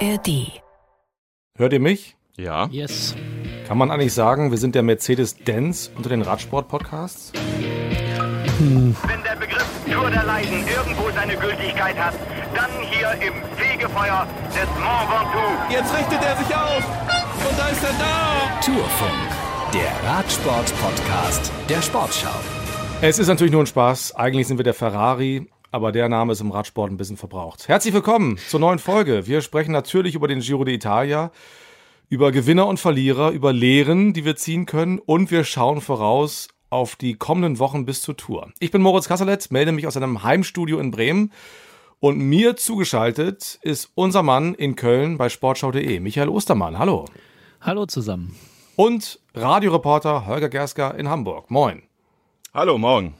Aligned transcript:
ARD. 0.00 0.60
Hört 1.56 1.72
ihr 1.72 1.80
mich? 1.80 2.16
Ja. 2.36 2.66
Yes. 2.70 3.14
Kann 3.66 3.78
man 3.78 3.90
eigentlich 3.90 4.12
sagen, 4.12 4.50
wir 4.50 4.58
sind 4.58 4.74
der 4.74 4.82
Mercedes-Benz 4.82 5.90
unter 5.96 6.10
den 6.10 6.20
Radsport-Podcasts? 6.20 7.32
Wenn 8.58 8.94
der 9.24 9.36
Begriff 9.36 9.66
Tour 9.90 10.10
der 10.10 10.24
Leiden 10.24 10.66
irgendwo 10.68 11.10
seine 11.14 11.36
Gültigkeit 11.36 11.96
hat, 11.96 12.14
dann 12.54 12.70
hier 12.90 13.10
im 13.26 13.34
Fegefeuer 13.56 14.26
des 14.48 14.68
Mont 14.78 15.10
Ventoux. 15.10 15.72
Jetzt 15.72 15.94
richtet 15.96 16.22
er 16.22 16.36
sich 16.36 16.54
auf. 16.54 16.84
Und 17.48 17.58
da 17.58 17.68
ist 17.68 17.82
er 17.82 17.94
da. 17.98 18.60
Tourfunk, 18.60 19.72
der 19.72 20.10
Radsport-Podcast 20.10 21.50
der 21.70 21.80
Sportschau. 21.80 22.38
Es 23.00 23.18
ist 23.18 23.28
natürlich 23.28 23.52
nur 23.52 23.62
ein 23.62 23.66
Spaß. 23.66 24.14
Eigentlich 24.16 24.46
sind 24.46 24.58
wir 24.58 24.64
der 24.64 24.74
Ferrari, 24.74 25.48
aber 25.70 25.92
der 25.92 26.08
Name 26.08 26.32
ist 26.32 26.40
im 26.40 26.50
Radsport 26.50 26.90
ein 26.90 26.96
bisschen 26.96 27.16
verbraucht. 27.16 27.68
Herzlich 27.68 27.94
willkommen 27.94 28.38
zur 28.48 28.60
neuen 28.60 28.78
Folge. 28.78 29.26
Wir 29.26 29.40
sprechen 29.40 29.72
natürlich 29.72 30.14
über 30.14 30.28
den 30.28 30.40
Giro 30.40 30.62
d'Italia, 30.62 31.30
über 32.08 32.32
Gewinner 32.32 32.66
und 32.66 32.78
Verlierer, 32.78 33.30
über 33.30 33.52
Lehren, 33.52 34.12
die 34.12 34.24
wir 34.24 34.36
ziehen 34.36 34.66
können 34.66 34.98
und 34.98 35.30
wir 35.30 35.44
schauen 35.44 35.80
voraus 35.80 36.48
auf 36.70 36.96
die 36.96 37.14
kommenden 37.14 37.58
Wochen 37.58 37.84
bis 37.84 38.02
zur 38.02 38.16
Tour. 38.16 38.50
Ich 38.58 38.70
bin 38.70 38.82
Moritz 38.82 39.08
Kasserletz, 39.08 39.50
melde 39.50 39.72
mich 39.72 39.86
aus 39.86 39.96
einem 39.96 40.22
Heimstudio 40.22 40.78
in 40.78 40.90
Bremen 40.90 41.32
und 42.00 42.18
mir 42.18 42.56
zugeschaltet 42.56 43.58
ist 43.62 43.90
unser 43.94 44.22
Mann 44.22 44.54
in 44.54 44.76
Köln 44.76 45.16
bei 45.16 45.28
sportschau.de, 45.28 46.00
Michael 46.00 46.28
Ostermann. 46.28 46.78
Hallo. 46.78 47.06
Hallo 47.60 47.86
zusammen. 47.86 48.36
Und 48.76 49.20
Radioreporter 49.34 50.26
Holger 50.26 50.48
Gersker 50.48 50.94
in 50.98 51.08
Hamburg. 51.08 51.50
Moin. 51.50 51.82
Hallo, 52.52 52.76
morgen. 52.78 53.14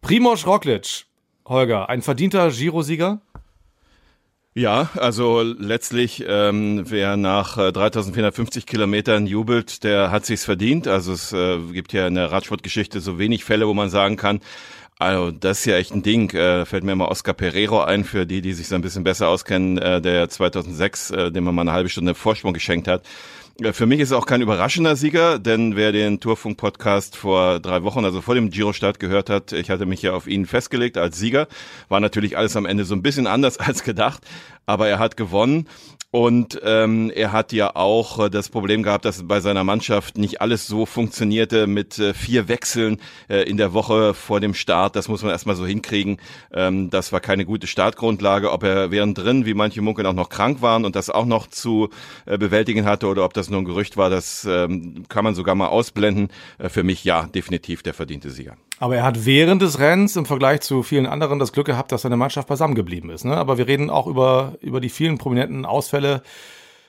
Primoz 0.00 0.46
Roglic. 0.46 1.06
Holger, 1.46 1.88
ein 1.88 2.02
verdienter 2.02 2.50
Giro-Sieger? 2.50 3.20
Ja, 4.54 4.88
also 4.96 5.42
letztlich, 5.42 6.24
ähm, 6.26 6.84
wer 6.86 7.16
nach 7.16 7.58
äh, 7.58 7.72
3450 7.72 8.66
Kilometern 8.66 9.26
jubelt, 9.26 9.84
der 9.84 10.10
hat 10.10 10.24
sich's 10.24 10.44
verdient. 10.46 10.88
Also 10.88 11.12
es 11.12 11.32
äh, 11.32 11.58
gibt 11.72 11.92
ja 11.92 12.06
in 12.06 12.14
der 12.14 12.32
Radsportgeschichte 12.32 13.00
so 13.00 13.18
wenig 13.18 13.44
Fälle, 13.44 13.68
wo 13.68 13.74
man 13.74 13.90
sagen 13.90 14.16
kann, 14.16 14.40
also 14.98 15.30
das 15.30 15.58
ist 15.58 15.66
ja 15.66 15.76
echt 15.76 15.92
ein 15.92 16.02
Ding. 16.02 16.30
Äh, 16.30 16.64
fällt 16.64 16.84
mir 16.84 16.96
mal 16.96 17.08
Oscar 17.08 17.34
Pereiro 17.34 17.82
ein, 17.82 18.04
für 18.04 18.24
die, 18.24 18.40
die 18.40 18.54
sich 18.54 18.68
so 18.68 18.74
ein 18.74 18.80
bisschen 18.80 19.04
besser 19.04 19.28
auskennen, 19.28 19.76
äh, 19.76 20.00
der 20.00 20.28
2006, 20.30 21.10
äh, 21.10 21.30
dem 21.30 21.44
man 21.44 21.54
mal 21.54 21.62
eine 21.62 21.72
halbe 21.72 21.90
Stunde 21.90 22.14
Vorsprung 22.14 22.54
geschenkt 22.54 22.88
hat. 22.88 23.02
Für 23.72 23.86
mich 23.86 24.00
ist 24.00 24.10
es 24.10 24.12
auch 24.12 24.26
kein 24.26 24.42
überraschender 24.42 24.96
Sieger, 24.96 25.38
denn 25.38 25.76
wer 25.76 25.90
den 25.90 26.20
Tourfunk-Podcast 26.20 27.16
vor 27.16 27.58
drei 27.58 27.82
Wochen, 27.84 28.04
also 28.04 28.20
vor 28.20 28.34
dem 28.34 28.50
Giro-Start 28.50 29.00
gehört 29.00 29.30
hat, 29.30 29.52
ich 29.52 29.70
hatte 29.70 29.86
mich 29.86 30.02
ja 30.02 30.12
auf 30.12 30.26
ihn 30.26 30.44
festgelegt 30.44 30.98
als 30.98 31.18
Sieger. 31.18 31.48
War 31.88 32.00
natürlich 32.00 32.36
alles 32.36 32.54
am 32.54 32.66
Ende 32.66 32.84
so 32.84 32.94
ein 32.94 33.00
bisschen 33.00 33.26
anders 33.26 33.58
als 33.58 33.82
gedacht, 33.82 34.22
aber 34.66 34.88
er 34.88 34.98
hat 34.98 35.16
gewonnen. 35.16 35.68
Und 36.16 36.58
ähm, 36.64 37.12
er 37.14 37.32
hat 37.32 37.52
ja 37.52 37.76
auch 37.76 38.18
äh, 38.18 38.30
das 38.30 38.48
Problem 38.48 38.82
gehabt, 38.82 39.04
dass 39.04 39.28
bei 39.28 39.40
seiner 39.40 39.64
Mannschaft 39.64 40.16
nicht 40.16 40.40
alles 40.40 40.66
so 40.66 40.86
funktionierte 40.86 41.66
mit 41.66 41.98
äh, 41.98 42.14
vier 42.14 42.48
Wechseln 42.48 43.02
äh, 43.28 43.42
in 43.42 43.58
der 43.58 43.74
Woche 43.74 44.14
vor 44.14 44.40
dem 44.40 44.54
Start. 44.54 44.96
Das 44.96 45.08
muss 45.08 45.20
man 45.20 45.30
erstmal 45.30 45.56
so 45.56 45.66
hinkriegen. 45.66 46.16
Ähm, 46.54 46.88
das 46.88 47.12
war 47.12 47.20
keine 47.20 47.44
gute 47.44 47.66
Startgrundlage. 47.66 48.50
Ob 48.50 48.62
er 48.62 48.90
während 48.90 49.18
drin, 49.18 49.44
wie 49.44 49.52
manche 49.52 49.82
munkeln, 49.82 50.06
auch 50.06 50.14
noch 50.14 50.30
krank 50.30 50.62
waren 50.62 50.86
und 50.86 50.96
das 50.96 51.10
auch 51.10 51.26
noch 51.26 51.48
zu 51.48 51.90
äh, 52.24 52.38
bewältigen 52.38 52.86
hatte 52.86 53.08
oder 53.08 53.22
ob 53.22 53.34
das 53.34 53.50
nur 53.50 53.60
ein 53.60 53.66
Gerücht 53.66 53.98
war, 53.98 54.08
das 54.08 54.46
ähm, 54.48 55.04
kann 55.10 55.22
man 55.22 55.34
sogar 55.34 55.54
mal 55.54 55.68
ausblenden. 55.68 56.30
Äh, 56.56 56.70
für 56.70 56.82
mich 56.82 57.04
ja, 57.04 57.26
definitiv 57.26 57.82
der 57.82 57.92
verdiente 57.92 58.30
Sieger. 58.30 58.56
Aber 58.78 58.96
er 58.96 59.04
hat 59.04 59.24
während 59.24 59.62
des 59.62 59.78
Rennens 59.78 60.16
im 60.16 60.26
Vergleich 60.26 60.60
zu 60.60 60.82
vielen 60.82 61.06
anderen 61.06 61.38
das 61.38 61.52
Glück 61.52 61.66
gehabt, 61.66 61.92
dass 61.92 62.02
seine 62.02 62.16
Mannschaft 62.16 62.48
beisammen 62.48 62.74
geblieben 62.74 63.10
ist. 63.10 63.24
Ne? 63.24 63.36
Aber 63.36 63.56
wir 63.58 63.66
reden 63.66 63.88
auch 63.88 64.06
über, 64.06 64.54
über 64.60 64.80
die 64.80 64.90
vielen 64.90 65.18
prominenten 65.18 65.64
Ausfälle 65.64 66.22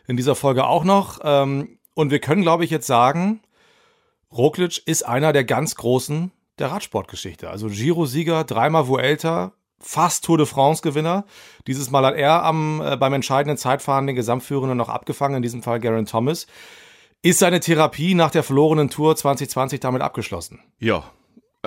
in 0.05 0.17
dieser 0.17 0.35
Folge 0.35 0.65
auch 0.65 0.83
noch. 0.83 1.19
Ähm, 1.23 1.79
und 1.93 2.11
wir 2.11 2.19
können, 2.19 2.41
glaube 2.41 2.65
ich, 2.65 2.71
jetzt 2.71 2.87
sagen, 2.87 3.41
Roglic 4.31 4.81
ist 4.85 5.03
einer 5.03 5.31
der 5.31 5.45
ganz 5.45 5.75
Großen 5.75 6.31
der 6.59 6.71
Radsportgeschichte. 6.71 7.49
Also 7.49 7.67
Giro-Sieger, 7.67 8.43
dreimal 8.43 8.87
Vuelta, 8.87 9.53
fast 9.79 10.25
Tour 10.25 10.37
de 10.37 10.45
France-Gewinner. 10.45 11.25
Dieses 11.67 11.89
Mal 11.89 12.05
hat 12.05 12.15
er 12.15 12.43
am, 12.43 12.81
äh, 12.81 12.97
beim 12.97 13.13
entscheidenden 13.13 13.57
Zeitfahren 13.57 14.07
den 14.07 14.15
Gesamtführenden 14.15 14.77
noch 14.77 14.89
abgefangen, 14.89 15.37
in 15.37 15.41
diesem 15.41 15.63
Fall 15.63 15.79
Geraint 15.79 16.09
Thomas. 16.09 16.47
Ist 17.21 17.39
seine 17.39 17.59
Therapie 17.59 18.13
nach 18.13 18.31
der 18.31 18.43
verlorenen 18.43 18.89
Tour 18.89 19.15
2020 19.15 19.79
damit 19.79 20.01
abgeschlossen? 20.01 20.59
Ja, 20.79 21.03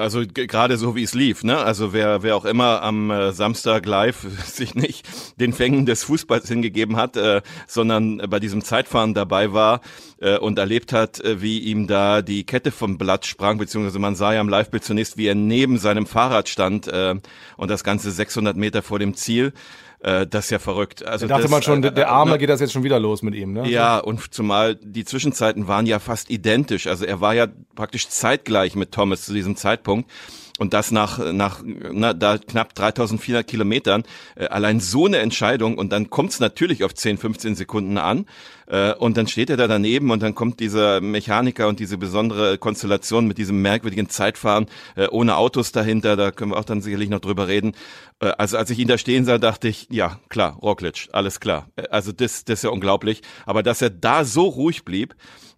also 0.00 0.22
gerade 0.27 0.77
so 0.77 0.97
wie 0.97 1.03
es 1.03 1.15
lief, 1.15 1.44
ne? 1.44 1.59
Also 1.59 1.93
wer 1.93 2.22
wer 2.22 2.37
auch 2.37 2.44
immer 2.44 2.83
am 2.83 3.11
äh, 3.11 3.33
Samstag 3.33 3.87
live 3.87 4.27
sich 4.47 4.75
nicht 4.75 5.06
den 5.38 5.53
Fängen 5.53 5.87
des 5.87 6.05
Fußballs 6.05 6.49
hingegeben 6.49 6.97
hat, 6.97 7.16
äh, 7.16 7.43
sondern 7.66 8.19
bei 8.28 8.41
diesem 8.41 8.62
Zeitfahren 8.62 9.15
dabei 9.15 9.53
war 9.53 9.81
äh, 10.21 10.38
und 10.38 10.59
erlebt 10.59 10.93
hat, 10.93 11.21
äh, 11.21 11.41
wie 11.43 11.61
ihm 11.61 11.87
da 11.87 12.22
die 12.22 12.44
Kette 12.44 12.72
vom 12.72 12.99
Blatt 12.99 13.27
sprang, 13.27 13.59
beziehungsweise 13.59 13.99
man 13.99 14.16
sah 14.16 14.33
ja 14.33 14.41
am 14.41 14.49
Livebild 14.49 14.84
zunächst, 14.84 15.16
wie 15.16 15.27
er 15.27 15.34
neben 15.34 15.78
seinem 15.78 16.06
Fahrrad 16.06 16.49
stand 16.49 16.88
äh, 16.88 17.15
und 17.56 17.71
das 17.71 17.84
ganze 17.84 18.11
600 18.11 18.56
Meter 18.56 18.82
vor 18.82 18.99
dem 18.99 19.15
Ziel. 19.15 19.53
Äh, 20.03 20.27
das 20.27 20.47
ist 20.47 20.50
ja 20.50 20.59
verrückt. 20.59 21.05
Also 21.05 21.27
Da 21.27 21.34
dachte 21.34 21.43
das, 21.43 21.50
man 21.50 21.62
schon, 21.62 21.84
äh, 21.84 21.93
der 21.93 22.06
äh, 22.06 22.09
Arme 22.09 22.33
ne? 22.33 22.38
geht 22.38 22.49
das 22.49 22.61
jetzt 22.61 22.72
schon 22.72 22.84
wieder 22.84 22.99
los 22.99 23.22
mit 23.22 23.34
ihm. 23.34 23.53
Ne? 23.53 23.69
Ja, 23.69 23.99
und 23.99 24.33
zumal 24.33 24.77
die 24.77 25.05
Zwischenzeiten 25.05 25.69
waren 25.69 25.87
ja 25.87 25.99
fast 25.99 26.31
identisch. 26.31 26.87
Also 26.87 27.05
er 27.05 27.21
war 27.21 27.34
ja 27.34 27.49
praktisch 27.75 28.09
zeitgleich 28.09 28.75
mit 28.77 28.93
Thomas 28.93 29.25
zu 29.25 29.34
diesem 29.34 29.56
Zeitpunkt. 29.56 30.11
Und 30.60 30.75
das 30.75 30.91
nach, 30.91 31.32
nach 31.32 31.62
na, 31.65 32.12
da 32.12 32.37
knapp 32.37 32.75
3400 32.75 33.47
Kilometern. 33.47 34.03
Äh, 34.37 34.44
allein 34.48 34.78
so 34.78 35.06
eine 35.06 35.16
Entscheidung. 35.16 35.78
Und 35.78 35.91
dann 35.91 36.10
kommt 36.10 36.32
es 36.32 36.38
natürlich 36.38 36.84
auf 36.84 36.94
10, 36.94 37.16
15 37.16 37.54
Sekunden 37.54 37.97
an. 37.97 38.26
Äh, 38.66 38.93
und 38.93 39.16
dann 39.16 39.26
steht 39.26 39.49
er 39.49 39.56
da 39.56 39.66
daneben 39.69 40.10
und 40.10 40.22
dann 40.22 40.34
kommt 40.34 40.60
dieser 40.60 41.00
Mechaniker 41.00 41.66
und 41.66 41.81
diese 41.81 41.97
besondere 41.97 42.59
Konstellation 42.59 43.26
mit 43.26 43.38
diesem 43.38 43.62
merkwürdigen 43.62 44.10
Zeitfahren 44.10 44.66
äh, 44.97 45.09
ohne 45.09 45.37
Autos 45.37 45.72
dahinter. 45.72 46.15
Da 46.16 46.31
können 46.31 46.50
wir 46.50 46.59
auch 46.59 46.65
dann 46.65 46.82
sicherlich 46.82 47.09
noch 47.09 47.20
drüber 47.20 47.49
reden. 47.49 47.72
Äh, 48.20 48.26
also 48.37 48.59
als 48.59 48.69
ich 48.69 48.78
ihn 48.78 48.88
da 48.88 48.99
stehen 48.99 49.25
sah, 49.25 49.38
dachte 49.38 49.66
ich, 49.66 49.87
ja, 49.91 50.20
klar, 50.28 50.59
Roglic, 50.60 51.09
alles 51.12 51.41
klar. 51.41 51.69
Äh, 51.76 51.88
Also 51.88 52.12
das, 52.12 52.44
das 52.44 52.59
ist 52.59 52.65
ja 52.65 52.70
unglaublich. 52.70 53.22
Aber 53.47 53.62
dass 53.62 53.81
er 53.81 53.88
da 53.88 54.26
so 54.26 54.44
ruhig 54.44 54.84
blieb, 54.84 55.15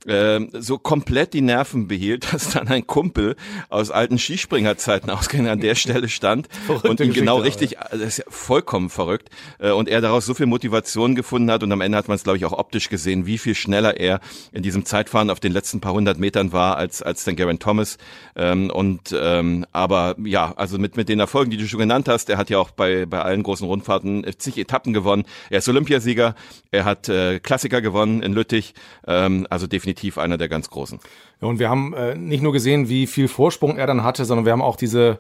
ähm, 0.06 0.50
so 0.52 0.78
komplett 0.78 1.34
die 1.34 1.40
Nerven 1.40 1.88
behielt, 1.88 2.32
dass 2.32 2.50
dann 2.50 2.68
ein 2.68 2.86
Kumpel 2.86 3.36
aus 3.68 3.90
alten 3.90 4.18
Skispringerzeiten 4.18 5.10
ausgehend 5.10 5.48
an 5.48 5.60
der 5.60 5.74
Stelle 5.74 6.08
stand 6.08 6.48
Verrückte 6.66 6.88
und 6.88 7.00
ihn 7.00 7.12
genau 7.12 7.38
richtig, 7.38 7.76
das 7.90 8.00
ist 8.00 8.18
ja 8.18 8.24
vollkommen 8.28 8.90
verrückt, 8.90 9.30
äh, 9.58 9.70
und 9.70 9.88
er 9.88 10.00
daraus 10.00 10.26
so 10.26 10.34
viel 10.34 10.46
Motivation 10.46 11.14
gefunden 11.14 11.50
hat 11.50 11.62
und 11.62 11.72
am 11.72 11.80
Ende 11.80 11.98
hat 11.98 12.08
man 12.08 12.16
es, 12.16 12.24
glaube 12.24 12.38
ich, 12.38 12.44
auch 12.44 12.52
optisch 12.52 12.88
gesehen, 12.88 13.26
wie 13.26 13.38
viel 13.38 13.54
schneller 13.54 13.98
er 13.98 14.20
in 14.52 14.62
diesem 14.62 14.84
Zeitfahren 14.84 15.30
auf 15.30 15.40
den 15.40 15.52
letzten 15.52 15.80
paar 15.80 15.92
hundert 15.92 16.18
Metern 16.18 16.52
war 16.52 16.76
als, 16.76 17.02
als 17.02 17.24
dann 17.24 17.36
Geraint 17.36 17.62
Thomas. 17.62 17.98
Ähm, 18.36 18.70
und 18.70 19.14
ähm, 19.18 19.66
aber 19.72 20.16
ja, 20.24 20.52
also 20.56 20.78
mit, 20.78 20.96
mit 20.96 21.08
den 21.08 21.20
Erfolgen, 21.20 21.50
die 21.50 21.56
du 21.56 21.66
schon 21.66 21.80
genannt 21.80 22.08
hast, 22.08 22.28
er 22.30 22.38
hat 22.38 22.50
ja 22.50 22.58
auch 22.58 22.70
bei, 22.70 23.06
bei 23.06 23.22
allen 23.22 23.42
großen 23.42 23.66
Rundfahrten 23.66 24.26
zig 24.38 24.58
Etappen 24.58 24.92
gewonnen. 24.92 25.24
Er 25.50 25.58
ist 25.58 25.68
Olympiasieger, 25.68 26.34
er 26.70 26.84
hat 26.84 27.08
äh, 27.08 27.40
Klassiker 27.40 27.80
gewonnen 27.80 28.22
in 28.22 28.32
Lüttich, 28.32 28.74
ähm, 29.06 29.46
also 29.50 29.66
definitiv 29.66 29.91
einer 30.16 30.38
der 30.38 30.48
ganz 30.48 30.70
großen. 30.70 31.00
Und 31.40 31.58
wir 31.58 31.68
haben 31.68 31.94
äh, 31.94 32.14
nicht 32.14 32.42
nur 32.42 32.52
gesehen, 32.52 32.88
wie 32.88 33.06
viel 33.06 33.28
Vorsprung 33.28 33.76
er 33.76 33.86
dann 33.86 34.02
hatte, 34.02 34.24
sondern 34.24 34.44
wir 34.44 34.52
haben 34.52 34.62
auch 34.62 34.76
diese, 34.76 35.18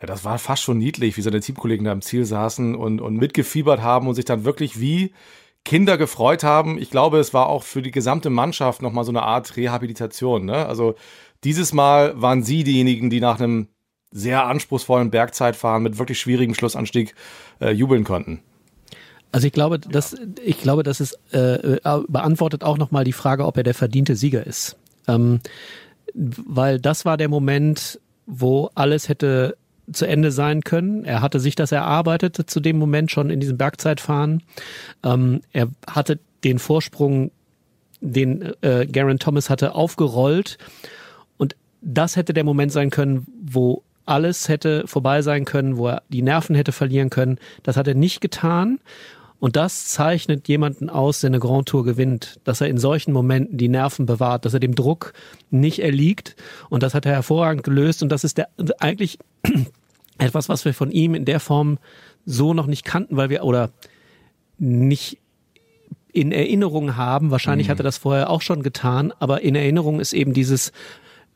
ja, 0.00 0.06
das 0.06 0.24
war 0.24 0.38
fast 0.38 0.62
schon 0.62 0.78
niedlich, 0.78 1.16
wie 1.16 1.22
seine 1.22 1.40
Teamkollegen 1.40 1.84
da 1.84 1.92
im 1.92 2.02
Ziel 2.02 2.24
saßen 2.24 2.74
und, 2.74 3.00
und 3.00 3.16
mitgefiebert 3.16 3.82
haben 3.82 4.08
und 4.08 4.14
sich 4.14 4.24
dann 4.24 4.44
wirklich 4.44 4.80
wie 4.80 5.12
Kinder 5.64 5.98
gefreut 5.98 6.44
haben. 6.44 6.78
Ich 6.78 6.90
glaube, 6.90 7.18
es 7.18 7.34
war 7.34 7.48
auch 7.48 7.62
für 7.62 7.82
die 7.82 7.90
gesamte 7.90 8.30
Mannschaft 8.30 8.80
nochmal 8.80 9.04
so 9.04 9.12
eine 9.12 9.22
Art 9.22 9.56
Rehabilitation. 9.56 10.44
Ne? 10.44 10.66
Also 10.66 10.94
dieses 11.44 11.72
Mal 11.72 12.20
waren 12.20 12.42
sie 12.42 12.64
diejenigen, 12.64 13.10
die 13.10 13.20
nach 13.20 13.38
einem 13.38 13.68
sehr 14.10 14.46
anspruchsvollen 14.46 15.10
Bergzeitfahren 15.10 15.82
mit 15.82 15.98
wirklich 15.98 16.18
schwierigem 16.18 16.54
Schlussanstieg 16.54 17.14
äh, 17.60 17.70
jubeln 17.70 18.04
konnten. 18.04 18.42
Also 19.30 19.46
ich 19.46 19.52
glaube, 19.52 19.78
dass 19.78 20.16
ich 20.42 20.60
glaube, 20.60 20.82
dass 20.82 21.00
es 21.00 21.18
äh, 21.32 21.76
äh, 21.76 21.80
beantwortet 22.08 22.64
auch 22.64 22.78
nochmal 22.78 23.04
die 23.04 23.12
Frage, 23.12 23.44
ob 23.46 23.56
er 23.56 23.62
der 23.62 23.74
verdiente 23.74 24.16
Sieger 24.16 24.46
ist. 24.46 24.76
Ähm, 25.06 25.40
weil 26.14 26.80
das 26.80 27.04
war 27.04 27.16
der 27.16 27.28
Moment, 27.28 28.00
wo 28.26 28.70
alles 28.74 29.08
hätte 29.08 29.56
zu 29.92 30.06
Ende 30.06 30.30
sein 30.30 30.62
können. 30.62 31.04
Er 31.04 31.22
hatte 31.22 31.40
sich 31.40 31.54
das 31.54 31.72
erarbeitet 31.72 32.36
zu 32.50 32.60
dem 32.60 32.78
Moment 32.78 33.10
schon 33.10 33.30
in 33.30 33.40
diesem 33.40 33.56
Bergzeitfahren. 33.56 34.42
Ähm, 35.02 35.40
er 35.52 35.68
hatte 35.86 36.18
den 36.44 36.58
Vorsprung, 36.58 37.30
den 38.00 38.52
äh, 38.62 38.86
Garen 38.86 39.18
Thomas 39.18 39.50
hatte, 39.50 39.74
aufgerollt. 39.74 40.58
Und 41.36 41.56
das 41.80 42.16
hätte 42.16 42.34
der 42.34 42.44
Moment 42.44 42.72
sein 42.72 42.90
können, 42.90 43.26
wo 43.42 43.82
alles 44.04 44.48
hätte 44.48 44.86
vorbei 44.86 45.22
sein 45.22 45.44
können, 45.44 45.76
wo 45.76 45.88
er 45.88 46.02
die 46.08 46.22
Nerven 46.22 46.56
hätte 46.56 46.72
verlieren 46.72 47.10
können. 47.10 47.38
Das 47.62 47.76
hat 47.76 47.88
er 47.88 47.94
nicht 47.94 48.20
getan. 48.20 48.80
Und 49.40 49.54
das 49.56 49.86
zeichnet 49.86 50.48
jemanden 50.48 50.90
aus, 50.90 51.20
der 51.20 51.28
eine 51.28 51.38
Grand 51.38 51.68
Tour 51.68 51.84
gewinnt, 51.84 52.40
dass 52.44 52.60
er 52.60 52.68
in 52.68 52.78
solchen 52.78 53.12
Momenten 53.12 53.56
die 53.56 53.68
Nerven 53.68 54.04
bewahrt, 54.04 54.44
dass 54.44 54.54
er 54.54 54.60
dem 54.60 54.74
Druck 54.74 55.12
nicht 55.50 55.78
erliegt. 55.78 56.34
Und 56.70 56.82
das 56.82 56.94
hat 56.94 57.06
er 57.06 57.12
hervorragend 57.12 57.62
gelöst. 57.62 58.02
Und 58.02 58.10
das 58.10 58.24
ist 58.24 58.38
der 58.38 58.48
eigentlich 58.78 59.18
etwas, 60.18 60.48
was 60.48 60.64
wir 60.64 60.74
von 60.74 60.90
ihm 60.90 61.14
in 61.14 61.24
der 61.24 61.38
Form 61.38 61.78
so 62.26 62.52
noch 62.52 62.66
nicht 62.66 62.84
kannten, 62.84 63.16
weil 63.16 63.30
wir 63.30 63.44
oder 63.44 63.70
nicht 64.58 65.18
in 66.12 66.32
Erinnerung 66.32 66.96
haben. 66.96 67.30
Wahrscheinlich 67.30 67.68
mhm. 67.68 67.72
hat 67.72 67.80
er 67.80 67.84
das 67.84 67.98
vorher 67.98 68.30
auch 68.30 68.42
schon 68.42 68.64
getan, 68.64 69.12
aber 69.20 69.42
in 69.42 69.54
Erinnerung 69.54 70.00
ist 70.00 70.14
eben 70.14 70.32
dieses 70.32 70.72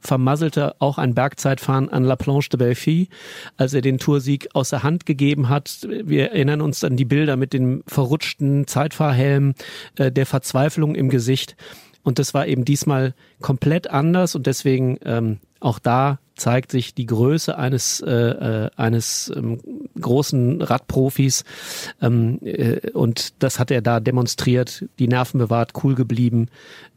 vermasselte 0.02 0.75
auch 0.81 0.99
ein 0.99 1.14
Bergzeitfahren 1.14 1.88
an 1.88 2.04
La 2.04 2.16
Planche 2.16 2.50
de 2.50 2.58
Belfi, 2.58 3.08
als 3.56 3.72
er 3.72 3.81
den 3.81 3.99
Toursieg 3.99 4.49
aus 4.54 4.70
der 4.70 4.82
Hand 4.82 5.06
gegeben 5.06 5.49
hat. 5.49 5.87
Wir 5.88 6.32
erinnern 6.32 6.60
uns 6.60 6.84
an 6.84 6.96
die 6.96 7.04
Bilder 7.04 7.37
mit 7.37 7.52
dem 7.52 7.82
verrutschten 7.87 8.66
Zeitfahrhelm, 8.66 9.54
äh, 9.96 10.12
der 10.12 10.26
Verzweiflung 10.26 10.94
im 10.94 11.08
Gesicht. 11.08 11.56
Und 12.02 12.19
das 12.19 12.34
war 12.34 12.46
eben 12.46 12.64
diesmal 12.64 13.14
komplett 13.40 13.88
anders 13.88 14.34
und 14.34 14.46
deswegen 14.46 14.99
ähm, 15.04 15.38
auch 15.60 15.78
da 15.78 16.19
zeigt 16.43 16.73
sich 16.73 16.93
die 16.93 17.06
Größe 17.06 17.56
eines 17.56 18.00
äh, 18.00 18.11
äh, 18.11 18.71
eines 18.75 19.33
ähm, 19.35 19.61
großen 20.00 20.61
Radprofis 20.61 21.44
ähm, 22.00 22.41
äh, 22.43 22.91
und 22.91 23.41
das 23.44 23.61
hat 23.61 23.71
er 23.71 23.81
da 23.81 24.00
demonstriert. 24.00 24.85
Die 24.99 25.06
Nerven 25.06 25.39
bewahrt, 25.39 25.73
cool 25.85 25.94
geblieben. 25.94 26.49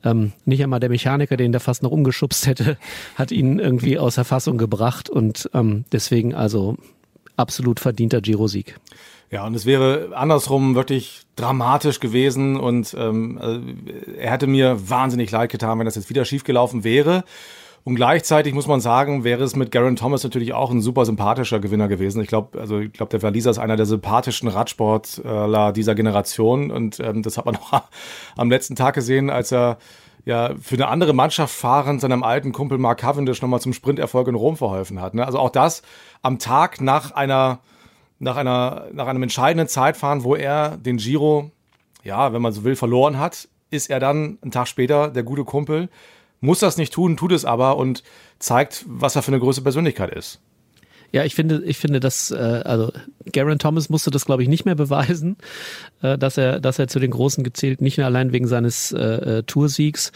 Ähm, 0.04 0.32
nicht 0.46 0.64
einmal 0.64 0.80
der 0.80 0.90
Mechaniker, 0.90 1.38
den 1.38 1.52
der 1.52 1.62
fast 1.62 1.84
noch 1.84 1.92
umgeschubst 1.92 2.48
hätte, 2.48 2.78
hat 3.16 3.32
ihn 3.32 3.60
irgendwie 3.60 4.00
außer 4.00 4.26
Fassung 4.26 4.58
gebracht 4.58 5.12
und 5.12 5.48
ähm, 5.54 5.86
deswegen 5.92 6.34
also 6.34 6.78
absolut 7.38 7.80
verdienter 7.80 8.22
Giro-Sieg. 8.22 8.80
Ja, 9.30 9.46
und 9.46 9.54
es 9.54 9.68
wäre 9.68 10.10
andersrum 10.16 10.74
wirklich 10.74 11.22
dramatisch 11.36 12.00
gewesen 12.00 12.58
und 12.58 12.96
ähm, 12.98 13.40
äh, 13.40 14.18
er 14.18 14.32
hätte 14.32 14.48
mir 14.48 14.90
wahnsinnig 14.90 15.30
leid 15.30 15.52
getan, 15.52 15.78
wenn 15.78 15.86
das 15.86 15.96
jetzt 15.96 16.10
wieder 16.10 16.26
schiefgelaufen 16.26 16.84
wäre. 16.84 17.24
Und 17.86 17.94
gleichzeitig 17.94 18.56
muss 18.56 18.66
man 18.66 18.82
sagen, 18.82 19.24
wäre 19.24 19.44
es 19.44 19.56
mit 19.56 19.72
Garen 19.72 19.96
Thomas 19.96 20.24
natürlich 20.24 20.54
auch 20.54 20.72
ein 20.72 20.82
super 20.82 21.06
sympathischer 21.06 21.60
Gewinner 21.60 21.88
gewesen. 21.88 22.20
Ich 22.20 22.28
glaube, 22.28 22.60
also 22.60 22.80
ich 22.80 22.92
glaube, 22.92 23.12
der 23.12 23.22
Waliser 23.22 23.52
ist 23.52 23.60
einer 23.60 23.76
der 23.76 23.86
sympathischen 23.86 24.50
Radsportler 24.50 25.72
dieser 25.72 25.94
Generation 25.94 26.72
und 26.72 27.00
ähm, 27.00 27.22
das 27.22 27.38
hat 27.38 27.46
man 27.46 27.56
auch 27.72 27.84
am 28.38 28.50
letzten 28.50 28.76
Tag 28.76 28.96
gesehen, 28.96 29.30
als 29.30 29.52
er 29.52 29.78
ja 30.26 30.56
für 30.60 30.74
eine 30.74 30.88
andere 30.88 31.14
Mannschaft 31.14 31.54
fahrend 31.54 32.02
seinem 32.02 32.24
alten 32.24 32.54
Kumpel 32.54 32.80
Mark 32.80 33.02
Cavendish 33.02 33.40
nochmal 33.44 33.62
zum 33.62 33.72
Sprinterfolg 33.72 34.28
in 34.30 34.36
Rom 34.36 34.58
verholfen 34.58 35.00
hat. 35.00 35.14
Ne? 35.14 35.24
Also 35.24 35.38
auch 35.38 35.52
das 35.52 35.84
am 36.24 36.40
Tag 36.40 36.82
nach 36.82 37.12
einer 37.12 37.60
nach 38.18 38.36
einer 38.36 38.88
nach 38.94 39.06
einem 39.06 39.22
entscheidenden 39.22 39.68
Zeitfahren, 39.68 40.24
wo 40.24 40.36
er 40.36 40.78
den 40.78 40.98
Giro, 40.98 41.52
ja, 42.04 42.34
wenn 42.34 42.42
man 42.42 42.52
so 42.52 42.64
will, 42.64 42.76
verloren 42.76 43.20
hat, 43.20 43.48
ist 43.70 43.92
er 43.92 44.00
dann 44.00 44.40
einen 44.42 44.50
Tag 44.50 44.68
später 44.68 45.10
der 45.10 45.22
gute 45.22 45.44
Kumpel 45.44 45.90
muss 46.46 46.60
das 46.60 46.78
nicht 46.78 46.94
tun, 46.94 47.18
tut 47.18 47.32
es 47.32 47.46
aber 47.46 47.78
und 47.78 48.04
zeigt, 48.40 48.86
was 48.88 49.16
er 49.16 49.22
für 49.22 49.32
eine 49.32 49.40
große 49.40 49.62
Persönlichkeit 49.62 50.14
ist. 50.14 50.40
Ja, 51.12 51.24
ich 51.24 51.34
finde, 51.34 51.64
ich 51.66 51.78
finde, 51.78 52.02
dass 52.02 52.32
äh, 52.32 52.62
also 52.66 52.92
Garen 53.32 53.58
Thomas 53.58 53.90
musste 53.90 54.12
das, 54.12 54.26
glaube 54.26 54.44
ich, 54.44 54.50
nicht 54.50 54.66
mehr 54.66 54.76
beweisen, 54.76 55.38
äh, 56.02 56.18
dass 56.18 56.38
er, 56.38 56.60
dass 56.60 56.78
er 56.78 56.90
zu 56.90 57.00
den 57.00 57.12
Großen 57.12 57.44
gezählt, 57.44 57.82
nicht 57.82 57.98
nur 57.98 58.06
allein 58.06 58.34
wegen 58.34 58.48
seines 58.48 58.92
äh, 58.92 59.38
äh 59.38 59.44
Toursiegs, 59.44 60.12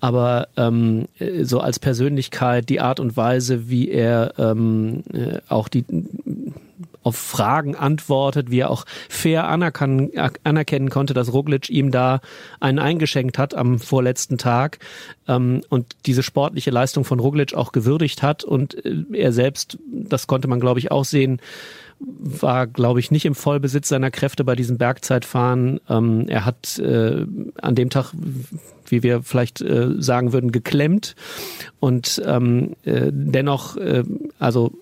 aber 0.00 0.46
ähm, 0.56 1.08
so 1.42 1.58
als 1.58 1.80
Persönlichkeit, 1.80 2.68
die 2.68 2.80
Art 2.80 3.00
und 3.00 3.16
Weise, 3.16 3.68
wie 3.68 3.88
er 3.88 4.34
ähm, 4.38 5.02
äh, 5.12 5.38
auch 5.48 5.66
die 5.66 5.84
auf 7.04 7.16
Fragen 7.16 7.76
antwortet, 7.76 8.50
wie 8.50 8.60
er 8.60 8.70
auch 8.70 8.84
fair 9.08 9.46
anerkennen 9.46 10.90
konnte, 10.90 11.14
dass 11.14 11.32
Roglic 11.32 11.70
ihm 11.70 11.90
da 11.90 12.20
einen 12.60 12.78
eingeschenkt 12.78 13.38
hat 13.38 13.54
am 13.54 13.78
vorletzten 13.78 14.38
Tag 14.38 14.78
ähm, 15.28 15.62
und 15.68 15.94
diese 16.06 16.22
sportliche 16.22 16.70
Leistung 16.70 17.04
von 17.04 17.20
Roglic 17.20 17.54
auch 17.54 17.72
gewürdigt 17.72 18.22
hat 18.22 18.42
und 18.42 18.84
äh, 18.84 19.04
er 19.12 19.32
selbst, 19.32 19.78
das 19.86 20.26
konnte 20.26 20.48
man 20.48 20.60
glaube 20.60 20.80
ich 20.80 20.90
auch 20.90 21.04
sehen, 21.04 21.40
war, 22.00 22.66
glaube 22.66 23.00
ich, 23.00 23.10
nicht 23.10 23.24
im 23.24 23.34
Vollbesitz 23.34 23.88
seiner 23.88 24.10
Kräfte 24.10 24.44
bei 24.44 24.56
diesem 24.56 24.78
Bergzeitfahren. 24.78 25.80
Ähm, 25.88 26.26
er 26.28 26.44
hat 26.44 26.78
äh, 26.78 27.24
an 27.60 27.74
dem 27.74 27.90
Tag, 27.90 28.12
wie 28.86 29.02
wir 29.02 29.22
vielleicht 29.22 29.60
äh, 29.60 29.90
sagen 29.98 30.32
würden, 30.32 30.52
geklemmt 30.52 31.14
und 31.80 32.20
ähm, 32.26 32.74
äh, 32.84 33.10
dennoch, 33.12 33.76
äh, 33.76 34.04
also 34.38 34.72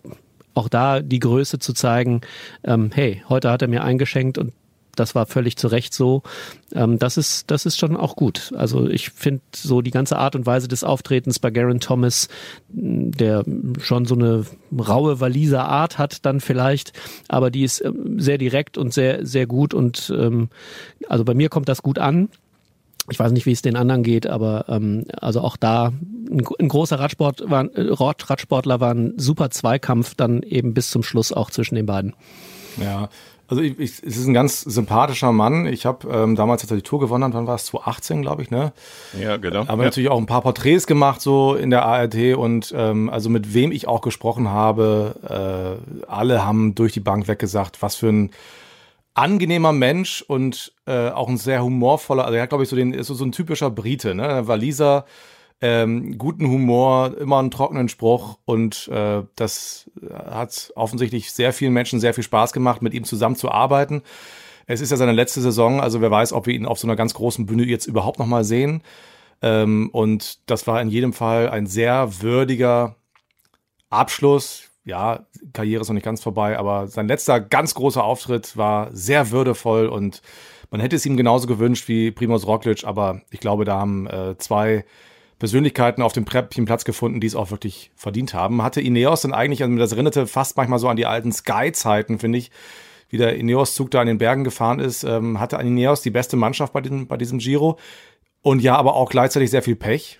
auch 0.54 0.68
da 0.68 1.00
die 1.00 1.20
Größe 1.20 1.58
zu 1.58 1.72
zeigen, 1.72 2.20
ähm, 2.64 2.90
hey, 2.92 3.22
heute 3.28 3.50
hat 3.50 3.62
er 3.62 3.68
mir 3.68 3.84
eingeschenkt 3.84 4.38
und 4.38 4.52
das 4.96 5.14
war 5.14 5.26
völlig 5.26 5.56
zu 5.56 5.68
Recht 5.68 5.94
so. 5.94 6.22
Ähm, 6.74 6.98
das 6.98 7.16
ist, 7.16 7.50
das 7.50 7.66
ist 7.66 7.78
schon 7.78 7.96
auch 7.96 8.16
gut. 8.16 8.52
Also 8.56 8.88
ich 8.88 9.10
finde 9.10 9.42
so 9.54 9.80
die 9.80 9.90
ganze 9.90 10.18
Art 10.18 10.36
und 10.36 10.46
Weise 10.46 10.68
des 10.68 10.84
Auftretens 10.84 11.38
bei 11.38 11.50
Garen 11.50 11.80
Thomas, 11.80 12.28
der 12.68 13.44
schon 13.80 14.04
so 14.04 14.14
eine 14.14 14.44
raue 14.78 15.20
Waliser 15.20 15.66
Art 15.66 15.98
hat 15.98 16.24
dann 16.26 16.40
vielleicht, 16.40 16.92
aber 17.28 17.50
die 17.50 17.64
ist 17.64 17.82
ähm, 17.84 18.20
sehr 18.20 18.38
direkt 18.38 18.76
und 18.76 18.92
sehr, 18.92 19.24
sehr 19.24 19.46
gut 19.46 19.74
und 19.74 20.12
ähm, 20.16 20.50
also 21.08 21.24
bei 21.24 21.34
mir 21.34 21.48
kommt 21.48 21.68
das 21.68 21.82
gut 21.82 21.98
an. 21.98 22.28
Ich 23.10 23.18
weiß 23.18 23.32
nicht, 23.32 23.46
wie 23.46 23.52
es 23.52 23.62
den 23.62 23.76
anderen 23.76 24.02
geht, 24.02 24.26
aber 24.26 24.66
ähm, 24.68 25.06
also 25.20 25.40
auch 25.40 25.56
da 25.56 25.92
ein, 26.30 26.44
ein 26.58 26.68
großer 26.68 26.98
Radsport 26.98 27.42
war, 27.50 27.64
äh, 27.74 27.88
Radsportler 27.90 28.80
war 28.80 28.94
ein 28.94 29.14
super 29.16 29.50
Zweikampf 29.50 30.14
dann 30.14 30.42
eben 30.42 30.72
bis 30.74 30.90
zum 30.90 31.02
Schluss 31.02 31.32
auch 31.32 31.50
zwischen 31.50 31.74
den 31.74 31.86
beiden. 31.86 32.14
Ja, 32.80 33.08
also 33.52 33.60
ich, 33.60 33.78
ich, 33.78 34.02
es 34.02 34.16
ist 34.16 34.26
ein 34.26 34.32
ganz 34.32 34.62
sympathischer 34.62 35.30
Mann. 35.30 35.66
Ich 35.66 35.84
habe 35.84 36.08
ähm, 36.08 36.36
damals, 36.36 36.62
als 36.62 36.70
er 36.70 36.76
die 36.76 36.82
Tour 36.82 37.00
gewonnen 37.00 37.24
hat, 37.24 37.34
wann 37.34 37.46
war 37.46 37.56
es? 37.56 37.66
2018, 37.66 38.22
glaube 38.22 38.40
ich, 38.40 38.50
ne? 38.50 38.72
Ja, 39.20 39.36
genau. 39.36 39.62
Aber 39.62 39.82
ja. 39.82 39.88
natürlich 39.88 40.08
auch 40.08 40.18
ein 40.18 40.24
paar 40.24 40.40
Porträts 40.40 40.86
gemacht 40.86 41.20
so 41.20 41.54
in 41.54 41.68
der 41.68 41.84
ARD 41.84 42.34
und 42.34 42.72
ähm, 42.74 43.10
also 43.10 43.28
mit 43.28 43.52
wem 43.52 43.70
ich 43.70 43.86
auch 43.86 44.00
gesprochen 44.00 44.48
habe, 44.48 45.78
äh, 46.00 46.06
alle 46.06 46.46
haben 46.46 46.74
durch 46.74 46.94
die 46.94 47.00
Bank 47.00 47.28
weggesagt, 47.28 47.82
was 47.82 47.96
für 47.96 48.08
ein 48.08 48.30
angenehmer 49.14 49.72
Mensch 49.72 50.22
und 50.22 50.72
äh, 50.86 51.10
auch 51.10 51.28
ein 51.28 51.36
sehr 51.36 51.62
humorvoller, 51.62 52.24
also 52.24 52.36
er 52.36 52.42
hat, 52.42 52.48
glaube 52.48 52.64
ich, 52.64 52.70
so 52.70 52.76
den, 52.76 52.92
ist 52.92 53.08
so, 53.08 53.14
so 53.14 53.24
ein 53.24 53.32
typischer 53.32 53.70
Brite, 53.70 54.14
ne? 54.14 54.46
Waliser, 54.46 55.04
ähm, 55.60 56.18
guten 56.18 56.48
Humor, 56.48 57.16
immer 57.18 57.38
einen 57.38 57.50
trockenen 57.50 57.88
Spruch 57.88 58.38
und 58.44 58.88
äh, 58.88 59.22
das 59.36 59.90
hat 60.12 60.72
offensichtlich 60.74 61.32
sehr 61.32 61.52
vielen 61.52 61.72
Menschen 61.72 62.00
sehr 62.00 62.14
viel 62.14 62.24
Spaß 62.24 62.52
gemacht, 62.52 62.82
mit 62.82 62.94
ihm 62.94 63.04
zusammenzuarbeiten. 63.04 64.02
Es 64.66 64.80
ist 64.80 64.90
ja 64.90 64.96
seine 64.96 65.12
letzte 65.12 65.40
Saison, 65.40 65.80
also 65.80 66.00
wer 66.00 66.10
weiß, 66.10 66.32
ob 66.32 66.46
wir 66.46 66.54
ihn 66.54 66.66
auf 66.66 66.78
so 66.78 66.86
einer 66.86 66.96
ganz 66.96 67.14
großen 67.14 67.46
Bühne 67.46 67.64
jetzt 67.64 67.86
überhaupt 67.86 68.18
noch 68.18 68.26
mal 68.26 68.44
sehen. 68.44 68.82
Ähm, 69.42 69.90
und 69.92 70.48
das 70.50 70.66
war 70.66 70.80
in 70.80 70.88
jedem 70.88 71.12
Fall 71.12 71.48
ein 71.48 71.66
sehr 71.66 72.22
würdiger 72.22 72.96
Abschluss 73.90 74.71
ja, 74.84 75.26
Karriere 75.52 75.82
ist 75.82 75.88
noch 75.88 75.94
nicht 75.94 76.04
ganz 76.04 76.22
vorbei, 76.22 76.58
aber 76.58 76.88
sein 76.88 77.08
letzter 77.08 77.40
ganz 77.40 77.74
großer 77.74 78.02
Auftritt 78.02 78.56
war 78.56 78.88
sehr 78.92 79.30
würdevoll 79.30 79.86
und 79.86 80.22
man 80.70 80.80
hätte 80.80 80.96
es 80.96 81.06
ihm 81.06 81.16
genauso 81.16 81.46
gewünscht 81.46 81.86
wie 81.88 82.10
Primoz 82.10 82.46
Roglic, 82.46 82.84
aber 82.84 83.20
ich 83.30 83.40
glaube, 83.40 83.64
da 83.64 83.78
haben 83.78 84.06
äh, 84.06 84.36
zwei 84.38 84.84
Persönlichkeiten 85.38 86.02
auf 86.02 86.12
dem 86.12 86.24
Platz 86.24 86.84
gefunden, 86.84 87.20
die 87.20 87.26
es 87.26 87.34
auch 87.34 87.50
wirklich 87.50 87.90
verdient 87.94 88.32
haben. 88.32 88.62
Hatte 88.62 88.80
Ineos 88.80 89.22
dann 89.22 89.34
eigentlich, 89.34 89.62
also 89.62 89.76
das 89.76 89.92
erinnerte 89.92 90.26
fast 90.26 90.56
manchmal 90.56 90.78
so 90.78 90.88
an 90.88 90.96
die 90.96 91.06
alten 91.06 91.32
Sky-Zeiten, 91.32 92.18
finde 92.18 92.38
ich, 92.38 92.50
wie 93.10 93.18
der 93.18 93.36
Ineos-Zug 93.36 93.90
da 93.90 94.00
an 94.00 94.06
den 94.06 94.18
Bergen 94.18 94.44
gefahren 94.44 94.78
ist, 94.78 95.04
ähm, 95.04 95.38
hatte 95.38 95.56
Ineos 95.56 96.00
die 96.00 96.10
beste 96.10 96.36
Mannschaft 96.36 96.72
bei 96.72 96.80
diesem, 96.80 97.06
bei 97.06 97.16
diesem 97.16 97.38
Giro 97.38 97.78
und 98.40 98.62
ja, 98.62 98.76
aber 98.76 98.94
auch 98.94 99.10
gleichzeitig 99.10 99.50
sehr 99.50 99.62
viel 99.62 99.76
Pech. 99.76 100.18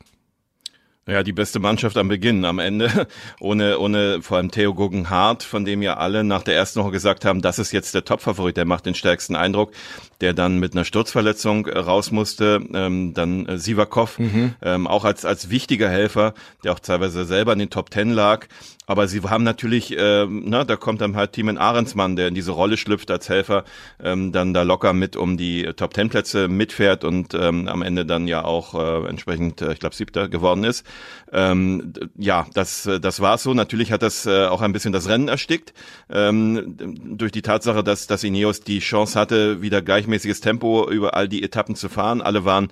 Ja, 1.05 1.25
die 1.25 1.33
beste 1.33 1.59
Mannschaft 1.59 1.97
am 1.97 2.07
Beginn, 2.07 2.45
am 2.45 2.61
Ende, 2.61 3.09
ohne, 3.41 3.81
ohne 3.81 4.23
vor 4.23 4.37
allem 4.37 4.53
Theo 4.53 4.73
Guggenhardt, 4.73 5.43
von 5.43 5.65
dem 5.65 5.83
ja 5.83 5.97
alle 5.97 6.23
nach 6.23 6.45
der 6.45 6.55
ersten 6.55 6.81
Woche 6.81 6.93
gesagt 6.93 7.25
haben, 7.25 7.43
das 7.43 7.59
ist 7.59 7.73
jetzt 7.73 7.93
der 7.95 8.05
Topfavorit, 8.05 8.57
der 8.57 8.67
macht 8.67 8.87
den 8.87 8.95
stärksten 8.95 9.35
Eindruck, 9.35 9.73
der 10.21 10.33
dann 10.33 10.61
mit 10.61 10.75
einer 10.75 10.85
Sturzverletzung 10.85 11.67
äh, 11.67 11.77
raus 11.77 12.13
musste, 12.13 12.65
ähm, 12.73 13.15
dann 13.15 13.47
äh, 13.47 13.59
Sivakov, 13.59 14.21
mhm. 14.21 14.55
ähm, 14.63 14.87
auch 14.87 15.05
als, 15.05 15.25
als 15.25 15.51
wichtiger 15.51 15.89
Helfer, 15.91 16.35
der 16.63 16.73
auch 16.73 16.79
teilweise 16.79 17.25
selber 17.25 17.53
in 17.53 17.59
den 17.59 17.71
Top 17.71 17.91
Ten 17.91 18.13
lag, 18.13 18.47
aber 18.87 19.07
sie 19.07 19.23
haben 19.23 19.45
natürlich, 19.45 19.95
ähm, 19.97 20.43
na, 20.47 20.65
da 20.65 20.77
kommt 20.77 21.01
dann 21.01 21.15
halt 21.15 21.33
Timen 21.33 21.57
Ahrensmann, 21.57 22.17
der 22.17 22.29
in 22.29 22.35
diese 22.35 22.51
Rolle 22.51 22.77
schlüpft 22.77 23.11
als 23.11 23.29
Helfer, 23.29 23.65
ähm, 24.03 24.33
dann 24.33 24.55
da 24.55 24.63
locker 24.63 24.93
mit 24.93 25.17
um 25.17 25.37
die 25.37 25.65
Top 25.77 25.95
Ten 25.95 26.09
Plätze 26.09 26.49
mitfährt 26.49 27.05
und 27.05 27.33
ähm, 27.35 27.69
am 27.69 27.83
Ende 27.83 28.05
dann 28.05 28.27
ja 28.27 28.45
auch 28.45 28.75
äh, 28.75 29.09
entsprechend, 29.09 29.63
äh, 29.63 29.73
ich 29.73 29.79
glaube, 29.79 29.95
siebter 29.95 30.29
geworden 30.29 30.65
ist. 30.65 30.85
Ähm, 31.33 31.93
ja, 32.17 32.47
das, 32.55 32.89
das 33.01 33.21
war 33.21 33.39
so. 33.39 33.55
Natürlich 33.55 33.93
hat 33.93 34.03
das 34.03 34.27
äh, 34.27 34.47
auch 34.47 34.61
ein 34.63 34.73
bisschen 34.73 34.93
das 34.93 35.09
Rennen 35.09 35.29
erstickt, 35.29 35.73
ähm, 36.11 36.77
durch 37.17 37.31
die 37.31 37.43
Tatsache, 37.43 37.85
dass, 37.85 38.09
dass 38.09 38.25
Ineos 38.25 38.61
die 38.61 38.81
Chance 38.81 39.19
hatte, 39.19 39.63
wieder 39.63 39.81
gleichmäßiges 39.81 40.41
Tempo 40.41 40.91
über 40.91 41.15
all 41.15 41.29
die 41.29 41.43
Etappen 41.43 41.77
zu 41.77 41.89
fahren. 41.89 42.21
Alle 42.21 42.45
waren 42.45 42.69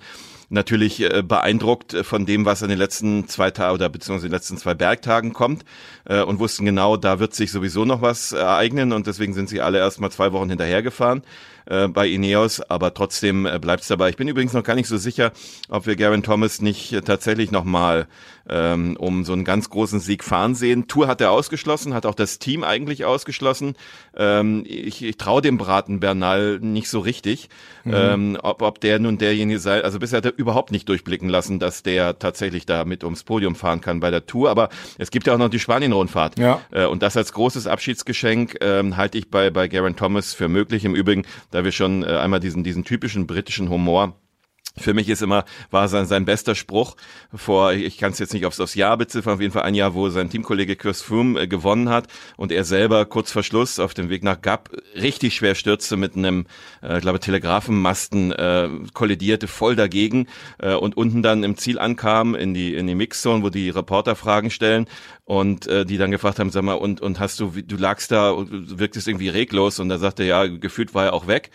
natürlich 0.51 1.01
äh, 1.01 1.23
beeindruckt 1.23 1.95
von 2.03 2.25
dem, 2.25 2.45
was 2.45 2.61
an 2.61 2.69
den 2.69 2.77
letzten 2.77 3.27
zwei 3.27 3.51
Tagen 3.51 3.73
oder 3.73 3.89
beziehungsweise 3.89 4.27
den 4.27 4.33
letzten 4.33 4.57
zwei 4.57 4.73
Bergtagen 4.73 5.33
kommt 5.33 5.65
äh, 6.05 6.21
und 6.21 6.39
wussten 6.39 6.65
genau, 6.65 6.97
da 6.97 7.19
wird 7.19 7.33
sich 7.33 7.51
sowieso 7.51 7.85
noch 7.85 8.01
was 8.01 8.33
ereignen 8.33 8.91
und 8.91 9.07
deswegen 9.07 9.33
sind 9.33 9.49
sie 9.49 9.61
alle 9.61 9.79
erstmal 9.79 10.11
zwei 10.11 10.31
Wochen 10.33 10.49
hinterhergefahren 10.49 11.23
äh, 11.65 11.87
bei 11.87 12.07
Ineos, 12.07 12.61
aber 12.61 12.93
trotzdem 12.93 13.45
äh, 13.45 13.59
bleibt 13.59 13.83
es 13.83 13.87
dabei. 13.87 14.09
Ich 14.09 14.17
bin 14.17 14.27
übrigens 14.27 14.53
noch 14.53 14.63
gar 14.63 14.75
nicht 14.75 14.87
so 14.87 14.97
sicher, 14.97 15.31
ob 15.69 15.85
wir 15.85 15.95
Garen 15.95 16.23
Thomas 16.23 16.61
nicht 16.61 16.93
äh, 16.93 17.01
tatsächlich 17.01 17.51
nochmal 17.51 18.07
ähm, 18.49 18.97
um 18.99 19.23
so 19.23 19.33
einen 19.33 19.45
ganz 19.45 19.69
großen 19.69 19.99
Sieg 19.99 20.23
fahren 20.23 20.55
sehen. 20.55 20.87
Tour 20.87 21.07
hat 21.07 21.21
er 21.21 21.31
ausgeschlossen, 21.31 21.93
hat 21.93 22.05
auch 22.05 22.15
das 22.15 22.39
Team 22.39 22.63
eigentlich 22.63 23.05
ausgeschlossen. 23.05 23.75
Ähm, 24.15 24.63
ich 24.65 25.03
ich 25.03 25.17
traue 25.17 25.41
dem 25.41 25.57
Braten 25.57 25.99
Bernal 25.99 26.59
nicht 26.59 26.89
so 26.89 26.99
richtig, 26.99 27.49
mhm. 27.83 27.93
ähm, 27.95 28.37
ob, 28.41 28.61
ob 28.61 28.81
der 28.81 28.99
nun 28.99 29.17
derjenige 29.17 29.59
sei. 29.59 29.83
Also 29.83 29.99
bisher 29.99 30.17
hat 30.17 30.25
er 30.25 30.37
überhaupt 30.37 30.71
nicht 30.71 30.89
durchblicken 30.89 31.29
lassen, 31.29 31.59
dass 31.59 31.83
der 31.83 32.19
tatsächlich 32.19 32.65
da 32.65 32.85
mit 32.85 33.03
ums 33.03 33.23
Podium 33.23 33.55
fahren 33.55 33.81
kann 33.81 33.99
bei 33.99 34.11
der 34.11 34.25
Tour. 34.25 34.49
Aber 34.49 34.69
es 34.97 35.11
gibt 35.11 35.27
ja 35.27 35.33
auch 35.33 35.37
noch 35.37 35.49
die 35.49 35.59
Spanien-Rundfahrt. 35.59 36.39
Ja. 36.39 36.61
Äh, 36.71 36.85
und 36.85 37.03
das 37.03 37.15
als 37.15 37.33
großes 37.33 37.67
Abschiedsgeschenk 37.67 38.57
ähm, 38.61 38.97
halte 38.97 39.17
ich 39.17 39.29
bei, 39.29 39.49
bei 39.49 39.67
Garen 39.67 39.95
Thomas 39.95 40.33
für 40.33 40.47
möglich. 40.47 40.83
Im 40.83 40.95
Übrigen, 40.95 41.25
da 41.51 41.63
wir 41.63 41.71
schon 41.71 42.03
äh, 42.03 42.07
einmal 42.07 42.39
diesen, 42.39 42.63
diesen 42.63 42.83
typischen 42.83 43.27
britischen 43.27 43.69
Humor. 43.69 44.15
Für 44.77 44.93
mich 44.93 45.09
ist 45.09 45.21
immer, 45.21 45.43
war 45.69 45.89
sein, 45.89 46.05
sein 46.05 46.23
bester 46.23 46.55
Spruch 46.55 46.95
vor, 47.33 47.73
ich 47.73 47.97
kann 47.97 48.13
es 48.13 48.19
jetzt 48.19 48.33
nicht 48.33 48.45
aufs, 48.45 48.61
aufs 48.61 48.73
Jahr 48.73 48.95
beziffern, 48.95 49.33
auf 49.33 49.41
jeden 49.41 49.51
Fall 49.51 49.63
ein 49.63 49.75
Jahr, 49.75 49.93
wo 49.93 50.07
sein 50.09 50.29
Teamkollege 50.29 50.77
Chris 50.77 51.01
Froome 51.01 51.41
äh, 51.41 51.47
gewonnen 51.47 51.89
hat 51.89 52.07
und 52.37 52.53
er 52.53 52.63
selber 52.63 53.05
kurz 53.05 53.33
vor 53.33 53.43
Schluss 53.43 53.79
auf 53.79 53.93
dem 53.93 54.09
Weg 54.09 54.23
nach 54.23 54.41
Gap 54.41 54.69
richtig 54.95 55.35
schwer 55.35 55.55
stürzte 55.55 55.97
mit 55.97 56.15
einem, 56.15 56.45
äh, 56.81 56.95
ich 56.95 57.01
glaube, 57.01 57.19
Telegrafenmasten, 57.19 58.31
äh, 58.31 58.69
kollidierte 58.93 59.47
voll 59.47 59.75
dagegen 59.75 60.27
äh, 60.59 60.73
und 60.73 60.95
unten 60.95 61.21
dann 61.21 61.43
im 61.43 61.57
Ziel 61.57 61.77
ankam 61.77 62.33
in 62.33 62.53
die, 62.53 62.73
in 62.73 62.87
die 62.87 62.95
Mixzone, 62.95 63.43
wo 63.43 63.49
die 63.49 63.69
Reporter 63.71 64.15
Fragen 64.15 64.51
stellen 64.51 64.87
und 65.31 65.65
äh, 65.67 65.85
die 65.85 65.97
dann 65.97 66.11
gefragt 66.11 66.39
haben, 66.39 66.49
sag 66.49 66.63
mal, 66.63 66.73
und, 66.73 66.99
und 66.99 67.21
hast 67.21 67.39
du, 67.39 67.53
du 67.65 67.77
lagst 67.77 68.11
da 68.11 68.31
und 68.31 68.77
wirktest 68.79 69.07
irgendwie 69.07 69.29
reglos 69.29 69.79
und 69.79 69.87
da 69.87 69.97
sagte 69.97 70.23
er, 70.23 70.27
ja, 70.43 70.57
gefühlt 70.57 70.93
war 70.93 71.05
er 71.05 71.13
auch 71.13 71.25
weg. 71.25 71.51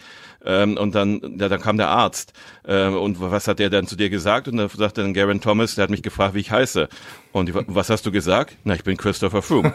Ähm, 0.46 0.78
und 0.78 0.94
dann, 0.94 1.36
ja, 1.38 1.50
dann 1.50 1.60
kam 1.60 1.76
der 1.76 1.88
Arzt. 1.88 2.32
Ähm, 2.66 2.96
und 2.96 3.20
was 3.20 3.48
hat 3.48 3.58
der 3.58 3.68
dann 3.68 3.86
zu 3.86 3.94
dir 3.94 4.08
gesagt? 4.08 4.48
Und 4.48 4.56
dann 4.56 4.70
sagte 4.70 5.02
dann 5.02 5.12
Garen 5.12 5.42
Thomas, 5.42 5.74
der 5.74 5.82
hat 5.82 5.90
mich 5.90 6.02
gefragt, 6.02 6.34
wie 6.34 6.40
ich 6.40 6.50
heiße. 6.50 6.88
Und 7.36 7.50
ich, 7.50 7.54
was 7.54 7.90
hast 7.90 8.06
du 8.06 8.10
gesagt? 8.10 8.56
Na, 8.64 8.72
ich 8.74 8.82
bin 8.82 8.96
Christopher 8.96 9.42
Froome. 9.42 9.74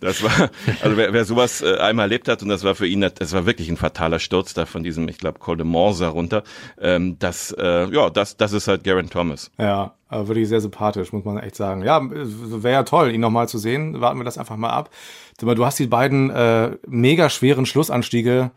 das 0.00 0.20
war, 0.24 0.50
also 0.82 0.96
wer, 0.96 1.12
wer 1.12 1.24
sowas 1.24 1.62
äh, 1.62 1.76
einmal 1.76 2.06
erlebt 2.06 2.26
hat, 2.26 2.42
und 2.42 2.48
das 2.48 2.64
war 2.64 2.74
für 2.74 2.88
ihn, 2.88 3.00
das 3.00 3.32
war 3.32 3.46
wirklich 3.46 3.68
ein 3.68 3.76
fataler 3.76 4.18
Sturz 4.18 4.54
da 4.54 4.66
von 4.66 4.82
diesem, 4.82 5.06
ich 5.06 5.18
glaube, 5.18 5.38
Col 5.38 5.56
de 5.56 5.64
Morsa 5.64 6.08
runter. 6.08 6.42
Ähm, 6.80 7.16
das, 7.20 7.54
äh, 7.56 7.88
ja, 7.94 8.10
das, 8.10 8.36
das 8.36 8.54
ist 8.54 8.66
halt 8.66 8.82
Garen 8.82 9.08
Thomas. 9.08 9.52
Ja, 9.56 9.94
aber 10.08 10.26
wirklich 10.26 10.48
sehr 10.48 10.60
sympathisch, 10.60 11.12
muss 11.12 11.24
man 11.24 11.38
echt 11.38 11.54
sagen. 11.54 11.84
Ja, 11.84 12.00
wäre 12.02 12.74
ja 12.74 12.82
toll, 12.82 13.12
ihn 13.12 13.20
nochmal 13.20 13.48
zu 13.48 13.58
sehen. 13.58 14.00
Warten 14.00 14.18
wir 14.18 14.24
das 14.24 14.38
einfach 14.38 14.56
mal 14.56 14.70
ab. 14.70 14.90
Du 15.38 15.64
hast 15.64 15.78
die 15.78 15.86
beiden 15.86 16.28
äh, 16.30 16.72
mega 16.88 17.30
schweren 17.30 17.66
Schlussanstiege 17.66 18.50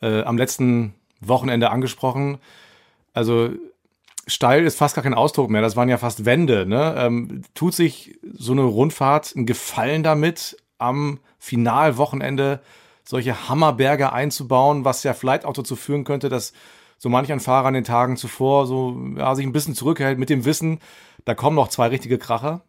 äh, 0.00 0.22
am 0.22 0.38
letzten 0.38 0.94
Wochenende 1.20 1.68
angesprochen. 1.68 2.38
Also 3.12 3.50
steil 4.30 4.64
ist 4.64 4.78
fast 4.78 4.94
gar 4.94 5.02
kein 5.02 5.14
Ausdruck 5.14 5.50
mehr. 5.50 5.62
Das 5.62 5.76
waren 5.76 5.88
ja 5.88 5.98
fast 5.98 6.24
Wände. 6.24 6.66
Ne? 6.66 6.94
Ähm, 6.96 7.42
tut 7.54 7.74
sich 7.74 8.18
so 8.32 8.52
eine 8.52 8.62
Rundfahrt 8.62 9.34
einen 9.36 9.46
Gefallen 9.46 10.02
damit, 10.02 10.56
am 10.78 11.20
Finalwochenende 11.38 12.60
solche 13.04 13.48
Hammerberge 13.48 14.12
einzubauen, 14.12 14.84
was 14.84 15.02
ja 15.02 15.14
vielleicht 15.14 15.44
auch 15.44 15.52
dazu 15.52 15.76
führen 15.76 16.04
könnte, 16.04 16.28
dass 16.28 16.52
so 16.96 17.08
manch 17.08 17.32
ein 17.32 17.40
Fahrer 17.40 17.68
an 17.68 17.74
den 17.74 17.84
Tagen 17.84 18.16
zuvor 18.16 18.66
so 18.66 18.96
ja, 19.16 19.34
sich 19.34 19.46
ein 19.46 19.52
bisschen 19.52 19.74
zurückhält 19.74 20.18
mit 20.18 20.30
dem 20.30 20.44
Wissen, 20.44 20.80
da 21.24 21.34
kommen 21.34 21.56
noch 21.56 21.68
zwei 21.68 21.88
richtige 21.88 22.18
Kracher. 22.18 22.62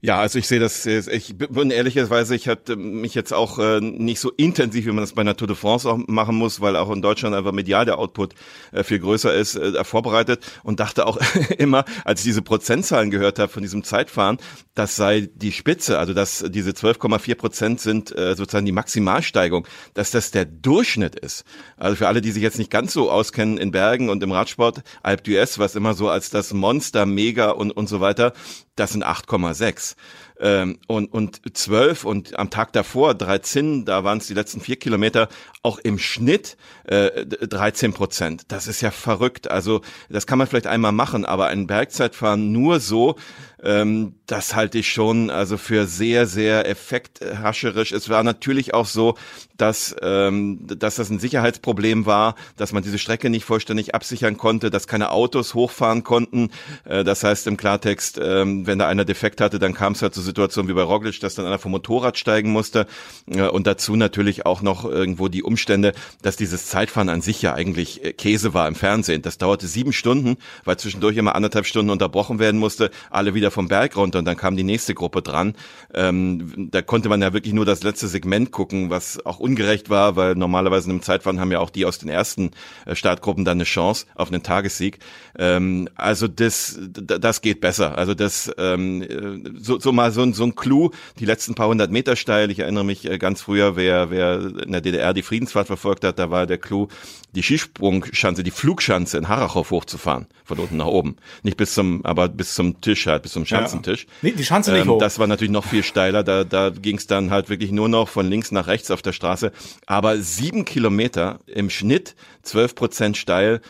Ja, 0.00 0.20
also 0.20 0.38
ich 0.38 0.46
sehe 0.46 0.60
das, 0.60 0.86
ich 0.86 1.36
bin 1.36 1.72
ehrlicherweise, 1.72 2.36
ich 2.36 2.46
hatte 2.46 2.76
mich 2.76 3.16
jetzt 3.16 3.32
auch 3.32 3.58
äh, 3.58 3.80
nicht 3.80 4.20
so 4.20 4.30
intensiv, 4.30 4.86
wie 4.86 4.92
man 4.92 4.98
das 4.98 5.14
bei 5.14 5.22
einer 5.22 5.36
Tour 5.36 5.48
de 5.48 5.56
France 5.56 5.90
auch 5.90 5.98
machen 6.06 6.36
muss, 6.36 6.60
weil 6.60 6.76
auch 6.76 6.88
in 6.92 7.02
Deutschland 7.02 7.34
einfach 7.34 7.50
medial 7.50 7.84
der 7.84 7.98
Output 7.98 8.34
äh, 8.70 8.84
viel 8.84 9.00
größer 9.00 9.34
ist, 9.34 9.56
äh, 9.56 9.82
vorbereitet 9.82 10.46
und 10.62 10.78
dachte 10.78 11.04
auch 11.04 11.18
immer, 11.58 11.84
als 12.04 12.20
ich 12.20 12.26
diese 12.26 12.42
Prozentzahlen 12.42 13.10
gehört 13.10 13.40
habe 13.40 13.50
von 13.50 13.64
diesem 13.64 13.82
Zeitfahren, 13.82 14.38
das 14.76 14.94
sei 14.94 15.28
die 15.34 15.50
Spitze, 15.50 15.98
also 15.98 16.14
dass 16.14 16.44
diese 16.48 16.70
12,4 16.70 17.34
Prozent 17.34 17.80
sind 17.80 18.16
äh, 18.16 18.36
sozusagen 18.36 18.66
die 18.66 18.72
Maximalsteigung, 18.72 19.66
dass 19.94 20.12
das 20.12 20.30
der 20.30 20.44
Durchschnitt 20.44 21.16
ist. 21.16 21.42
Also 21.76 21.96
für 21.96 22.06
alle, 22.06 22.20
die 22.20 22.30
sich 22.30 22.44
jetzt 22.44 22.58
nicht 22.58 22.70
ganz 22.70 22.92
so 22.92 23.10
auskennen 23.10 23.58
in 23.58 23.72
Bergen 23.72 24.10
und 24.10 24.22
im 24.22 24.30
Radsport, 24.30 24.84
Alp 25.02 25.22
d'Huez, 25.22 25.58
was 25.58 25.74
immer 25.74 25.94
so 25.94 26.08
als 26.08 26.30
das 26.30 26.52
Monster, 26.52 27.04
Mega 27.04 27.50
und, 27.50 27.72
und 27.72 27.88
so 27.88 27.98
weiter, 27.98 28.32
das 28.78 28.92
sind 28.92 29.04
8,6 29.04 29.94
ähm, 30.40 30.78
und, 30.86 31.12
und 31.12 31.40
12 31.56 32.04
und 32.04 32.38
am 32.38 32.50
Tag 32.50 32.72
davor 32.72 33.14
13, 33.14 33.84
da 33.84 34.04
waren 34.04 34.18
es 34.18 34.26
die 34.26 34.34
letzten 34.34 34.60
vier 34.60 34.76
Kilometer, 34.76 35.28
auch 35.62 35.78
im 35.78 35.98
Schnitt 35.98 36.56
äh, 36.84 37.26
13 37.26 37.92
Prozent. 37.92 38.42
Das 38.48 38.66
ist 38.66 38.80
ja 38.80 38.90
verrückt. 38.90 39.50
Also 39.50 39.82
das 40.08 40.26
kann 40.26 40.38
man 40.38 40.46
vielleicht 40.46 40.66
einmal 40.66 40.92
machen, 40.92 41.24
aber 41.24 41.48
ein 41.48 41.66
Bergzeitfahren 41.66 42.52
nur 42.52 42.80
so, 42.80 43.16
ähm, 43.62 44.14
das 44.26 44.54
halte 44.54 44.78
ich 44.78 44.92
schon 44.92 45.30
also 45.30 45.56
für 45.56 45.86
sehr, 45.86 46.26
sehr 46.26 46.68
effekthascherisch. 46.68 47.92
Es 47.92 48.08
war 48.08 48.22
natürlich 48.22 48.72
auch 48.74 48.86
so, 48.86 49.16
dass, 49.56 49.96
ähm, 50.00 50.60
dass 50.66 50.96
das 50.96 51.10
ein 51.10 51.18
Sicherheitsproblem 51.18 52.06
war, 52.06 52.36
dass 52.56 52.72
man 52.72 52.82
diese 52.82 52.98
Strecke 52.98 53.30
nicht 53.30 53.44
vollständig 53.44 53.94
absichern 53.94 54.36
konnte, 54.36 54.70
dass 54.70 54.86
keine 54.86 55.10
Autos 55.10 55.54
hochfahren 55.54 56.04
konnten. 56.04 56.50
Äh, 56.84 57.02
das 57.02 57.24
heißt 57.24 57.48
im 57.48 57.56
Klartext, 57.56 58.20
ähm, 58.22 58.66
wenn 58.66 58.78
da 58.78 58.86
einer 58.86 59.04
defekt 59.04 59.40
hatte, 59.40 59.58
dann 59.58 59.74
kam 59.74 59.94
es 59.94 60.02
halt 60.02 60.14
zu 60.14 60.20
Situationen 60.28 60.68
wie 60.68 60.74
bei 60.74 60.82
Roglic, 60.82 61.20
dass 61.20 61.34
dann 61.34 61.46
einer 61.46 61.58
vom 61.58 61.72
Motorrad 61.72 62.18
steigen 62.18 62.50
musste. 62.50 62.86
Äh, 63.26 63.48
und 63.48 63.66
dazu 63.66 63.96
natürlich 63.96 64.46
auch 64.46 64.62
noch 64.62 64.84
irgendwo 64.84 65.28
die 65.28 65.42
Umstände, 65.42 65.92
dass 66.22 66.36
dieses 66.36 66.66
Zeitfahren 66.66 67.08
an 67.08 67.20
sich 67.20 67.42
ja 67.42 67.54
eigentlich 67.54 68.04
äh, 68.04 68.12
Käse 68.12 68.54
war 68.54 68.68
im 68.68 68.74
Fernsehen. 68.74 69.22
Das 69.22 69.38
dauerte 69.38 69.66
sieben 69.66 69.92
Stunden, 69.92 70.36
weil 70.64 70.76
zwischendurch 70.76 71.16
immer 71.16 71.34
anderthalb 71.34 71.66
Stunden 71.66 71.90
unterbrochen 71.90 72.38
werden 72.38 72.60
musste, 72.60 72.90
alle 73.10 73.34
wieder 73.34 73.50
vom 73.50 73.68
Berg 73.68 73.96
runter 73.96 74.18
und 74.18 74.24
dann 74.24 74.36
kam 74.36 74.56
die 74.56 74.64
nächste 74.64 74.94
Gruppe 74.94 75.22
dran. 75.22 75.54
Ähm, 75.94 76.68
da 76.70 76.82
konnte 76.82 77.08
man 77.08 77.22
ja 77.22 77.32
wirklich 77.32 77.54
nur 77.54 77.64
das 77.64 77.82
letzte 77.82 78.08
Segment 78.08 78.52
gucken, 78.52 78.90
was 78.90 79.24
auch 79.24 79.38
ungerecht 79.38 79.90
war, 79.90 80.16
weil 80.16 80.34
normalerweise 80.34 80.90
im 80.90 81.02
Zeitfahren 81.02 81.40
haben 81.40 81.52
ja 81.52 81.60
auch 81.60 81.70
die 81.70 81.84
aus 81.84 81.98
den 81.98 82.08
ersten 82.08 82.50
äh, 82.86 82.94
Startgruppen 82.94 83.44
dann 83.44 83.58
eine 83.58 83.64
Chance 83.64 84.06
auf 84.14 84.28
einen 84.28 84.42
Tagessieg. 84.42 84.98
Ähm, 85.38 85.88
also 85.94 86.28
das, 86.28 86.78
das 86.80 87.40
geht 87.40 87.60
besser. 87.60 87.96
Also 87.96 88.14
das 88.14 88.50
ähm, 88.58 89.56
so, 89.58 89.78
so 89.78 89.92
mal 89.92 90.12
so, 90.12 90.17
ein 90.22 90.32
so 90.32 90.44
ein 90.44 90.54
Clou, 90.54 90.90
die 91.18 91.24
letzten 91.24 91.54
paar 91.54 91.68
hundert 91.68 91.90
Meter 91.90 92.16
steil. 92.16 92.50
Ich 92.50 92.60
erinnere 92.60 92.84
mich 92.84 93.08
äh, 93.08 93.18
ganz 93.18 93.42
früher, 93.42 93.76
wer, 93.76 94.10
wer 94.10 94.40
in 94.64 94.72
der 94.72 94.80
DDR 94.80 95.14
die 95.14 95.22
Friedensfahrt 95.22 95.66
verfolgt 95.66 96.04
hat, 96.04 96.18
da 96.18 96.30
war 96.30 96.46
der 96.46 96.58
Clou, 96.58 96.88
die 97.34 97.42
Skisprungschanze, 97.42 98.42
die 98.42 98.50
Flugschanze 98.50 99.18
in 99.18 99.28
Harachow 99.28 99.70
hochzufahren, 99.70 100.26
von 100.44 100.58
unten 100.58 100.76
nach 100.78 100.86
oben. 100.86 101.16
Nicht 101.42 101.56
bis 101.56 101.74
zum, 101.74 102.04
aber 102.04 102.28
bis 102.28 102.54
zum 102.54 102.80
Tisch 102.80 103.06
halt, 103.06 103.22
bis 103.22 103.32
zum 103.32 103.44
Schanzentisch. 103.44 104.04
Ja. 104.04 104.10
Nee, 104.22 104.32
die 104.32 104.44
Schanze 104.44 104.72
nicht 104.72 104.82
ähm, 104.82 104.90
hoch. 104.90 104.98
Das 104.98 105.18
war 105.18 105.26
natürlich 105.26 105.52
noch 105.52 105.64
viel 105.64 105.82
steiler. 105.82 106.22
Da, 106.22 106.44
da 106.44 106.70
ging 106.70 106.96
es 106.96 107.06
dann 107.06 107.30
halt 107.30 107.48
wirklich 107.48 107.70
nur 107.70 107.88
noch 107.88 108.08
von 108.08 108.28
links 108.28 108.50
nach 108.50 108.66
rechts 108.66 108.90
auf 108.90 109.02
der 109.02 109.12
Straße. 109.12 109.52
Aber 109.86 110.18
sieben 110.18 110.64
Kilometer 110.64 111.40
im 111.46 111.70
Schnitt, 111.70 112.14
zwölf 112.42 112.74
Prozent 112.74 113.16
steil. 113.16 113.60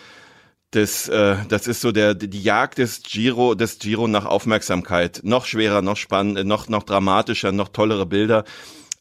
Das, 0.70 1.08
äh, 1.08 1.36
das 1.48 1.66
ist 1.66 1.80
so 1.80 1.92
der 1.92 2.14
die 2.14 2.42
Jagd 2.42 2.76
des 2.76 3.02
Giro 3.02 3.54
des 3.54 3.78
Giro 3.78 4.06
nach 4.06 4.26
Aufmerksamkeit. 4.26 5.20
Noch 5.22 5.46
schwerer, 5.46 5.80
noch 5.80 5.96
spannend, 5.96 6.44
noch 6.46 6.68
noch 6.68 6.82
dramatischer, 6.82 7.52
noch 7.52 7.68
tollere 7.68 8.04
Bilder. 8.04 8.44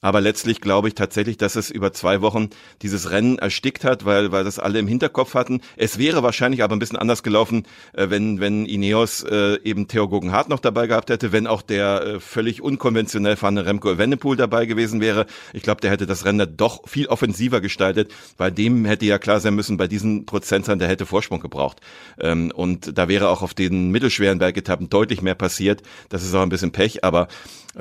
Aber 0.01 0.21
letztlich 0.21 0.61
glaube 0.61 0.89
ich 0.89 0.95
tatsächlich, 0.95 1.37
dass 1.37 1.55
es 1.55 1.71
über 1.71 1.91
zwei 1.91 2.21
Wochen 2.21 2.49
dieses 2.81 3.09
Rennen 3.09 3.39
erstickt 3.39 3.83
hat, 3.83 4.05
weil, 4.05 4.31
weil 4.31 4.43
das 4.43 4.59
alle 4.59 4.77
im 4.77 4.87
Hinterkopf 4.87 5.33
hatten. 5.33 5.61
Es 5.75 5.97
wäre 5.97 6.21
wahrscheinlich 6.21 6.63
aber 6.63 6.75
ein 6.75 6.79
bisschen 6.79 6.97
anders 6.97 7.23
gelaufen, 7.23 7.63
äh, 7.93 8.09
wenn, 8.09 8.39
wenn 8.39 8.65
Ineos 8.65 9.23
äh, 9.23 9.57
eben 9.63 9.87
Theo 9.87 10.07
Guggenhardt 10.07 10.49
noch 10.49 10.59
dabei 10.59 10.85
gehabt 10.85 11.09
hätte, 11.09 11.31
wenn 11.31 11.47
auch 11.47 11.63
der 11.63 12.01
äh, 12.03 12.19
völlig 12.19 12.61
unkonventionell 12.61 13.35
fahrende 13.35 13.65
Remco 13.65 13.91
Evenepoel 13.91 14.37
dabei 14.37 14.67
gewesen 14.67 15.01
wäre. 15.01 15.25
Ich 15.53 15.63
glaube, 15.63 15.81
der 15.81 15.89
hätte 15.89 16.05
das 16.05 16.25
Rennen 16.25 16.55
doch 16.55 16.87
viel 16.87 17.07
offensiver 17.07 17.59
gestaltet, 17.59 18.11
weil 18.37 18.51
dem 18.51 18.85
hätte 18.85 19.05
ja 19.05 19.17
klar 19.17 19.39
sein 19.39 19.55
müssen, 19.55 19.77
bei 19.77 19.87
diesen 19.87 20.25
Prozentzahlen, 20.25 20.79
der 20.79 20.89
hätte 20.89 21.07
Vorsprung 21.07 21.39
gebraucht. 21.39 21.81
Ähm, 22.19 22.51
und 22.53 22.97
da 22.97 23.07
wäre 23.07 23.29
auch 23.29 23.41
auf 23.41 23.55
den 23.55 23.89
mittelschweren 23.89 24.37
Bergetappen 24.37 24.89
deutlich 24.89 25.23
mehr 25.23 25.35
passiert. 25.35 25.81
Das 26.09 26.23
ist 26.23 26.35
auch 26.35 26.41
ein 26.41 26.49
bisschen 26.49 26.71
Pech, 26.71 27.03
aber 27.03 27.27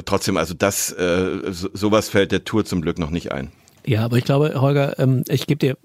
trotzdem, 0.04 0.36
also 0.36 0.54
das, 0.54 0.94
sowas 1.74 2.08
fällt 2.08 2.32
der 2.32 2.44
Tour 2.44 2.64
zum 2.64 2.82
Glück 2.82 2.98
noch 2.98 3.10
nicht 3.10 3.32
ein. 3.32 3.50
Ja, 3.86 4.04
aber 4.04 4.18
ich 4.18 4.24
glaube, 4.24 4.60
Holger, 4.60 4.98
ähm, 4.98 5.22
ich 5.28 5.46
gebe 5.46 5.58
dir 5.58 5.76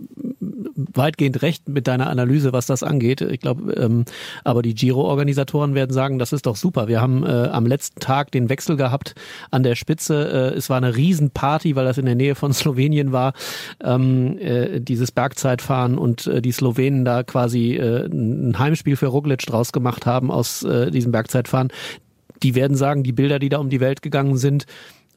weitgehend 0.94 1.42
recht 1.44 1.70
mit 1.70 1.88
deiner 1.88 2.10
Analyse, 2.10 2.52
was 2.52 2.66
das 2.66 2.82
angeht. 2.82 3.22
Ich 3.22 3.40
glaube, 3.40 3.74
ähm, 3.74 4.06
aber 4.44 4.64
die 4.64 4.74
Giro-Organisatoren 4.74 5.76
werden 5.76 5.94
sagen, 5.94 6.18
das 6.18 6.34
ist 6.34 6.48
doch 6.48 6.56
super. 6.56 6.88
Wir 6.88 7.00
haben 7.00 7.24
äh, 7.24 7.50
am 7.52 7.68
letzten 7.68 8.00
Tag 8.00 8.32
den 8.32 8.50
Wechsel 8.50 8.76
gehabt 8.76 9.14
an 9.52 9.62
der 9.62 9.76
Spitze. 9.76 10.52
Äh, 10.54 10.58
es 10.58 10.70
war 10.70 10.78
eine 10.78 10.96
Riesenparty, 10.96 11.76
weil 11.76 11.86
das 11.86 12.00
in 12.00 12.06
der 12.06 12.16
Nähe 12.16 12.34
von 12.34 12.54
Slowenien 12.54 13.12
war, 13.12 13.34
ähm, 13.84 14.38
äh, 14.40 14.80
dieses 14.80 15.12
Bergzeitfahren 15.12 16.00
und 16.00 16.26
äh, 16.26 16.42
die 16.42 16.52
Slowenen 16.52 17.06
da 17.06 17.22
quasi 17.24 17.76
äh, 17.76 18.08
ein 18.08 18.58
Heimspiel 18.58 18.96
für 18.96 19.08
Roglic 19.08 19.46
draus 19.46 19.72
gemacht 19.72 20.08
haben 20.08 20.32
aus 20.32 20.64
äh, 20.64 20.90
diesem 20.90 21.12
Bergzeitfahren. 21.12 21.70
Die 22.44 22.56
werden 22.56 22.76
sagen, 22.76 23.04
die 23.04 23.14
Bilder, 23.14 23.40
die 23.40 23.50
da 23.50 23.58
um 23.58 23.70
die 23.70 23.80
Welt 23.80 24.02
gegangen 24.02 24.38
sind, 24.38 24.66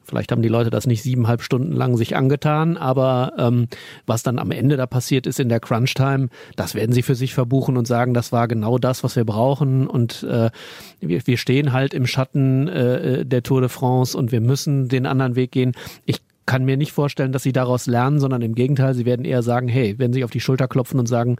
Vielleicht 0.05 0.31
haben 0.31 0.43
die 0.43 0.49
Leute 0.49 0.69
das 0.69 0.85
nicht 0.85 1.01
siebeneinhalb 1.01 1.41
Stunden 1.41 1.71
lang 1.71 1.97
sich 1.97 2.15
angetan, 2.15 2.77
aber 2.77 3.33
ähm, 3.37 3.67
was 4.05 4.21
dann 4.21 4.37
am 4.37 4.51
Ende 4.51 4.77
da 4.77 4.85
passiert 4.85 5.25
ist 5.25 5.39
in 5.39 5.49
der 5.49 5.59
Crunch-Time, 5.59 6.29
das 6.55 6.75
werden 6.75 6.91
sie 6.91 7.01
für 7.01 7.15
sich 7.15 7.33
verbuchen 7.33 7.75
und 7.75 7.87
sagen, 7.87 8.13
das 8.13 8.31
war 8.31 8.47
genau 8.47 8.77
das, 8.77 9.03
was 9.03 9.15
wir 9.15 9.25
brauchen 9.25 9.87
und 9.87 10.21
äh, 10.23 10.51
wir, 10.99 11.25
wir 11.25 11.37
stehen 11.37 11.73
halt 11.73 11.95
im 11.95 12.05
Schatten 12.05 12.67
äh, 12.67 13.25
der 13.25 13.41
Tour 13.41 13.61
de 13.61 13.69
France 13.69 14.15
und 14.15 14.31
wir 14.31 14.41
müssen 14.41 14.89
den 14.89 15.07
anderen 15.07 15.35
Weg 15.35 15.51
gehen. 15.51 15.71
Ich 16.05 16.21
kann 16.45 16.65
mir 16.65 16.77
nicht 16.77 16.91
vorstellen, 16.91 17.31
dass 17.31 17.41
sie 17.41 17.53
daraus 17.53 17.87
lernen, 17.87 18.19
sondern 18.19 18.43
im 18.43 18.53
Gegenteil, 18.53 18.93
sie 18.93 19.05
werden 19.05 19.25
eher 19.25 19.41
sagen, 19.41 19.67
hey, 19.67 19.97
werden 19.97 20.13
sich 20.13 20.23
auf 20.23 20.31
die 20.31 20.39
Schulter 20.39 20.67
klopfen 20.67 20.99
und 20.99 21.07
sagen, 21.07 21.37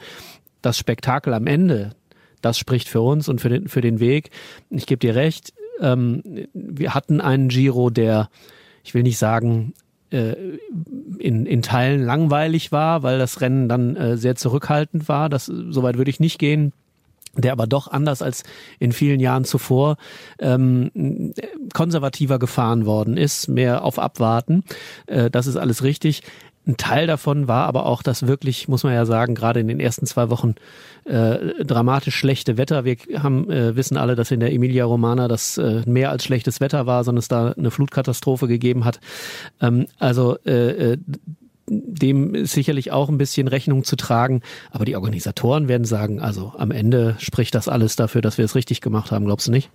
das 0.64 0.80
Spektakel 0.80 1.36
am 1.36 1.46
Ende, 1.46 1.92
das 2.42 2.58
spricht 2.58 2.90
für 2.90 3.02
uns 3.02 3.30
und 3.30 3.42
für 3.42 3.50
den, 3.50 3.68
für 3.68 3.82
den 3.82 4.00
Weg. 4.00 4.32
Ich 4.72 4.88
gebe 4.88 4.98
dir 4.98 5.14
recht, 5.14 5.54
ähm, 5.82 6.22
wir 6.54 6.94
hatten 6.94 7.22
einen 7.22 7.50
Giro, 7.50 7.90
der 7.90 8.30
ich 8.84 8.94
will 8.94 9.04
nicht 9.04 9.18
sagen, 9.18 9.74
äh, 10.12 10.36
in, 11.18 11.46
in 11.46 11.62
Teilen 11.62 12.04
langweilig 12.04 12.72
war, 12.72 13.04
weil 13.04 13.18
das 13.18 13.42
Rennen 13.42 13.68
dann 13.68 13.96
äh, 13.96 14.18
sehr 14.18 14.36
zurückhaltend 14.36 15.10
war. 15.10 15.28
Das, 15.28 15.46
soweit 15.46 15.98
würde 15.98 16.12
ich 16.12 16.20
nicht 16.20 16.38
gehen 16.38 16.72
der 17.36 17.52
aber 17.52 17.68
doch 17.68 17.88
anders 17.88 18.22
als 18.22 18.44
in 18.80 18.92
vielen 18.92 19.20
Jahren 19.20 19.46
zuvor 19.46 19.98
ähm, 20.40 21.34
konservativer 21.74 22.40
gefahren 22.40 22.86
worden 22.86 23.18
ist, 23.18 23.48
mehr 23.48 23.84
auf 23.84 24.00
Abwarten. 24.00 24.64
Äh, 25.08 25.30
das 25.30 25.48
ist 25.48 25.56
alles 25.56 25.84
richtig. 25.84 26.22
Ein 26.68 26.78
Teil 26.78 27.06
davon 27.06 27.48
war 27.48 27.68
aber 27.68 27.86
auch 27.86 28.02
das 28.02 28.26
wirklich, 28.26 28.68
muss 28.68 28.84
man 28.84 28.94
ja 28.94 29.06
sagen, 29.06 29.36
gerade 29.36 29.60
in 29.60 29.68
den 29.68 29.80
ersten 29.80 30.08
zwei 30.08 30.32
Wochen 30.32 30.56
äh, 31.04 31.64
dramatisch 31.64 32.16
schlechte 32.16 32.58
Wetter. 32.58 32.86
Wir 32.86 32.98
haben, 33.22 33.52
äh, 33.52 33.76
wissen 33.76 33.98
alle, 33.98 34.16
dass 34.16 34.32
in 34.32 34.40
der 34.40 34.52
Emilia 34.52 34.86
Romana 34.86 35.28
das 35.28 35.60
äh, 35.60 35.84
mehr 35.86 36.10
als 36.10 36.24
schlechtes 36.24 36.62
Wetter 36.62 36.88
war, 36.88 37.04
sondern 37.04 37.20
es 37.20 37.28
da 37.28 37.52
eine 37.52 37.70
Flutkatastrophe 37.70 38.48
gegeben 38.48 38.84
hat. 38.84 39.00
Ähm, 39.62 39.86
also 40.00 40.38
äh, 40.46 40.94
äh, 40.94 40.98
dem 41.68 42.36
ist 42.36 42.54
sicherlich 42.54 42.92
auch 42.92 43.10
ein 43.10 43.18
bisschen 43.18 43.48
Rechnung 43.48 43.84
zu 43.84 43.96
tragen. 43.96 44.42
Aber 44.72 44.86
die 44.86 44.96
Organisatoren 44.96 45.68
werden 45.68 45.86
sagen, 45.86 46.20
also 46.20 46.54
am 46.58 46.72
Ende 46.72 47.16
spricht 47.20 47.56
das 47.56 47.68
alles 47.68 47.96
dafür, 47.96 48.22
dass 48.22 48.38
wir 48.38 48.46
es 48.46 48.56
richtig 48.56 48.82
gemacht 48.82 49.12
haben, 49.12 49.26
glaubst 49.26 49.48
du 49.48 49.52
nicht? 49.52 49.70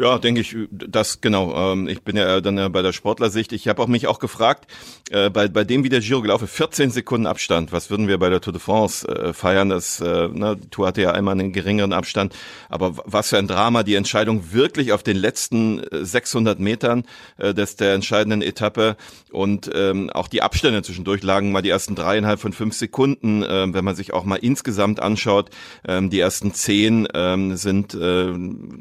Ja, 0.00 0.16
denke 0.16 0.40
ich, 0.40 0.56
das 0.70 1.20
genau. 1.20 1.72
Ähm, 1.72 1.86
ich 1.86 2.00
bin 2.00 2.16
ja 2.16 2.40
dann 2.40 2.72
bei 2.72 2.80
der 2.80 2.94
Sportlersicht. 2.94 3.52
Ich 3.52 3.68
habe 3.68 3.82
auch 3.82 3.86
mich 3.86 4.06
auch 4.06 4.18
gefragt, 4.18 4.66
äh, 5.10 5.28
bei, 5.28 5.48
bei 5.48 5.62
dem 5.62 5.84
wie 5.84 5.90
der 5.90 6.00
Giro 6.00 6.22
gelaufen, 6.22 6.48
14 6.48 6.90
Sekunden 6.90 7.26
Abstand. 7.26 7.70
Was 7.70 7.90
würden 7.90 8.08
wir 8.08 8.16
bei 8.16 8.30
der 8.30 8.40
Tour 8.40 8.54
de 8.54 8.62
France 8.62 9.06
äh, 9.06 9.34
feiern? 9.34 9.68
Das 9.68 10.00
äh, 10.00 10.28
ne, 10.28 10.58
Tour 10.70 10.86
hatte 10.86 11.02
ja 11.02 11.10
einmal 11.10 11.34
einen 11.34 11.52
geringeren 11.52 11.92
Abstand. 11.92 12.34
Aber 12.70 12.94
was 13.04 13.28
für 13.28 13.36
ein 13.36 13.46
Drama, 13.46 13.82
die 13.82 13.94
Entscheidung 13.94 14.52
wirklich 14.52 14.92
auf 14.92 15.02
den 15.02 15.18
letzten 15.18 15.82
600 15.90 16.58
Metern 16.60 17.04
des 17.38 17.76
der 17.76 17.94
entscheidenden 17.94 18.42
Etappe 18.42 18.96
und 19.30 19.70
ähm, 19.74 20.08
auch 20.10 20.28
die 20.28 20.42
Abstände 20.42 20.82
zwischendurch 20.82 21.22
lagen 21.22 21.52
mal 21.52 21.62
die 21.62 21.68
ersten 21.68 21.94
dreieinhalb 21.94 22.40
von 22.40 22.52
fünf 22.52 22.74
Sekunden. 22.74 23.44
Ähm, 23.46 23.74
wenn 23.74 23.84
man 23.84 23.96
sich 23.96 24.14
auch 24.14 24.24
mal 24.24 24.36
insgesamt 24.36 25.00
anschaut, 25.00 25.50
ähm, 25.86 26.10
die 26.10 26.20
ersten 26.20 26.54
zehn 26.54 27.06
ähm, 27.12 27.56
sind, 27.56 27.94
äh, 27.94 28.30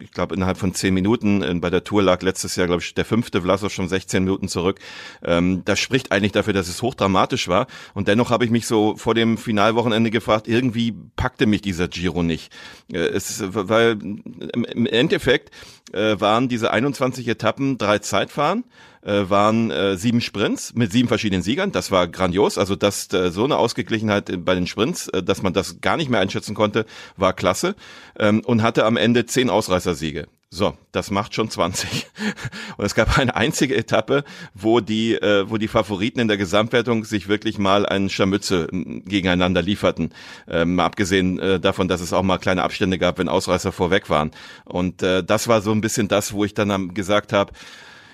ich 0.02 0.12
glaube, 0.12 0.36
innerhalb 0.36 0.58
von 0.58 0.74
zehn 0.74 0.94
Minuten 0.94 1.09
Minuten. 1.10 1.62
Bei 1.62 1.70
der 1.70 1.84
Tour 1.84 2.04
lag 2.04 2.22
letztes 2.22 2.56
Jahr, 2.56 2.68
glaube 2.68 2.82
ich, 2.82 2.94
der 2.94 3.06
fünfte 3.06 3.42
Vlasov 3.42 3.74
schon 3.74 3.88
16 3.88 4.24
Minuten 4.24 4.48
zurück. 4.48 4.80
Ähm, 5.24 5.64
das 5.66 5.80
spricht 5.80 6.12
eigentlich 6.12 6.32
dafür, 6.32 6.54
dass 6.54 6.68
es 6.68 6.82
hochdramatisch 6.82 7.48
war. 7.48 7.68
Und 7.94 8.08
dennoch 8.08 8.30
habe 8.30 8.46
ich 8.46 8.52
mich 8.52 8.68
so 8.68 8.96
vor 8.96 9.16
dem 9.16 9.38
Finalwochenende 9.38 10.12
gefragt, 10.12 10.48
irgendwie 10.48 10.94
packte 11.16 11.46
mich 11.46 11.62
dieser 11.62 11.88
Giro 11.88 12.24
nicht. 12.24 12.52
Äh, 12.92 12.98
es, 12.98 13.44
weil 13.48 13.98
im 14.02 14.86
Endeffekt 14.86 15.52
äh, 15.94 16.20
waren 16.20 16.50
diese 16.50 16.72
21 16.72 17.28
Etappen 17.28 17.78
drei 17.78 18.00
Zeitfahren 18.00 18.64
äh, 19.02 19.30
waren 19.30 19.72
äh, 19.72 19.98
sieben 19.98 20.22
Sprints 20.22 20.74
mit 20.76 20.92
sieben 20.92 21.08
verschiedenen 21.08 21.42
Siegern. 21.42 21.72
Das 21.72 21.92
war 21.92 22.08
grandios. 22.08 22.58
Also 22.58 22.76
dass 22.76 23.12
äh, 23.14 23.32
so 23.32 23.44
eine 23.44 23.58
Ausgeglichenheit 23.58 24.46
bei 24.46 24.56
den 24.56 24.68
Sprints, 24.68 25.08
äh, 25.10 25.24
dass 25.24 25.42
man 25.42 25.54
das 25.54 25.82
gar 25.82 25.98
nicht 25.98 26.10
mehr 26.10 26.20
einschätzen 26.20 26.56
konnte, 26.56 26.86
war 27.18 27.34
klasse. 27.34 27.76
Ähm, 28.18 28.42
und 28.46 28.62
hatte 28.62 28.86
am 28.86 28.98
Ende 28.98 29.26
zehn 29.26 29.50
Ausreißersiege. 29.50 30.28
So, 30.52 30.76
das 30.92 31.12
macht 31.12 31.36
schon 31.36 31.52
20. 31.52 32.08
Und 32.78 32.86
es 32.86 32.96
gab 32.96 33.20
eine 33.20 33.36
einzige 33.36 33.76
Etappe, 33.76 34.24
wo 34.56 34.80
die, 34.80 35.14
äh, 35.14 35.48
wo 35.48 35.58
die 35.58 35.68
Favoriten 35.68 36.20
in 36.20 36.28
der 36.28 36.38
Gesamtwertung 36.38 37.06
sich 37.06 37.28
wirklich 37.28 37.60
mal 37.60 37.86
einen 37.86 38.10
Scharmütze 38.10 38.68
gegeneinander 38.72 39.62
lieferten. 39.62 40.12
Ähm, 40.48 40.80
abgesehen 40.80 41.38
äh, 41.38 41.60
davon, 41.60 41.88
dass 41.88 42.02
es 42.02 42.14
auch 42.14 42.24
mal 42.24 42.40
kleine 42.40 42.64
Abstände 42.64 42.98
gab, 42.98 43.20
wenn 43.20 43.30
Ausreißer 43.30 43.72
vorweg 43.72 44.10
waren. 44.10 44.32
Und 44.66 45.04
äh, 45.04 45.24
das 45.24 45.48
war 45.48 45.62
so 45.62 45.72
ein 45.72 45.82
bisschen 45.82 46.08
das, 46.08 46.34
wo 46.34 46.44
ich 46.44 46.56
dann 46.56 46.96
gesagt 46.96 47.32
habe, 47.32 47.54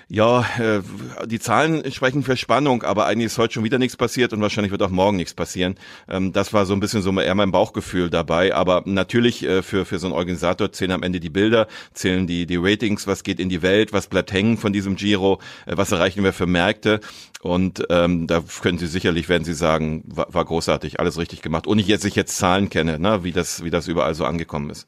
ja, 0.08 0.46
äh, 0.60 0.82
die 1.26 1.40
Zahlen 1.40 1.90
sprechen 1.90 2.22
für 2.22 2.36
Spannung, 2.36 2.84
aber 2.84 3.06
eigentlich 3.06 3.26
ist 3.26 3.38
heute 3.38 3.54
schon 3.54 3.64
wieder 3.64 3.78
nichts 3.78 3.96
passiert 3.96 4.32
und 4.32 4.40
wahrscheinlich 4.40 4.70
wird 4.70 4.82
auch 4.82 4.90
morgen 4.90 5.16
nichts 5.16 5.34
passieren. 5.34 5.74
Ähm, 6.08 6.32
das 6.32 6.52
war 6.52 6.64
so 6.64 6.74
ein 6.74 6.80
bisschen 6.80 7.02
so 7.02 7.10
eher 7.20 7.34
mein 7.34 7.50
Bauchgefühl 7.50 8.08
dabei. 8.08 8.54
Aber 8.54 8.82
natürlich 8.84 9.42
äh, 9.42 9.62
für, 9.62 9.84
für 9.84 9.98
so 9.98 10.06
einen 10.06 10.14
Organisator 10.14 10.70
zählen 10.70 10.92
am 10.92 11.02
Ende 11.02 11.18
die 11.18 11.30
Bilder, 11.30 11.66
zählen 11.92 12.28
die, 12.28 12.46
die 12.46 12.56
Ratings, 12.56 13.08
was 13.08 13.24
geht 13.24 13.40
in 13.40 13.48
die 13.48 13.62
Welt, 13.62 13.92
was 13.92 14.06
bleibt 14.06 14.32
hängen 14.32 14.58
von 14.58 14.72
diesem 14.72 14.94
Giro, 14.94 15.40
äh, 15.66 15.76
was 15.76 15.90
erreichen 15.90 16.22
wir 16.22 16.32
für 16.32 16.46
Märkte. 16.46 17.00
Und 17.42 17.84
ähm, 17.90 18.28
da 18.28 18.44
können 18.62 18.78
Sie 18.78 18.86
sicherlich, 18.86 19.28
werden 19.28 19.44
Sie 19.44 19.54
sagen, 19.54 20.04
war, 20.06 20.32
war 20.32 20.44
großartig, 20.44 21.00
alles 21.00 21.18
richtig 21.18 21.42
gemacht. 21.42 21.66
Und 21.66 21.80
ich 21.80 21.88
jetzt 21.88 22.04
ich 22.04 22.14
jetzt 22.14 22.36
Zahlen 22.36 22.70
kenne, 22.70 23.00
ne, 23.00 23.24
wie 23.24 23.32
das, 23.32 23.64
wie 23.64 23.70
das 23.70 23.88
überall 23.88 24.14
so 24.14 24.24
angekommen 24.24 24.70
ist. 24.70 24.86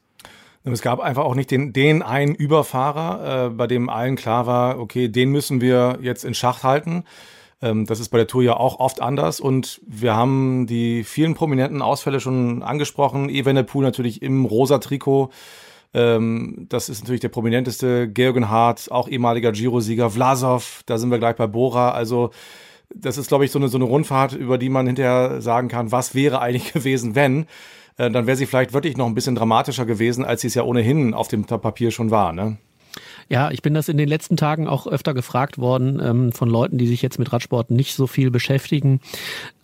Es 0.63 0.81
gab 0.81 0.99
einfach 0.99 1.23
auch 1.23 1.35
nicht 1.35 1.51
den, 1.51 1.73
den 1.73 2.01
einen 2.01 2.35
Überfahrer, 2.35 3.45
äh, 3.45 3.49
bei 3.49 3.65
dem 3.65 3.89
allen 3.89 4.15
klar 4.15 4.45
war, 4.45 4.79
okay, 4.79 5.07
den 5.07 5.29
müssen 5.31 5.61
wir 5.61 5.99
jetzt 6.01 6.25
in 6.25 6.33
Schach 6.33 6.63
halten. 6.63 7.05
Ähm, 7.61 7.85
das 7.85 7.99
ist 7.99 8.09
bei 8.09 8.17
der 8.17 8.27
Tour 8.27 8.43
ja 8.43 8.57
auch 8.57 8.79
oft 8.79 9.01
anders 9.01 9.39
und 9.39 9.81
wir 9.85 10.15
haben 10.15 10.67
die 10.67 11.03
vielen 11.03 11.33
prominenten 11.33 11.81
Ausfälle 11.81 12.19
schon 12.19 12.63
angesprochen. 12.63 13.29
Evenepoel 13.29 13.83
natürlich 13.83 14.21
im 14.21 14.45
rosa 14.45 14.79
Trikot. 14.79 15.29
Ähm, 15.93 16.67
das 16.69 16.89
ist 16.89 17.01
natürlich 17.01 17.21
der 17.21 17.29
prominenteste. 17.29 18.07
Georgen 18.09 18.49
Hart, 18.49 18.91
auch 18.91 19.07
ehemaliger 19.07 19.51
Giro-Sieger. 19.51 20.09
Vlasov, 20.09 20.83
da 20.85 20.97
sind 20.97 21.09
wir 21.09 21.19
gleich 21.19 21.35
bei 21.35 21.47
Bora. 21.47 21.91
Also 21.91 22.31
das 22.93 23.17
ist, 23.17 23.27
glaube 23.27 23.45
ich, 23.45 23.51
so 23.51 23.59
eine, 23.59 23.69
so 23.69 23.77
eine 23.77 23.85
Rundfahrt, 23.85 24.33
über 24.33 24.57
die 24.57 24.69
man 24.69 24.87
hinterher 24.87 25.41
sagen 25.41 25.67
kann, 25.67 25.91
was 25.91 26.15
wäre 26.15 26.41
eigentlich 26.41 26.73
gewesen, 26.73 27.15
wenn. 27.15 27.47
Äh, 27.99 28.09
dann 28.09 28.25
wäre 28.25 28.37
sie 28.37 28.45
vielleicht 28.45 28.73
wirklich 28.73 28.97
noch 28.97 29.05
ein 29.05 29.13
bisschen 29.13 29.35
dramatischer 29.35 29.85
gewesen, 29.85 30.25
als 30.25 30.41
sie 30.41 30.47
es 30.47 30.55
ja 30.55 30.63
ohnehin 30.63 31.13
auf 31.13 31.27
dem 31.27 31.43
Papier 31.45 31.91
schon 31.91 32.09
war. 32.09 32.33
Ne? 32.33 32.57
Ja, 33.27 33.51
ich 33.51 33.61
bin 33.61 33.75
das 33.75 33.89
in 33.89 33.97
den 33.97 34.09
letzten 34.09 34.37
Tagen 34.37 34.67
auch 34.67 34.87
öfter 34.87 35.13
gefragt 35.13 35.59
worden 35.59 36.01
ähm, 36.03 36.31
von 36.31 36.49
Leuten, 36.49 36.79
die 36.79 36.87
sich 36.87 37.03
jetzt 37.03 37.19
mit 37.19 37.31
Radsport 37.31 37.69
nicht 37.69 37.93
so 37.93 38.07
viel 38.07 38.31
beschäftigen, 38.31 39.01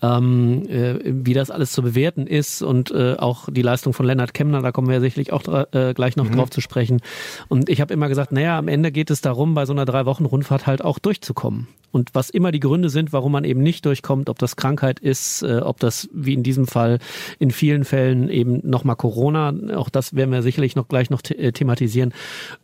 ähm, 0.03 0.67
äh, 0.69 0.99
wie 1.03 1.33
das 1.33 1.49
alles 1.49 1.71
zu 1.71 1.81
bewerten 1.81 2.27
ist 2.27 2.61
und 2.61 2.91
äh, 2.91 3.15
auch 3.15 3.49
die 3.49 3.63
Leistung 3.63 3.93
von 3.93 4.05
Lennart 4.05 4.35
Kemner, 4.35 4.61
da 4.61 4.71
kommen 4.71 4.87
wir 4.87 4.95
ja 4.95 5.01
sicherlich 5.01 5.33
auch 5.33 5.43
äh, 5.47 5.93
gleich 5.95 6.15
noch 6.15 6.29
mhm. 6.29 6.35
drauf 6.35 6.51
zu 6.51 6.61
sprechen. 6.61 7.01
Und 7.47 7.69
ich 7.69 7.81
habe 7.81 7.93
immer 7.93 8.09
gesagt, 8.09 8.31
naja, 8.31 8.59
am 8.59 8.67
Ende 8.67 8.91
geht 8.91 9.09
es 9.09 9.21
darum, 9.21 9.55
bei 9.55 9.65
so 9.65 9.73
einer 9.73 9.85
drei 9.85 10.05
Wochen 10.05 10.25
Rundfahrt 10.25 10.67
halt 10.67 10.83
auch 10.83 10.99
durchzukommen. 10.99 11.67
Und 11.95 12.13
was 12.13 12.29
immer 12.29 12.51
die 12.51 12.59
Gründe 12.59 12.89
sind, 12.89 13.13
warum 13.13 13.31
man 13.31 13.45
eben 13.45 13.63
nicht 13.63 13.85
durchkommt, 13.85 14.27
ob 14.27 14.37
das 14.37 14.57
Krankheit 14.57 14.99
ist, 14.99 15.43
äh, 15.43 15.59
ob 15.59 15.79
das 15.79 16.09
wie 16.11 16.33
in 16.33 16.43
diesem 16.43 16.67
Fall 16.67 16.99
in 17.39 17.51
vielen 17.51 17.85
Fällen 17.85 18.27
eben 18.27 18.59
nochmal 18.69 18.97
Corona, 18.97 19.53
auch 19.77 19.87
das 19.87 20.13
werden 20.13 20.33
wir 20.33 20.41
sicherlich 20.41 20.75
noch 20.75 20.89
gleich 20.89 21.09
noch 21.09 21.21
äh, 21.29 21.53
thematisieren, 21.53 22.13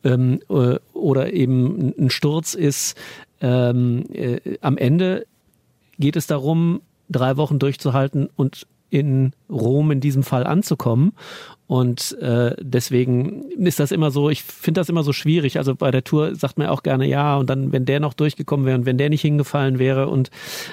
ähm, 0.03 0.41
äh, 0.49 0.79
oder 0.91 1.31
eben 1.31 1.93
ein 1.97 2.09
Sturz 2.09 2.55
ist. 2.55 2.97
Ähm, 3.39 4.03
äh, 4.11 4.57
am 4.59 4.77
Ende 4.77 5.25
geht 5.97 6.17
es 6.17 6.27
darum, 6.27 6.81
drei 7.07 7.37
Wochen 7.37 7.57
durchzuhalten 7.57 8.27
und 8.35 8.67
in 8.91 9.33
Rom 9.49 9.89
in 9.89 10.01
diesem 10.01 10.21
Fall 10.21 10.45
anzukommen. 10.45 11.13
Und 11.65 12.17
äh, 12.19 12.53
deswegen 12.59 13.49
ist 13.51 13.79
das 13.79 13.93
immer 13.93 14.11
so, 14.11 14.29
ich 14.29 14.43
finde 14.43 14.81
das 14.81 14.89
immer 14.89 15.03
so 15.03 15.13
schwierig. 15.13 15.57
Also 15.57 15.73
bei 15.73 15.89
der 15.89 16.03
Tour 16.03 16.35
sagt 16.35 16.57
man 16.57 16.67
auch 16.67 16.83
gerne 16.83 17.07
ja 17.07 17.37
und 17.37 17.49
dann, 17.49 17.71
wenn 17.71 17.85
der 17.85 18.01
noch 18.01 18.13
durchgekommen 18.13 18.65
wäre 18.65 18.77
und 18.77 18.85
wenn 18.85 18.97
der 18.97 19.09
nicht 19.09 19.21
hingefallen 19.21 19.79
wäre 19.79 20.09
und 20.09 20.31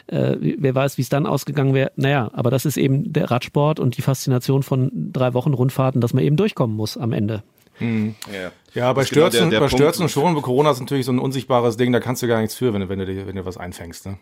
äh, 0.09 0.35
wer 0.40 0.74
weiß, 0.74 0.98
wie 0.98 1.02
es 1.02 1.09
dann 1.09 1.24
ausgegangen 1.24 1.72
wäre. 1.72 1.92
Naja, 1.94 2.31
aber 2.33 2.50
das 2.50 2.66
ist 2.66 2.76
eben 2.76 3.12
der 3.12 3.31
Radsport 3.31 3.78
und 3.78 3.96
die 3.96 4.02
Faszination 4.02 4.64
von 4.64 4.90
drei 4.92 5.35
Wochen 5.35 5.54
Rundfahrten, 5.54 6.00
dass 6.00 6.14
man 6.14 6.24
eben 6.24 6.37
durchkommen 6.37 6.76
muss 6.76 6.96
am 6.96 7.12
Ende. 7.12 7.44
Hm. 7.74 8.16
Ja. 8.33 8.50
ja, 8.74 8.92
bei 8.92 9.04
Stürzen, 9.04 9.38
genau 9.38 9.50
der, 9.50 9.61
der 9.61 9.66
bei 9.66 9.68
Stürzen 9.68 10.09
schon, 10.09 10.35
bei 10.35 10.40
Corona 10.40 10.72
ist 10.72 10.81
natürlich 10.81 11.07
so 11.07 11.12
ein 11.12 11.20
unsichtbares 11.20 11.76
Ding, 11.76 11.92
da 11.92 12.00
kannst 12.00 12.24
du 12.24 12.26
gar 12.26 12.40
nichts 12.40 12.57
für, 12.57 12.74
wenn 12.74 12.81
du, 12.81 12.88
wenn 12.88 12.98
du, 12.98 13.07
dir, 13.07 13.24
wenn 13.28 13.37
du 13.37 13.44
was 13.44 13.57
einfängst. 13.57 14.07
Ne? 14.07 14.18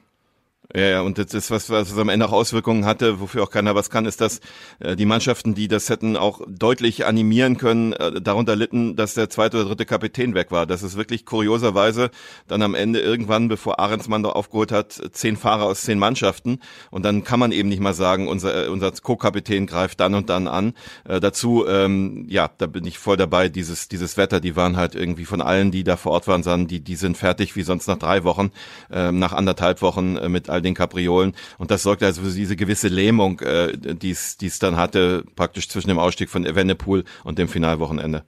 Ja, 0.74 0.83
ja, 0.83 1.00
und 1.02 1.16
das 1.18 1.33
ist 1.33 1.50
was, 1.52 1.70
was 1.70 1.96
am 1.96 2.09
Ende 2.09 2.26
auch 2.26 2.33
Auswirkungen 2.33 2.87
hatte, 2.87 3.20
wofür 3.20 3.44
auch 3.44 3.50
keiner 3.50 3.76
was 3.76 3.88
kann, 3.88 4.05
ist, 4.05 4.20
dass 4.20 4.40
äh, 4.81 4.96
die 4.96 5.05
Mannschaften, 5.07 5.55
die 5.55 5.68
das 5.68 5.88
hätten 5.90 6.16
auch 6.16 6.40
deutlich 6.48 7.07
animieren 7.07 7.57
können, 7.57 7.92
äh, 7.92 8.20
darunter 8.20 8.57
litten, 8.57 8.96
dass 8.96 9.14
der 9.14 9.31
zweite 9.31 9.59
oder 9.59 9.66
dritte 9.68 9.87
Kapitän 9.87 10.35
weg 10.35 10.50
war. 10.50 10.66
Das 10.66 10.83
ist 10.83 10.96
wirklich 10.96 11.24
kurioserweise 11.24 12.11
dann 12.48 12.62
am 12.62 12.74
Ende 12.74 12.98
irgendwann, 12.98 13.46
bevor 13.46 13.79
Ahrensmann 13.79 14.24
da 14.24 14.31
aufgeholt 14.31 14.72
hat, 14.72 15.00
zehn 15.12 15.37
Fahrer 15.37 15.66
aus 15.66 15.83
zehn 15.83 16.00
Mannschaften. 16.00 16.59
Und 16.90 17.05
dann 17.05 17.22
kann 17.22 17.38
man 17.38 17.52
eben 17.52 17.68
nicht 17.68 17.81
mal 17.81 17.94
sagen, 17.94 18.26
unser, 18.26 18.66
äh, 18.66 18.68
unser 18.68 18.90
Co-Kapitän 18.90 19.66
greift 19.66 20.00
dann 20.00 20.14
und 20.14 20.31
dann 20.31 20.48
an. 20.48 20.74
Äh, 21.05 21.20
dazu, 21.20 21.64
ähm, 21.68 22.26
ja, 22.29 22.50
da 22.59 22.66
bin 22.66 22.85
ich 22.87 22.98
voll 22.98 23.16
dabei, 23.16 23.48
dieses, 23.48 23.87
dieses 23.87 24.16
Wetter, 24.16 24.40
die 24.40 24.57
waren 24.57 24.76
halt 24.76 24.96
irgendwie 24.96 25.26
von 25.26 25.40
allen, 25.40 25.70
die 25.70 25.85
da 25.85 25.96
vor 25.96 26.11
Ort 26.11 26.26
waren, 26.26 26.42
sagen, 26.42 26.66
die, 26.66 26.81
die 26.81 26.96
sind 26.96 27.16
fertig 27.16 27.55
wie 27.55 27.62
sonst 27.62 27.87
nach 27.87 27.98
drei 27.98 28.24
Wochen, 28.24 28.50
äh, 28.90 29.12
nach 29.12 29.33
anderthalb 29.33 29.81
Wochen 29.81 30.16
äh, 30.16 30.29
mit 30.29 30.56
all 30.57 30.62
den 30.62 30.75
Kapriolen. 30.75 31.35
Und 31.59 31.71
das 31.71 31.83
sorgt 31.83 32.03
also 32.03 32.23
für 32.23 32.31
diese 32.31 32.57
gewisse 32.57 32.88
Lähmung, 32.88 33.40
äh, 33.40 33.77
die 33.77 34.11
es 34.11 34.59
dann 34.59 34.77
hatte, 34.77 35.25
praktisch 35.37 35.69
zwischen 35.69 35.88
dem 35.88 35.99
Ausstieg 35.99 36.29
von 36.31 36.45
Evenepoel 36.45 37.05
und 37.25 37.38
dem 37.38 37.49
Finalwochenende. 37.49 38.25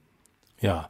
Ja. 0.61 0.89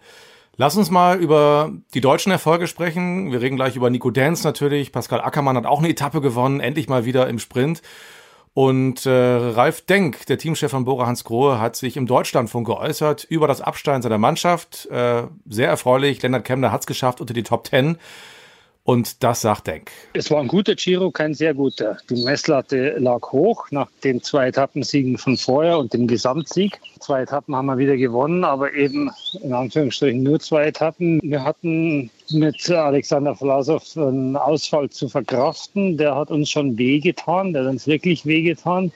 Lass 0.58 0.76
uns 0.76 0.92
mal 0.92 1.18
über 1.22 1.72
die 1.94 2.02
deutschen 2.02 2.34
Erfolge 2.34 2.68
sprechen. 2.68 3.32
Wir 3.32 3.40
reden 3.40 3.56
gleich 3.56 3.78
über 3.78 3.90
Nico 3.90 4.12
Dance 4.12 4.44
natürlich. 4.44 4.92
Pascal 4.92 5.22
Ackermann 5.22 5.56
hat 5.56 5.66
auch 5.66 5.80
eine 5.80 5.88
Etappe 5.88 6.20
gewonnen, 6.20 6.60
endlich 6.60 6.90
mal 6.90 7.06
wieder 7.06 7.30
im 7.30 7.40
Sprint. 7.40 7.82
Und 8.54 9.06
äh, 9.06 9.10
Ralf 9.10 9.86
Denk, 9.86 10.26
der 10.26 10.38
Teamchef 10.38 10.72
von 10.72 10.84
Bora 10.84 11.08
Hans 11.08 11.24
Grohe, 11.24 11.62
hat 11.62 11.78
sich 11.78 11.96
im 11.96 12.08
Deutschlandfunk 12.08 12.68
geäußert 12.68 13.24
über 13.24 13.48
das 13.48 13.62
Absteigen 13.62 14.02
seiner 14.02 14.18
Mannschaft. 14.18 14.86
Äh, 14.88 15.24
sehr 15.48 15.70
erfreulich. 15.70 16.22
Lennart 16.22 16.44
Kemner 16.44 16.74
hat 16.74 16.82
es 16.82 16.88
geschafft 16.88 17.22
unter 17.22 17.34
die 17.34 17.44
Top 17.44 17.64
Ten. 17.64 17.98
Und 18.90 19.22
das 19.24 19.42
sagt 19.42 19.68
Denk. 19.68 19.92
Es 20.14 20.32
war 20.32 20.40
ein 20.42 20.48
guter 20.48 20.74
Giro, 20.74 21.12
kein 21.12 21.36
sehr 21.36 21.54
guter. 21.54 22.00
Die 22.10 22.24
Messlatte 22.24 22.96
lag 22.98 23.22
hoch 23.32 23.68
nach 23.70 23.88
den 24.04 24.20
zwei 24.24 24.48
Etappensiegen 24.48 25.20
von 25.20 25.38
vorher 25.38 25.78
und 25.78 25.94
dem 25.94 26.08
Gesamtsieg. 26.08 26.82
Zwei 27.00 27.22
Etappen 27.22 27.56
haben 27.56 27.68
wir 27.68 27.78
wieder 27.78 27.98
gewonnen, 27.98 28.44
aber 28.44 28.74
eben 28.74 29.12
in 29.44 29.54
Anführungsstrichen 29.54 30.24
nur 30.24 30.40
zwei 30.40 30.66
Etappen. 30.66 31.20
Wir 31.22 31.44
hatten 31.44 32.10
mit 32.32 32.68
Alexander 32.72 33.36
Vlasov 33.36 33.96
einen 33.96 34.36
Ausfall 34.36 34.90
zu 34.90 35.08
verkraften. 35.08 35.96
Der 35.96 36.16
hat 36.16 36.32
uns 36.32 36.50
schon 36.50 36.76
wehgetan, 36.76 37.54
der 37.54 37.66
hat 37.66 37.70
uns 37.70 37.86
wirklich 37.86 38.26
wehgetan 38.26 38.92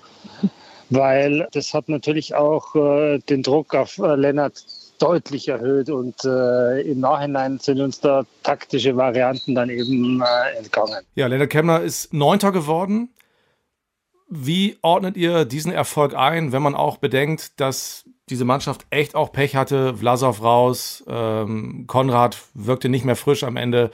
weil 0.90 1.48
das 1.54 1.74
hat 1.74 1.90
natürlich 1.90 2.36
auch 2.36 2.76
äh, 2.76 3.18
den 3.18 3.42
Druck 3.42 3.74
auf 3.74 3.98
äh, 3.98 4.16
Lennart 4.16 4.64
deutlich 5.04 5.50
erhöht 5.50 5.90
und 5.90 6.24
äh, 6.24 6.82
im 6.82 7.02
Nachhinein 7.02 7.60
sind 7.60 7.82
uns 7.82 8.00
da 8.00 8.24
taktische 8.42 8.96
Varianten 8.96 9.54
dann 9.54 9.70
eben 9.70 10.22
äh, 10.22 10.58
entgangen. 10.58 11.04
Ja, 11.16 11.28
Lennart 11.28 11.50
Kemmler 11.50 11.82
ist 11.82 12.14
Neunter 12.14 12.54
geworden. 12.54 13.10
Wie 14.30 14.78
ordnet 14.82 15.18
ihr 15.18 15.44
diesen 15.44 15.74
Erfolg 15.74 16.16
ein, 16.16 16.54
wenn 16.54 16.62
man 16.62 16.74
auch 16.74 16.98
bedenkt, 16.98 17.60
dass 17.60 18.06
diese 18.30 18.46
Mannschaft 18.46 18.86
echt 18.92 19.14
auch 19.14 19.34
Pech 19.34 19.58
hatte? 19.58 19.98
Vlasov 19.98 20.42
raus, 20.42 21.04
ähm, 21.08 21.84
Konrad 21.88 22.38
wirkte 22.54 22.88
nicht 22.88 23.04
mehr 23.04 23.18
frisch 23.18 23.44
am 23.44 23.58
Ende. 23.58 23.92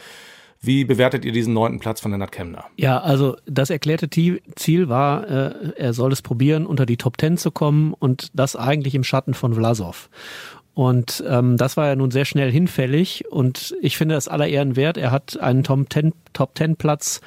Wie 0.62 0.84
bewertet 0.84 1.24
ihr 1.24 1.32
diesen 1.32 1.54
neunten 1.54 1.80
Platz 1.80 2.02
von 2.02 2.12
Lennart 2.12 2.34
Kemner? 2.34 2.66
Ja, 2.76 3.00
also 3.00 3.38
das 3.46 3.70
erklärte 3.70 4.10
Ziel 4.10 4.90
war, 4.90 5.28
äh, 5.28 5.72
er 5.78 5.94
soll 5.94 6.12
es 6.12 6.22
probieren, 6.22 6.66
unter 6.66 6.86
die 6.86 6.98
Top 6.98 7.18
Ten 7.18 7.38
zu 7.38 7.50
kommen 7.50 7.94
und 7.94 8.30
das 8.34 8.58
eigentlich 8.58 8.94
im 8.94 9.06
Schatten 9.06 9.34
von 9.34 9.54
Vlasov. 9.54 10.10
Und 10.74 11.24
ähm, 11.28 11.58
das 11.58 11.76
war 11.76 11.88
ja 11.88 11.96
nun 11.96 12.12
sehr 12.12 12.26
schnell 12.26 12.52
hinfällig 12.52 13.26
und 13.30 13.76
ich 13.82 13.98
finde 13.98 14.16
das 14.16 14.30
aller 14.30 14.48
Ehren 14.48 14.78
wert. 14.78 14.98
Er 14.98 15.12
hat 15.12 15.38
einen 15.38 15.64
Top 15.64 15.90
Ten, 15.90 16.14
Top 16.32 16.54
Platz 16.78 17.20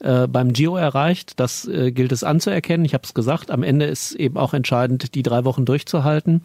äh, 0.00 0.26
beim 0.26 0.52
Giro 0.52 0.76
erreicht. 0.76 1.40
Das 1.40 1.66
äh, 1.66 1.92
gilt 1.92 2.12
es 2.12 2.24
anzuerkennen. 2.24 2.84
Ich 2.84 2.92
habe 2.92 3.04
es 3.04 3.14
gesagt. 3.14 3.50
Am 3.50 3.62
Ende 3.62 3.86
ist 3.86 4.12
eben 4.12 4.36
auch 4.36 4.52
entscheidend, 4.52 5.14
die 5.14 5.22
drei 5.22 5.44
Wochen 5.44 5.64
durchzuhalten. 5.64 6.42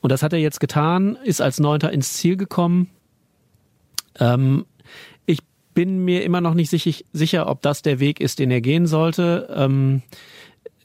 Und 0.00 0.10
das 0.10 0.22
hat 0.22 0.32
er 0.32 0.38
jetzt 0.38 0.60
getan, 0.60 1.18
ist 1.22 1.40
als 1.40 1.60
Neunter 1.60 1.92
ins 1.92 2.14
Ziel 2.14 2.36
gekommen. 2.36 2.88
Ähm, 4.18 4.64
ich 5.26 5.40
bin 5.74 6.04
mir 6.04 6.24
immer 6.24 6.40
noch 6.40 6.54
nicht 6.54 6.70
sicher, 6.70 7.04
sicher, 7.12 7.48
ob 7.48 7.62
das 7.62 7.82
der 7.82 8.00
Weg 8.00 8.20
ist, 8.20 8.38
den 8.38 8.50
er 8.50 8.60
gehen 8.60 8.86
sollte, 8.86 9.52
ähm, 9.54 10.02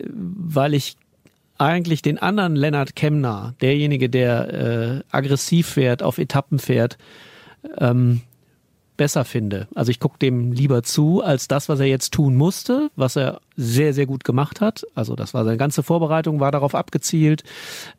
weil 0.01 0.73
ich 0.73 0.97
eigentlich 1.59 2.01
den 2.01 2.17
anderen 2.17 2.55
Lennart 2.55 2.95
Kemner, 2.95 3.53
derjenige, 3.61 4.09
der 4.09 4.53
äh, 4.53 5.15
aggressiv 5.15 5.67
fährt, 5.67 6.01
auf 6.01 6.17
Etappen 6.17 6.57
fährt, 6.57 6.97
ähm, 7.77 8.21
besser 8.99 9.23
finde. 9.23 9.69
Also 9.75 9.91
ich 9.91 10.01
gucke 10.01 10.19
dem 10.19 10.51
lieber 10.51 10.83
zu, 10.83 11.23
als 11.23 11.47
das, 11.47 11.69
was 11.69 11.79
er 11.79 11.85
jetzt 11.85 12.13
tun 12.13 12.35
musste, 12.35 12.91
was 12.97 13.15
er 13.15 13.39
sehr, 13.55 13.93
sehr 13.93 14.05
gut 14.05 14.25
gemacht 14.25 14.59
hat. 14.59 14.85
Also 14.93 15.15
das 15.15 15.33
war 15.33 15.45
seine 15.45 15.55
ganze 15.55 15.83
Vorbereitung, 15.83 16.41
war 16.41 16.51
darauf 16.51 16.75
abgezielt, 16.75 17.43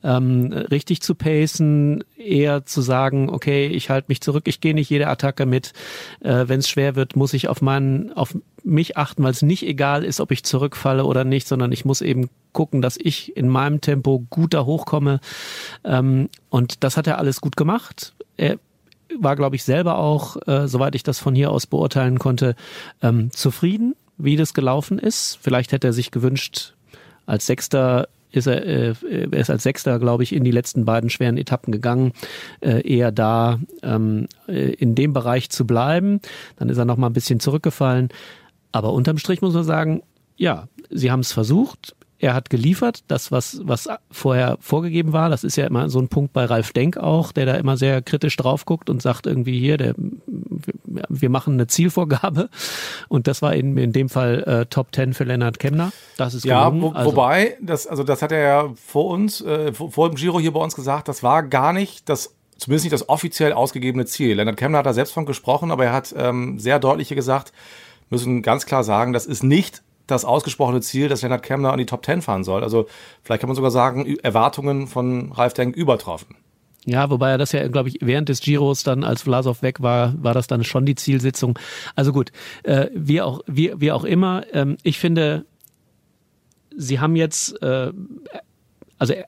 ähm, 0.05 0.53
richtig 0.53 1.01
zu 1.01 1.15
pacen, 1.15 2.05
eher 2.19 2.67
zu 2.67 2.83
sagen, 2.83 3.31
okay, 3.31 3.67
ich 3.69 3.89
halte 3.89 4.09
mich 4.09 4.21
zurück, 4.21 4.43
ich 4.47 4.61
gehe 4.61 4.75
nicht 4.75 4.91
jede 4.91 5.07
Attacke 5.09 5.47
mit. 5.47 5.73
Äh, 6.21 6.49
Wenn 6.49 6.61
es 6.61 6.69
schwer 6.69 6.97
wird, 6.97 7.17
muss 7.17 7.33
ich 7.33 7.49
auf 7.49 7.63
meinen, 7.63 8.13
auf 8.13 8.37
mich 8.63 8.99
achten, 8.99 9.23
weil 9.23 9.33
es 9.33 9.41
nicht 9.41 9.63
egal 9.67 10.05
ist, 10.05 10.21
ob 10.21 10.33
ich 10.33 10.45
zurückfalle 10.45 11.07
oder 11.07 11.25
nicht, 11.25 11.49
sondern 11.49 11.73
ich 11.73 11.87
muss 11.87 12.03
eben 12.03 12.29
gucken, 12.53 12.83
dass 12.83 12.99
ich 12.99 13.35
in 13.39 13.49
meinem 13.49 13.81
Tempo 13.81 14.27
gut 14.29 14.53
da 14.53 14.67
hochkomme. 14.67 15.21
Ähm, 15.83 16.29
und 16.51 16.85
das 16.85 16.99
hat 16.99 17.07
er 17.07 17.17
alles 17.17 17.41
gut 17.41 17.57
gemacht. 17.57 18.13
Er 18.37 18.59
war, 19.18 19.37
glaube 19.37 19.57
ich, 19.57 19.64
selber 19.64 19.99
auch, 19.99 20.37
äh, 20.46 20.68
soweit 20.68 20.94
ich 20.94 21.03
das 21.03 21.18
von 21.18 21.35
hier 21.35 21.51
aus 21.51 21.66
beurteilen 21.66 22.18
konnte, 22.18 22.55
ähm, 23.03 23.31
zufrieden, 23.31 23.94
wie 24.18 24.37
das 24.37 24.55
gelaufen 24.55 24.99
ist. 24.99 25.38
Vielleicht 25.40 25.73
hätte 25.73 25.88
er 25.88 25.92
sich 25.92 26.11
gewünscht, 26.11 26.75
als 27.27 27.46
Sechster 27.46 28.09
ist 28.33 28.46
er, 28.46 28.64
äh, 28.64 28.94
er 29.03 29.33
ist 29.33 29.51
als 29.51 29.62
Sechster, 29.62 29.99
glaube 29.99 30.23
ich, 30.23 30.33
in 30.33 30.44
die 30.44 30.51
letzten 30.51 30.85
beiden 30.85 31.11
schweren 31.11 31.37
Etappen 31.37 31.73
gegangen, 31.73 32.12
äh, 32.61 32.87
eher 32.87 33.12
da 33.12 33.59
ähm, 33.83 34.29
äh, 34.46 34.73
in 34.75 34.94
dem 34.94 35.12
Bereich 35.12 35.51
zu 35.51 35.66
bleiben. 35.66 36.20
Dann 36.57 36.68
ist 36.68 36.79
er 36.79 36.85
noch 36.85 36.96
mal 36.96 37.09
ein 37.09 37.12
bisschen 37.12 37.40
zurückgefallen. 37.40 38.09
Aber 38.73 38.92
unterm 38.92 39.18
Strich 39.18 39.42
muss 39.42 39.55
man 39.55 39.64
sagen, 39.64 40.03
ja, 40.37 40.68
sie 40.90 41.11
haben 41.11 41.20
es 41.20 41.33
versucht. 41.33 41.94
Er 42.23 42.35
hat 42.35 42.51
geliefert, 42.51 43.03
das, 43.09 43.33
was, 43.33 43.63
was 43.65 43.89
vorher 44.11 44.59
vorgegeben 44.61 45.15
war. 45.15 45.31
Das 45.31 45.43
ist 45.43 45.57
ja 45.57 45.67
immer 45.67 45.89
so 45.89 45.99
ein 45.99 46.09
Punkt 46.09 46.35
bei 46.35 46.45
Ralf 46.45 46.73
Denk 46.73 46.99
auch, 46.99 47.33
der 47.33 47.47
da 47.47 47.55
immer 47.55 47.79
sehr 47.79 48.03
kritisch 48.03 48.37
drauf 48.37 48.67
guckt 48.67 48.91
und 48.91 49.01
sagt 49.01 49.27
irgendwie 49.27 49.59
hier, 49.59 49.79
der, 49.79 49.95
wir 51.09 51.31
machen 51.31 51.55
eine 51.55 51.67
Zielvorgabe. 51.67 52.51
Und 53.09 53.27
das 53.27 53.41
war 53.41 53.55
in, 53.55 53.77
in 53.79 53.93
dem 53.93 54.11
Fall 54.11 54.45
äh, 54.45 54.67
Top 54.67 54.93
Ten 54.93 55.15
für 55.15 55.25
Lennart 55.25 55.59
Kemner. 55.59 55.93
Das 56.19 56.35
ist 56.35 56.45
ja, 56.45 56.71
wo, 56.79 56.91
also, 56.91 57.13
wobei, 57.13 57.57
das, 57.63 57.87
also 57.87 58.05
das 58.05 58.21
hat 58.21 58.33
er 58.33 58.41
ja 58.41 58.69
vor 58.77 59.07
uns, 59.07 59.41
äh, 59.41 59.73
vor, 59.73 59.91
vor 59.91 60.11
dem 60.11 60.17
Giro 60.17 60.39
hier 60.39 60.53
bei 60.53 60.61
uns 60.61 60.77
gesagt, 60.77 61.09
das 61.09 61.23
war 61.23 61.43
gar 61.43 61.73
nicht 61.73 62.09
das 62.11 62.35
zumindest 62.59 62.85
nicht 62.85 62.93
das 62.93 63.09
offiziell 63.09 63.55
ausgegebene 63.55 64.05
Ziel. 64.05 64.37
Lennart 64.37 64.59
Kemner 64.59 64.79
hat 64.79 64.87
da 64.87 64.93
selbst 64.93 65.13
von 65.13 65.25
gesprochen, 65.25 65.71
aber 65.71 65.87
er 65.87 65.93
hat 65.95 66.15
ähm, 66.15 66.59
sehr 66.59 66.79
deutlich 66.79 67.09
gesagt, 67.09 67.55
müssen 68.11 68.43
ganz 68.43 68.67
klar 68.67 68.85
sagen, 68.85 69.15
das 69.15 69.25
ist 69.25 69.43
nicht 69.43 69.83
das 70.11 70.25
ausgesprochene 70.25 70.81
Ziel, 70.81 71.09
dass 71.09 71.23
Leonard 71.23 71.42
Kemner 71.42 71.73
an 71.73 71.79
die 71.79 71.87
Top 71.87 72.03
Ten 72.03 72.23
fahren 72.23 72.44
soll. 72.44 72.62
Also 72.62 72.87
vielleicht 73.23 73.40
kann 73.40 73.49
man 73.49 73.57
sogar 73.57 73.70
sagen, 73.70 74.07
Erwartungen 74.23 74.87
von 74.87 75.33
Ralf 75.33 75.55
Denk 75.55 75.77
übertroffen. 75.77 76.37
Ja, 76.87 77.11
wobei 77.11 77.31
er 77.31 77.38
das 77.38 77.53
ja, 77.53 77.66
glaube 77.68 77.90
ich, 77.90 77.99
während 78.01 78.29
des 78.29 78.40
Giros 78.40 78.83
dann, 78.83 79.05
als 79.05 79.23
Vlasov 79.23 79.62
weg 79.62 79.83
war, 79.83 80.14
war 80.23 80.33
das 80.33 80.46
dann 80.46 80.64
schon 80.64 80.87
die 80.87 80.94
Zielsitzung. 80.94 81.59
Also 81.94 82.12
gut, 82.12 82.33
äh, 82.62 82.87
wie, 82.94 83.20
auch, 83.20 83.40
wie, 83.46 83.73
wie 83.77 83.92
auch 83.92 84.05
immer, 84.05 84.44
ähm, 84.53 84.79
ich 84.83 84.99
finde, 84.99 85.44
sie 86.75 86.99
haben 86.99 87.16
jetzt, 87.16 87.61
äh, 87.62 87.92
also 88.99 89.12
äh, 89.12 89.25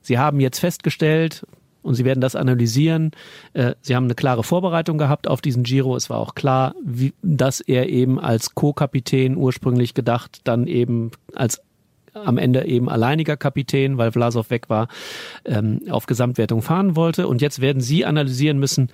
sie 0.00 0.18
haben 0.18 0.40
jetzt 0.40 0.60
festgestellt, 0.60 1.46
und 1.84 1.94
sie 1.94 2.04
werden 2.04 2.20
das 2.20 2.34
analysieren. 2.34 3.12
Äh, 3.52 3.74
sie 3.82 3.94
haben 3.94 4.04
eine 4.04 4.14
klare 4.14 4.42
Vorbereitung 4.42 4.98
gehabt 4.98 5.28
auf 5.28 5.40
diesen 5.40 5.62
Giro. 5.62 5.94
Es 5.96 6.10
war 6.10 6.18
auch 6.18 6.34
klar, 6.34 6.74
wie, 6.82 7.12
dass 7.22 7.60
er 7.60 7.88
eben 7.88 8.18
als 8.18 8.54
Co-Kapitän 8.54 9.36
ursprünglich 9.36 9.94
gedacht, 9.94 10.40
dann 10.44 10.66
eben 10.66 11.10
als 11.34 11.60
am 12.14 12.38
Ende 12.38 12.64
eben 12.64 12.88
alleiniger 12.88 13.36
Kapitän, 13.36 13.98
weil 13.98 14.12
Vlasov 14.12 14.50
weg 14.50 14.70
war, 14.70 14.88
ähm, 15.44 15.80
auf 15.90 16.06
Gesamtwertung 16.06 16.62
fahren 16.62 16.96
wollte. 16.96 17.26
Und 17.26 17.42
jetzt 17.42 17.60
werden 17.60 17.82
sie 17.82 18.04
analysieren 18.04 18.58
müssen 18.58 18.90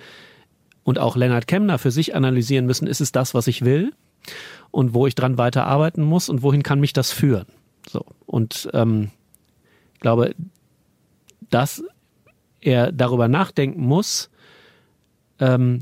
und 0.83 0.97
auch 0.97 1.15
Lennart 1.15 1.47
Kemner 1.47 1.77
für 1.77 1.91
sich 1.91 2.15
analysieren 2.15 2.65
müssen, 2.65 2.87
ist 2.87 2.99
es 2.99 3.11
das, 3.11 3.33
was 3.33 3.47
ich 3.47 3.63
will 3.63 3.93
und 4.71 4.93
wo 4.93 5.05
ich 5.05 5.15
dran 5.15 5.37
weiterarbeiten 5.37 6.03
muss 6.03 6.29
und 6.29 6.41
wohin 6.41 6.63
kann 6.63 6.79
mich 6.79 6.93
das 6.93 7.11
führen. 7.11 7.45
So. 7.87 8.05
Und 8.25 8.69
ähm, 8.73 9.11
ich 9.93 9.99
glaube, 9.99 10.33
das 11.51 11.83
er 12.61 12.91
darüber 12.91 13.27
nachdenken 13.27 13.81
muss, 13.81 14.29
ähm, 15.39 15.79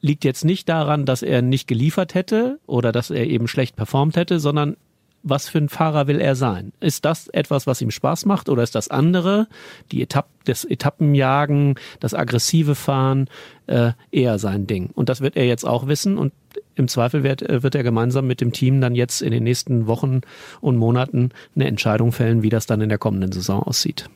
liegt 0.00 0.24
jetzt 0.24 0.44
nicht 0.44 0.68
daran, 0.68 1.06
dass 1.06 1.22
er 1.22 1.42
nicht 1.42 1.66
geliefert 1.66 2.14
hätte 2.14 2.58
oder 2.66 2.92
dass 2.92 3.10
er 3.10 3.26
eben 3.26 3.48
schlecht 3.48 3.76
performt 3.76 4.16
hätte, 4.16 4.38
sondern 4.38 4.76
was 5.24 5.48
für 5.48 5.58
ein 5.58 5.70
Fahrer 5.70 6.06
will 6.06 6.20
er 6.20 6.36
sein? 6.36 6.72
Ist 6.80 7.06
das 7.06 7.28
etwas, 7.28 7.66
was 7.66 7.80
ihm 7.80 7.90
Spaß 7.90 8.26
macht 8.26 8.50
oder 8.50 8.62
ist 8.62 8.74
das 8.74 8.88
andere, 8.88 9.48
die 9.90 10.02
Etapp, 10.02 10.28
das 10.44 10.64
Etappenjagen, 10.64 11.76
das 11.98 12.12
aggressive 12.12 12.74
Fahren, 12.74 13.28
äh, 13.66 13.92
eher 14.10 14.38
sein 14.38 14.66
Ding? 14.66 14.90
Und 14.94 15.08
das 15.08 15.22
wird 15.22 15.36
er 15.36 15.46
jetzt 15.46 15.64
auch 15.64 15.86
wissen 15.86 16.18
und 16.18 16.34
im 16.76 16.88
Zweifel 16.88 17.22
wird, 17.22 17.40
äh, 17.40 17.62
wird 17.62 17.74
er 17.74 17.82
gemeinsam 17.82 18.26
mit 18.26 18.42
dem 18.42 18.52
Team 18.52 18.82
dann 18.82 18.94
jetzt 18.94 19.22
in 19.22 19.32
den 19.32 19.44
nächsten 19.44 19.86
Wochen 19.86 20.20
und 20.60 20.76
Monaten 20.76 21.30
eine 21.54 21.66
Entscheidung 21.66 22.12
fällen, 22.12 22.42
wie 22.42 22.50
das 22.50 22.66
dann 22.66 22.82
in 22.82 22.90
der 22.90 22.98
kommenden 22.98 23.32
Saison 23.32 23.62
aussieht. 23.62 24.10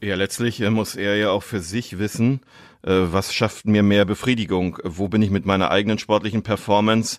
Ja, 0.00 0.14
letztlich 0.14 0.60
äh, 0.60 0.70
muss 0.70 0.94
er 0.94 1.16
ja 1.16 1.30
auch 1.30 1.42
für 1.42 1.60
sich 1.60 1.98
wissen, 1.98 2.40
äh, 2.82 2.90
was 2.90 3.32
schafft 3.32 3.66
mir 3.66 3.82
mehr 3.82 4.04
Befriedigung? 4.04 4.78
Wo 4.84 5.08
bin 5.08 5.22
ich 5.22 5.30
mit 5.30 5.46
meiner 5.46 5.70
eigenen 5.70 5.98
sportlichen 5.98 6.42
Performance 6.42 7.18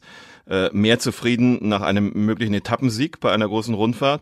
mehr 0.72 0.98
zufrieden 0.98 1.68
nach 1.68 1.82
einem 1.82 2.14
möglichen 2.14 2.54
Etappensieg 2.54 3.20
bei 3.20 3.34
einer 3.34 3.50
großen 3.50 3.74
Rundfahrt? 3.74 4.22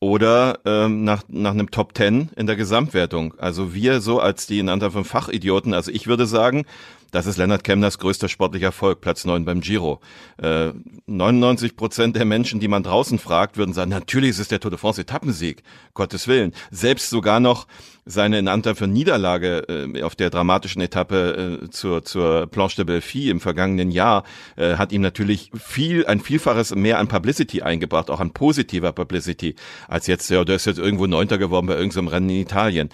oder 0.00 0.60
ähm, 0.64 1.04
nach, 1.04 1.24
nach 1.28 1.50
einem 1.50 1.70
Top 1.70 1.94
Ten 1.94 2.30
in 2.36 2.46
der 2.46 2.56
Gesamtwertung. 2.56 3.34
Also 3.38 3.74
wir 3.74 4.00
so 4.00 4.20
als 4.20 4.46
die 4.46 4.60
in 4.60 4.68
anderen 4.68 5.04
Fachidioten, 5.04 5.74
also 5.74 5.90
ich 5.90 6.06
würde 6.06 6.26
sagen, 6.26 6.66
das 7.10 7.26
ist 7.26 7.36
Lennart 7.38 7.64
Kemners 7.64 7.98
größter 7.98 8.28
sportlicher 8.28 8.66
Erfolg, 8.66 9.00
Platz 9.00 9.24
neun 9.24 9.44
beim 9.44 9.60
Giro. 9.60 10.00
Äh, 10.36 10.72
99 11.06 11.76
Prozent 11.76 12.16
der 12.16 12.24
Menschen, 12.24 12.60
die 12.60 12.68
man 12.68 12.82
draußen 12.82 13.18
fragt, 13.18 13.56
würden 13.56 13.72
sagen, 13.72 13.90
natürlich 13.90 14.30
ist 14.30 14.38
es 14.40 14.48
der 14.48 14.60
Tour 14.60 14.70
de 14.70 14.78
France 14.78 15.00
Etappensieg, 15.00 15.62
Gottes 15.94 16.28
Willen. 16.28 16.52
Selbst 16.70 17.10
sogar 17.10 17.40
noch 17.40 17.66
seine 18.08 18.38
in 18.38 18.48
Antwerpen 18.48 18.92
Niederlage 18.92 19.64
äh, 19.68 20.02
auf 20.02 20.16
der 20.16 20.30
dramatischen 20.30 20.80
Etappe 20.80 21.60
äh, 21.62 21.70
zur, 21.70 22.04
zur 22.04 22.46
Planche 22.46 22.76
de 22.76 22.84
Belfi 22.86 23.28
im 23.28 23.40
vergangenen 23.40 23.90
Jahr 23.90 24.24
äh, 24.56 24.76
hat 24.76 24.92
ihm 24.92 25.02
natürlich 25.02 25.50
viel, 25.54 26.06
ein 26.06 26.20
Vielfaches 26.20 26.74
mehr 26.74 26.98
an 26.98 27.08
Publicity 27.08 27.62
eingebracht, 27.62 28.10
auch 28.10 28.20
an 28.20 28.32
positiver 28.32 28.92
Publicity, 28.92 29.54
als 29.88 30.06
jetzt, 30.06 30.30
ja, 30.30 30.44
der 30.44 30.56
ist 30.56 30.64
jetzt 30.64 30.78
irgendwo 30.78 31.06
Neunter 31.06 31.36
geworden 31.36 31.66
bei 31.66 31.76
irgendeinem 31.76 32.08
Rennen 32.08 32.30
in 32.30 32.40
Italien. 32.40 32.88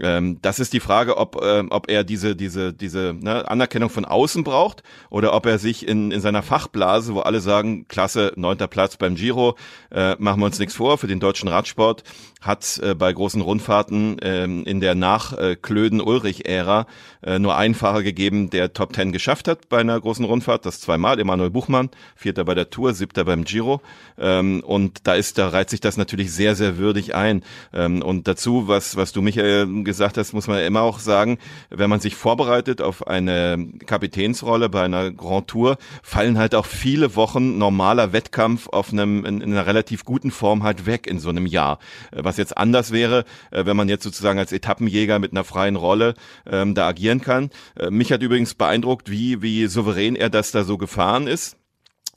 Ähm, 0.00 0.38
das 0.42 0.60
ist 0.60 0.72
die 0.72 0.80
Frage, 0.80 1.16
ob, 1.16 1.42
äh, 1.42 1.64
ob 1.70 1.90
er 1.90 2.04
diese, 2.04 2.36
diese, 2.36 2.72
diese 2.72 3.14
ne, 3.18 3.48
Anerkennung 3.48 3.90
von 3.90 4.04
außen 4.04 4.44
braucht 4.44 4.82
oder 5.10 5.34
ob 5.34 5.46
er 5.46 5.58
sich 5.58 5.86
in, 5.88 6.12
in 6.12 6.20
seiner 6.20 6.42
Fachblase, 6.42 7.14
wo 7.14 7.20
alle 7.20 7.40
sagen, 7.40 7.88
klasse, 7.88 8.32
neunter 8.36 8.68
Platz 8.68 8.96
beim 8.96 9.16
Giro, 9.16 9.56
äh, 9.90 10.14
machen 10.18 10.40
wir 10.40 10.46
uns 10.46 10.58
nichts 10.58 10.76
vor, 10.76 10.98
für 10.98 11.08
den 11.08 11.20
deutschen 11.20 11.48
Radsport 11.48 12.04
hat 12.40 12.80
äh, 12.82 12.94
bei 12.94 13.12
großen 13.12 13.40
Rundfahrten 13.40 14.16
ähm, 14.22 14.64
in 14.64 14.80
der 14.80 14.94
nach 14.94 15.36
äh, 15.36 15.56
Klöden-Ulrich-Ära 15.56 16.86
äh, 17.22 17.38
nur 17.38 17.56
einen 17.56 17.74
Fahrer 17.74 18.02
gegeben, 18.02 18.50
der 18.50 18.72
Top 18.72 18.92
Ten 18.92 19.12
geschafft 19.12 19.48
hat 19.48 19.68
bei 19.68 19.78
einer 19.78 20.00
großen 20.00 20.24
Rundfahrt, 20.24 20.64
das 20.64 20.80
zweimal, 20.80 21.18
Emanuel 21.18 21.50
Buchmann, 21.50 21.90
vierter 22.14 22.44
bei 22.44 22.54
der 22.54 22.70
Tour, 22.70 22.94
siebter 22.94 23.24
beim 23.24 23.44
Giro. 23.44 23.80
Ähm, 24.18 24.62
und 24.64 25.06
da 25.06 25.14
ist, 25.14 25.38
da 25.38 25.48
reiht 25.48 25.70
sich 25.70 25.80
das 25.80 25.96
natürlich 25.96 26.32
sehr, 26.32 26.54
sehr 26.54 26.78
würdig 26.78 27.14
ein. 27.14 27.42
Ähm, 27.72 28.02
und 28.02 28.28
dazu, 28.28 28.68
was, 28.68 28.96
was 28.96 29.12
du 29.12 29.20
Michael 29.20 29.82
gesagt 29.82 30.16
hast, 30.16 30.32
muss 30.32 30.46
man 30.46 30.60
immer 30.60 30.82
auch 30.82 31.00
sagen, 31.00 31.38
wenn 31.70 31.90
man 31.90 32.00
sich 32.00 32.14
vorbereitet 32.14 32.82
auf 32.82 33.06
eine 33.06 33.68
Kapitänsrolle 33.86 34.68
bei 34.68 34.82
einer 34.82 35.10
Grand 35.10 35.48
Tour, 35.48 35.76
fallen 36.02 36.38
halt 36.38 36.54
auch 36.54 36.66
viele 36.66 37.16
Wochen 37.16 37.58
normaler 37.58 38.12
Wettkampf 38.12 38.68
auf 38.68 38.92
einem, 38.92 39.24
in, 39.24 39.40
in 39.40 39.52
einer 39.52 39.66
relativ 39.66 40.04
guten 40.04 40.30
Form 40.30 40.62
halt 40.62 40.86
weg 40.86 41.06
in 41.06 41.18
so 41.18 41.30
einem 41.30 41.46
Jahr. 41.46 41.80
Äh, 42.12 42.27
was 42.28 42.36
jetzt 42.36 42.56
anders 42.56 42.92
wäre, 42.92 43.24
äh, 43.50 43.64
wenn 43.66 43.76
man 43.76 43.88
jetzt 43.88 44.04
sozusagen 44.04 44.38
als 44.38 44.52
Etappenjäger 44.52 45.18
mit 45.18 45.32
einer 45.32 45.44
freien 45.44 45.76
Rolle 45.76 46.14
ähm, 46.46 46.74
da 46.74 46.86
agieren 46.86 47.20
kann. 47.20 47.50
Äh, 47.76 47.90
mich 47.90 48.12
hat 48.12 48.22
übrigens 48.22 48.54
beeindruckt, 48.54 49.10
wie, 49.10 49.42
wie 49.42 49.66
souverän 49.66 50.14
er 50.14 50.30
das 50.30 50.52
da 50.52 50.64
so 50.64 50.78
gefahren 50.78 51.26
ist 51.26 51.56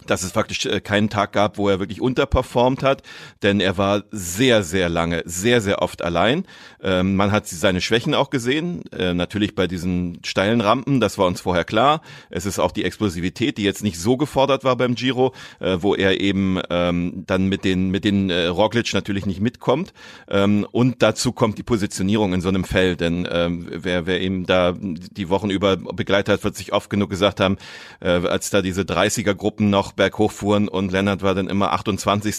dass 0.07 0.23
es 0.23 0.31
faktisch 0.31 0.65
äh, 0.65 0.81
keinen 0.81 1.09
Tag 1.09 1.33
gab, 1.33 1.57
wo 1.57 1.69
er 1.69 1.79
wirklich 1.79 2.01
unterperformt 2.01 2.83
hat, 2.83 3.03
denn 3.43 3.59
er 3.59 3.77
war 3.77 4.03
sehr, 4.11 4.63
sehr 4.63 4.89
lange, 4.89 5.23
sehr, 5.25 5.61
sehr 5.61 5.81
oft 5.81 6.01
allein. 6.01 6.45
Ähm, 6.81 7.15
man 7.15 7.31
hat 7.31 7.47
seine 7.47 7.81
Schwächen 7.81 8.13
auch 8.13 8.29
gesehen, 8.29 8.83
äh, 8.91 9.13
natürlich 9.13 9.55
bei 9.55 9.67
diesen 9.67 10.19
steilen 10.23 10.61
Rampen, 10.61 10.99
das 10.99 11.17
war 11.17 11.27
uns 11.27 11.41
vorher 11.41 11.63
klar. 11.63 12.01
Es 12.29 12.45
ist 12.45 12.59
auch 12.59 12.71
die 12.71 12.83
Explosivität, 12.83 13.57
die 13.57 13.63
jetzt 13.63 13.83
nicht 13.83 13.99
so 13.99 14.17
gefordert 14.17 14.63
war 14.63 14.75
beim 14.75 14.95
Giro, 14.95 15.33
äh, 15.59 15.77
wo 15.79 15.95
er 15.95 16.19
eben 16.19 16.59
ähm, 16.69 17.23
dann 17.27 17.47
mit 17.47 17.63
den, 17.63 17.89
mit 17.89 18.03
den 18.03 18.29
äh, 18.29 18.47
Roglic 18.47 18.93
natürlich 18.93 19.25
nicht 19.25 19.41
mitkommt. 19.41 19.93
Ähm, 20.29 20.65
und 20.71 21.01
dazu 21.01 21.31
kommt 21.31 21.57
die 21.57 21.63
Positionierung 21.63 22.33
in 22.33 22.41
so 22.41 22.49
einem 22.49 22.63
Feld, 22.63 23.01
denn 23.01 23.27
ähm, 23.31 23.67
wer, 23.69 24.05
wer 24.05 24.21
eben 24.21 24.45
da 24.45 24.73
die 24.77 25.29
Wochen 25.29 25.49
über 25.49 25.77
begleitet 25.77 26.33
hat, 26.33 26.43
wird 26.43 26.55
sich 26.55 26.73
oft 26.73 26.89
genug 26.89 27.09
gesagt 27.09 27.39
haben, 27.39 27.57
äh, 27.99 28.09
als 28.09 28.49
da 28.49 28.61
diese 28.61 28.81
30er-Gruppen 28.81 29.69
noch 29.69 29.90
berghoch 29.95 30.32
fuhren 30.32 30.67
und 30.67 30.91
Lennart 30.91 31.21
war 31.21 31.36
dann 31.36 31.47
immer 31.47 31.73
28. 31.73 32.36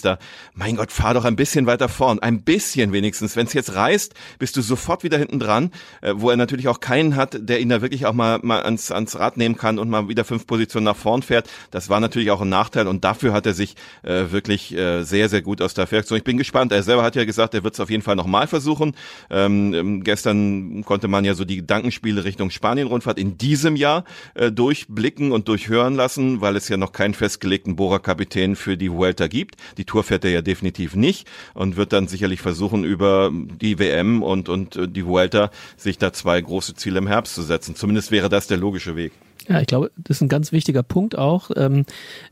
Mein 0.55 0.77
Gott, 0.77 0.93
fahr 0.93 1.15
doch 1.15 1.25
ein 1.25 1.37
bisschen 1.37 1.67
weiter 1.67 1.89
vorn, 1.89 2.19
ein 2.19 2.43
bisschen 2.43 2.93
wenigstens. 2.93 3.37
Wenn 3.37 3.47
es 3.47 3.53
jetzt 3.53 3.75
reißt, 3.75 4.15
bist 4.39 4.57
du 4.57 4.63
sofort 4.63 5.05
wieder 5.05 5.19
hinten 5.19 5.39
dran, 5.39 5.71
äh, 6.01 6.15
wo 6.17 6.31
er 6.31 6.37
natürlich 6.37 6.69
auch 6.69 6.81
keinen 6.81 7.17
hat, 7.17 7.37
der 7.41 7.61
ihn 7.61 7.69
da 7.69 7.83
wirklich 7.83 8.07
auch 8.07 8.13
mal, 8.13 8.41
mal 8.43 8.63
ans, 8.63 8.91
ans 8.91 9.19
Rad 9.19 9.37
nehmen 9.37 9.57
kann 9.57 9.79
und 9.79 9.91
mal 9.91 10.09
wieder 10.09 10.25
fünf 10.25 10.47
Positionen 10.47 10.85
nach 10.85 10.97
vorn 10.97 11.23
fährt. 11.23 11.49
Das 11.71 11.89
war 11.89 12.01
natürlich 12.01 12.31
auch 12.31 12.41
ein 12.41 12.49
Nachteil 12.49 12.87
und 12.87 13.05
dafür 13.05 13.33
hat 13.33 13.47
er 13.47 13.55
sich 13.55 13.77
äh, 14.03 14.31
wirklich 14.31 14.77
äh, 14.77 15.03
sehr, 15.03 15.29
sehr 15.29 15.43
gut 15.43 15.61
aus 15.61 15.75
der 15.75 15.85
Affäre 15.85 16.05
Ich 16.17 16.25
bin 16.25 16.39
gespannt. 16.39 16.73
Er 16.73 16.83
selber 16.83 17.03
hat 17.03 17.17
ja 17.17 17.25
gesagt, 17.25 17.55
er 17.55 17.65
wird 17.65 17.75
es 17.75 17.81
auf 17.81 17.91
jeden 17.91 18.03
Fall 18.03 18.17
nochmal 18.17 18.47
versuchen. 18.47 18.95
Ähm, 19.31 19.75
ähm, 19.75 20.05
gestern 20.05 20.85
konnte 20.85 21.09
man 21.09 21.25
ja 21.25 21.35
so 21.35 21.45
die 21.45 21.57
Gedankenspiele 21.57 22.25
Richtung 22.25 22.51
Spanien-Rundfahrt 22.51 23.19
in 23.19 23.39
diesem 23.39 23.77
Jahr 23.77 24.05
äh, 24.35 24.51
durchblicken 24.51 25.33
und 25.33 25.49
durchhören 25.49 25.95
lassen, 25.95 26.41
weil 26.41 26.57
es 26.57 26.69
ja 26.69 26.77
noch 26.77 26.93
kein 26.93 27.15
fest 27.15 27.41
festgelegten 27.43 27.75
Bohrer-Kapitän 27.75 28.55
für 28.55 28.77
die 28.77 28.93
Vuelta 28.93 29.27
gibt. 29.27 29.57
Die 29.77 29.85
Tour 29.85 30.05
fährt 30.05 30.25
er 30.25 30.31
ja 30.31 30.43
definitiv 30.43 30.95
nicht 30.95 31.27
und 31.55 31.77
wird 31.77 31.93
dann 31.93 32.07
sicherlich 32.07 32.41
versuchen, 32.41 32.85
über 32.85 33.33
die 33.33 33.81
WM 33.81 34.23
und, 34.23 34.49
und 34.49 34.77
äh, 34.77 34.87
die 34.87 35.05
Vuelta 35.05 35.51
sich 35.77 35.99
da 35.99 36.13
zwei 36.13 36.41
große 36.41 36.75
Ziele 36.75 36.99
im 36.99 37.09
Herbst 37.09 37.35
zu 37.35 37.43
setzen. 37.43 37.75
Zumindest 37.75 38.13
wäre 38.13 38.29
das 38.29 38.47
der 38.47 38.59
logische 38.59 38.95
Weg. 38.95 39.13
Ja, 39.49 39.61
ich 39.61 39.67
glaube, 39.67 39.91
das 39.97 40.19
ist 40.19 40.21
ein 40.21 40.29
ganz 40.29 40.53
wichtiger 40.53 40.83
Punkt 40.83 41.19
auch, 41.19 41.51
ähm, 41.57 41.85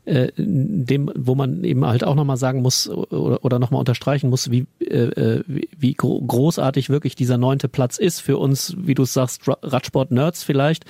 äh, 0.05 0.31
dem, 0.37 1.11
wo 1.15 1.35
man 1.35 1.63
eben 1.63 1.85
halt 1.85 2.03
auch 2.03 2.15
nochmal 2.15 2.37
sagen 2.37 2.61
muss 2.61 2.89
oder, 2.89 3.43
oder 3.43 3.59
nochmal 3.59 3.79
unterstreichen 3.79 4.29
muss, 4.29 4.49
wie, 4.49 4.65
äh, 4.79 5.43
wie, 5.45 5.69
wie 5.77 5.93
großartig 5.93 6.89
wirklich 6.89 7.15
dieser 7.15 7.37
neunte 7.37 7.67
Platz 7.67 7.97
ist 7.97 8.21
für 8.21 8.37
uns, 8.37 8.75
wie 8.77 8.93
du 8.93 9.05
sagst, 9.05 9.41
Radsport-Nerds 9.45 10.43
vielleicht, 10.43 10.85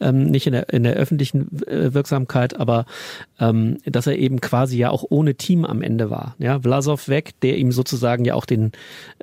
ähm, 0.00 0.24
nicht 0.24 0.46
in 0.46 0.54
der, 0.54 0.70
in 0.70 0.82
der 0.82 0.94
öffentlichen 0.94 1.62
äh, 1.66 1.94
Wirksamkeit, 1.94 2.58
aber 2.58 2.86
ähm, 3.40 3.78
dass 3.84 4.06
er 4.06 4.16
eben 4.16 4.40
quasi 4.40 4.78
ja 4.78 4.90
auch 4.90 5.04
ohne 5.08 5.34
Team 5.34 5.64
am 5.64 5.82
Ende 5.82 6.10
war. 6.10 6.36
Ja, 6.38 6.60
Vlasov 6.60 7.08
weg, 7.08 7.32
der 7.42 7.56
ihm 7.56 7.72
sozusagen 7.72 8.24
ja 8.24 8.34
auch 8.34 8.44
den, 8.44 8.72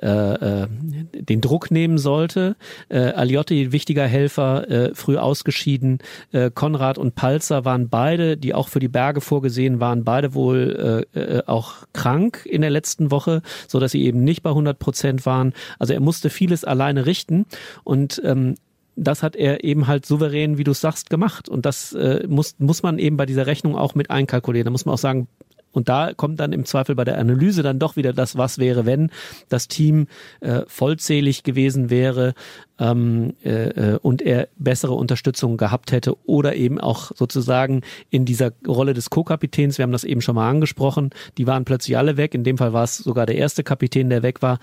äh, 0.02 0.08
äh, 0.08 0.68
den 1.12 1.40
Druck 1.40 1.70
nehmen 1.70 1.98
sollte. 1.98 2.56
Äh, 2.88 2.98
Aliotti, 2.98 3.72
wichtiger 3.72 4.06
Helfer, 4.06 4.68
äh, 4.70 4.94
früh 4.94 5.16
ausgeschieden. 5.16 5.98
Äh, 6.32 6.50
Konrad 6.52 6.98
und 6.98 7.14
Palzer 7.14 7.64
waren 7.64 7.88
beide, 7.88 8.36
die 8.36 8.54
auch 8.54 8.68
für 8.68 8.80
die 8.80 8.88
Berge 8.88 9.20
vorgesehen 9.20 9.80
waren, 9.80 10.04
beide 10.04 10.34
wohl 10.34 11.06
äh, 11.14 11.20
äh, 11.20 11.42
auch 11.46 11.74
krank 11.92 12.44
in 12.44 12.60
der 12.60 12.70
letzten 12.70 13.10
Woche, 13.10 13.42
so 13.66 13.78
dass 13.78 13.92
sie 13.92 14.04
eben 14.04 14.24
nicht 14.24 14.42
bei 14.42 14.50
100 14.50 14.78
Prozent 14.78 15.26
waren. 15.26 15.52
Also 15.78 15.92
er 15.92 16.00
musste 16.00 16.30
vieles 16.30 16.64
alleine 16.64 17.06
richten 17.06 17.46
und 17.84 18.20
ähm, 18.24 18.56
das 18.98 19.22
hat 19.22 19.36
er 19.36 19.64
eben 19.64 19.86
halt 19.86 20.06
souverän, 20.06 20.58
wie 20.58 20.64
du 20.64 20.72
sagst, 20.72 21.10
gemacht. 21.10 21.48
Und 21.48 21.66
das 21.66 21.92
äh, 21.92 22.26
muss, 22.28 22.56
muss 22.58 22.82
man 22.82 22.98
eben 22.98 23.16
bei 23.16 23.26
dieser 23.26 23.46
Rechnung 23.46 23.76
auch 23.76 23.94
mit 23.94 24.10
einkalkulieren. 24.10 24.66
Da 24.66 24.70
muss 24.70 24.84
man 24.84 24.94
auch 24.94 24.98
sagen, 24.98 25.28
und 25.70 25.88
da 25.88 26.12
kommt 26.14 26.40
dann 26.40 26.52
im 26.52 26.64
Zweifel 26.64 26.94
bei 26.94 27.04
der 27.04 27.18
Analyse 27.18 27.62
dann 27.62 27.78
doch 27.78 27.96
wieder 27.96 28.12
das, 28.12 28.36
was 28.36 28.58
wäre, 28.58 28.86
wenn 28.86 29.10
das 29.48 29.68
Team 29.68 30.06
äh, 30.40 30.62
vollzählig 30.66 31.42
gewesen 31.42 31.90
wäre 31.90 32.34
ähm, 32.78 33.34
äh, 33.44 33.68
äh 33.68 33.98
und 34.02 34.22
er 34.22 34.48
bessere 34.56 34.94
Unterstützung 34.94 35.56
gehabt 35.56 35.92
hätte 35.92 36.16
oder 36.26 36.56
eben 36.56 36.80
auch 36.80 37.12
sozusagen 37.14 37.82
in 38.10 38.24
dieser 38.24 38.52
Rolle 38.66 38.94
des 38.94 39.10
Co-Kapitäns, 39.10 39.78
wir 39.78 39.82
haben 39.82 39.92
das 39.92 40.04
eben 40.04 40.22
schon 40.22 40.36
mal 40.36 40.48
angesprochen, 40.48 41.10
die 41.36 41.46
waren 41.46 41.64
plötzlich 41.64 41.98
alle 41.98 42.16
weg. 42.16 42.34
In 42.34 42.44
dem 42.44 42.56
Fall 42.56 42.72
war 42.72 42.84
es 42.84 42.96
sogar 42.96 43.26
der 43.26 43.36
erste 43.36 43.62
Kapitän, 43.62 44.08
der 44.08 44.22
weg 44.22 44.40
war, 44.40 44.58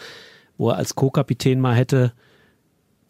wo 0.57 0.69
er 0.69 0.77
als 0.77 0.95
Co-Kapitän 0.95 1.61
mal 1.61 1.75
hätte 1.75 2.13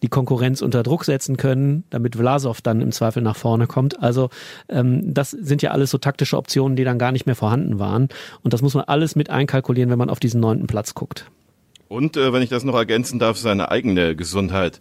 die 0.05 0.09
Konkurrenz 0.09 0.61
unter 0.61 0.83
Druck 0.83 1.03
setzen 1.03 1.35
können, 1.35 1.83
damit 1.89 2.15
Vlasov 2.15 2.61
dann 2.61 2.79
im 2.79 2.91
Zweifel 2.91 3.23
nach 3.23 3.35
vorne 3.35 3.65
kommt. 3.65 4.03
Also 4.03 4.29
ähm, 4.69 5.01
das 5.03 5.31
sind 5.31 5.63
ja 5.63 5.71
alles 5.71 5.89
so 5.89 5.97
taktische 5.97 6.37
Optionen, 6.37 6.75
die 6.75 6.83
dann 6.83 6.99
gar 6.99 7.11
nicht 7.11 7.25
mehr 7.25 7.33
vorhanden 7.33 7.79
waren. 7.79 8.09
Und 8.43 8.53
das 8.53 8.61
muss 8.61 8.75
man 8.75 8.83
alles 8.83 9.15
mit 9.15 9.31
einkalkulieren, 9.31 9.89
wenn 9.89 9.97
man 9.97 10.11
auf 10.11 10.19
diesen 10.19 10.41
neunten 10.41 10.67
Platz 10.67 10.93
guckt. 10.93 11.25
Und 11.87 12.17
äh, 12.17 12.31
wenn 12.31 12.43
ich 12.43 12.49
das 12.49 12.63
noch 12.63 12.75
ergänzen 12.75 13.17
darf, 13.17 13.37
seine 13.37 13.71
eigene 13.71 14.15
Gesundheit. 14.15 14.79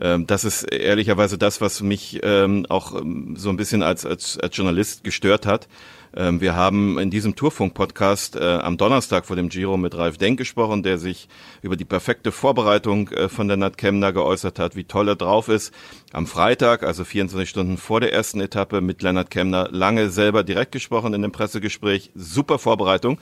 Ähm, 0.00 0.26
das 0.26 0.42
ist 0.42 0.64
ehrlicherweise 0.64 1.38
das, 1.38 1.60
was 1.60 1.80
mich 1.80 2.18
ähm, 2.24 2.66
auch 2.68 3.00
ähm, 3.00 3.36
so 3.36 3.50
ein 3.50 3.56
bisschen 3.56 3.84
als, 3.84 4.04
als, 4.04 4.36
als 4.36 4.56
Journalist 4.56 5.04
gestört 5.04 5.46
hat. 5.46 5.68
Ähm, 6.16 6.40
wir 6.40 6.56
haben 6.56 6.98
in 6.98 7.10
diesem 7.10 7.36
Tourfunk-Podcast 7.36 8.36
äh, 8.36 8.40
am 8.40 8.78
Donnerstag 8.78 9.26
vor 9.26 9.36
dem 9.36 9.50
Giro 9.50 9.76
mit 9.76 9.94
Ralf 9.94 10.16
Denk 10.16 10.38
gesprochen, 10.38 10.82
der 10.82 10.96
sich 10.96 11.28
über 11.60 11.76
die 11.76 11.84
perfekte 11.84 12.32
Vorbereitung 12.32 13.08
äh, 13.10 13.28
von 13.28 13.48
der 13.48 13.58
Nat 13.58 13.76
Kemner 13.76 14.14
geäußert 14.14 14.58
hat, 14.58 14.76
wie 14.76 14.84
toll 14.84 15.08
er 15.08 15.16
drauf 15.16 15.48
ist. 15.48 15.74
Am 16.12 16.26
Freitag, 16.26 16.84
also 16.84 17.04
24 17.04 17.48
Stunden 17.48 17.76
vor 17.76 18.00
der 18.00 18.14
ersten 18.14 18.40
Etappe, 18.40 18.80
mit 18.80 19.02
Lennart 19.02 19.30
Kemner 19.30 19.68
lange 19.70 20.08
selber 20.08 20.42
direkt 20.42 20.72
gesprochen 20.72 21.12
in 21.12 21.20
dem 21.20 21.32
Pressegespräch. 21.32 22.10
Super 22.14 22.58
Vorbereitung. 22.58 23.18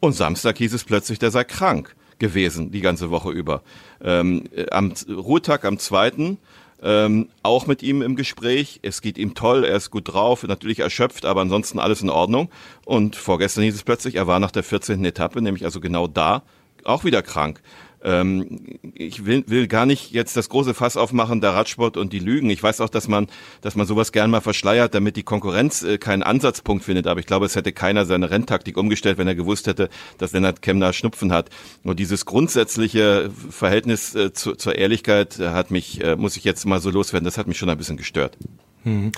Und 0.00 0.12
Samstag 0.12 0.58
hieß 0.58 0.74
es 0.74 0.84
plötzlich, 0.84 1.18
der 1.18 1.30
sei 1.30 1.44
krank 1.44 1.96
gewesen, 2.18 2.70
die 2.70 2.82
ganze 2.82 3.10
Woche 3.10 3.30
über. 3.30 3.62
Ähm, 4.02 4.44
äh, 4.54 4.68
am 4.70 4.92
Ruhetag, 5.08 5.64
am 5.64 5.78
zweiten, 5.78 6.38
ähm, 6.82 7.28
auch 7.42 7.66
mit 7.66 7.82
ihm 7.82 8.02
im 8.02 8.16
Gespräch. 8.16 8.80
Es 8.82 9.00
geht 9.00 9.18
ihm 9.18 9.34
toll, 9.34 9.64
er 9.64 9.76
ist 9.76 9.90
gut 9.90 10.12
drauf, 10.12 10.42
natürlich 10.42 10.80
erschöpft, 10.80 11.24
aber 11.24 11.40
ansonsten 11.40 11.78
alles 11.78 12.02
in 12.02 12.10
Ordnung. 12.10 12.50
Und 12.84 13.16
vorgestern 13.16 13.64
hieß 13.64 13.74
es 13.74 13.82
plötzlich, 13.82 14.16
er 14.16 14.26
war 14.26 14.40
nach 14.40 14.50
der 14.50 14.62
14. 14.62 15.04
Etappe, 15.04 15.40
nämlich 15.40 15.64
also 15.64 15.80
genau 15.80 16.06
da, 16.06 16.42
auch 16.84 17.04
wieder 17.04 17.22
krank. 17.22 17.62
Ähm, 18.04 18.60
ich 18.94 19.24
will, 19.24 19.44
will 19.46 19.66
gar 19.66 19.86
nicht 19.86 20.12
jetzt 20.12 20.36
das 20.36 20.50
große 20.50 20.74
Fass 20.74 20.98
aufmachen, 20.98 21.40
der 21.40 21.54
Radsport 21.54 21.96
und 21.96 22.12
die 22.12 22.18
Lügen. 22.18 22.50
Ich 22.50 22.62
weiß 22.62 22.82
auch, 22.82 22.90
dass 22.90 23.08
man, 23.08 23.28
dass 23.62 23.76
man 23.76 23.86
sowas 23.86 24.12
gern 24.12 24.30
mal 24.30 24.42
verschleiert, 24.42 24.94
damit 24.94 25.16
die 25.16 25.22
Konkurrenz 25.22 25.82
äh, 25.82 25.96
keinen 25.96 26.22
Ansatzpunkt 26.22 26.84
findet. 26.84 27.06
Aber 27.06 27.18
ich 27.18 27.26
glaube, 27.26 27.46
es 27.46 27.56
hätte 27.56 27.72
keiner 27.72 28.04
seine 28.04 28.30
Renntaktik 28.30 28.76
umgestellt, 28.76 29.16
wenn 29.16 29.26
er 29.26 29.34
gewusst 29.34 29.66
hätte, 29.66 29.88
dass 30.18 30.32
Lennart 30.32 30.60
Kemner 30.60 30.92
Schnupfen 30.92 31.32
hat. 31.32 31.48
Nur 31.82 31.94
dieses 31.94 32.26
grundsätzliche 32.26 33.30
Verhältnis 33.48 34.14
äh, 34.14 34.34
zu, 34.34 34.54
zur 34.54 34.76
Ehrlichkeit 34.76 35.38
hat 35.38 35.70
mich, 35.70 36.04
äh, 36.04 36.16
muss 36.16 36.36
ich 36.36 36.44
jetzt 36.44 36.66
mal 36.66 36.80
so 36.80 36.90
loswerden, 36.90 37.24
das 37.24 37.38
hat 37.38 37.46
mich 37.46 37.56
schon 37.56 37.70
ein 37.70 37.78
bisschen 37.78 37.96
gestört. 37.96 38.36
Hm. 38.82 39.12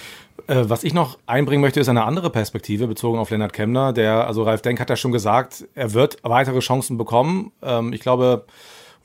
was 0.47 0.85
ich 0.85 0.95
noch 0.95 1.19
einbringen 1.27 1.61
möchte, 1.61 1.81
ist 1.81 1.89
eine 1.89 2.05
andere 2.05 2.31
Perspektive 2.31 2.87
bezogen 2.87 3.19
auf 3.19 3.31
Lennart 3.31 3.53
Kemner. 3.53 3.93
Der, 3.93 4.29
also 4.29 4.45
Ralf 4.45 4.63
Denk 4.63 4.79
hat 4.79 4.91
ja 4.91 4.95
schon 4.95 5.11
gesagt, 5.11 5.65
er 5.75 5.93
wird 5.93 6.19
weitere 6.23 6.61
Chancen 6.61 6.97
bekommen. 6.97 7.51
Ähm, 7.63 7.93
ich 7.93 8.01
glaube, 8.01 8.45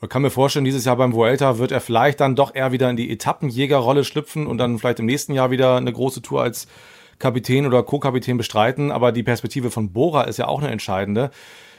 man 0.02 0.08
kann 0.08 0.22
mir 0.22 0.30
vorstellen, 0.30 0.64
dieses 0.64 0.84
Jahr 0.84 0.96
beim 0.96 1.12
Vuelta 1.12 1.58
wird 1.58 1.70
er 1.70 1.80
vielleicht 1.80 2.18
dann 2.18 2.34
doch 2.34 2.56
eher 2.56 2.72
wieder 2.72 2.90
in 2.90 2.96
die 2.96 3.08
Etappenjägerrolle 3.08 4.02
schlüpfen 4.02 4.48
und 4.48 4.58
dann 4.58 4.80
vielleicht 4.80 4.98
im 4.98 5.06
nächsten 5.06 5.32
Jahr 5.32 5.52
wieder 5.52 5.76
eine 5.76 5.92
große 5.92 6.22
Tour 6.22 6.42
als 6.42 6.66
Kapitän 7.20 7.66
oder 7.66 7.84
Co-Kapitän 7.84 8.36
bestreiten. 8.36 8.90
Aber 8.90 9.12
die 9.12 9.22
Perspektive 9.22 9.70
von 9.70 9.92
Bora 9.92 10.22
ist 10.22 10.38
ja 10.38 10.48
auch 10.48 10.60
eine 10.60 10.72
entscheidende. 10.72 11.30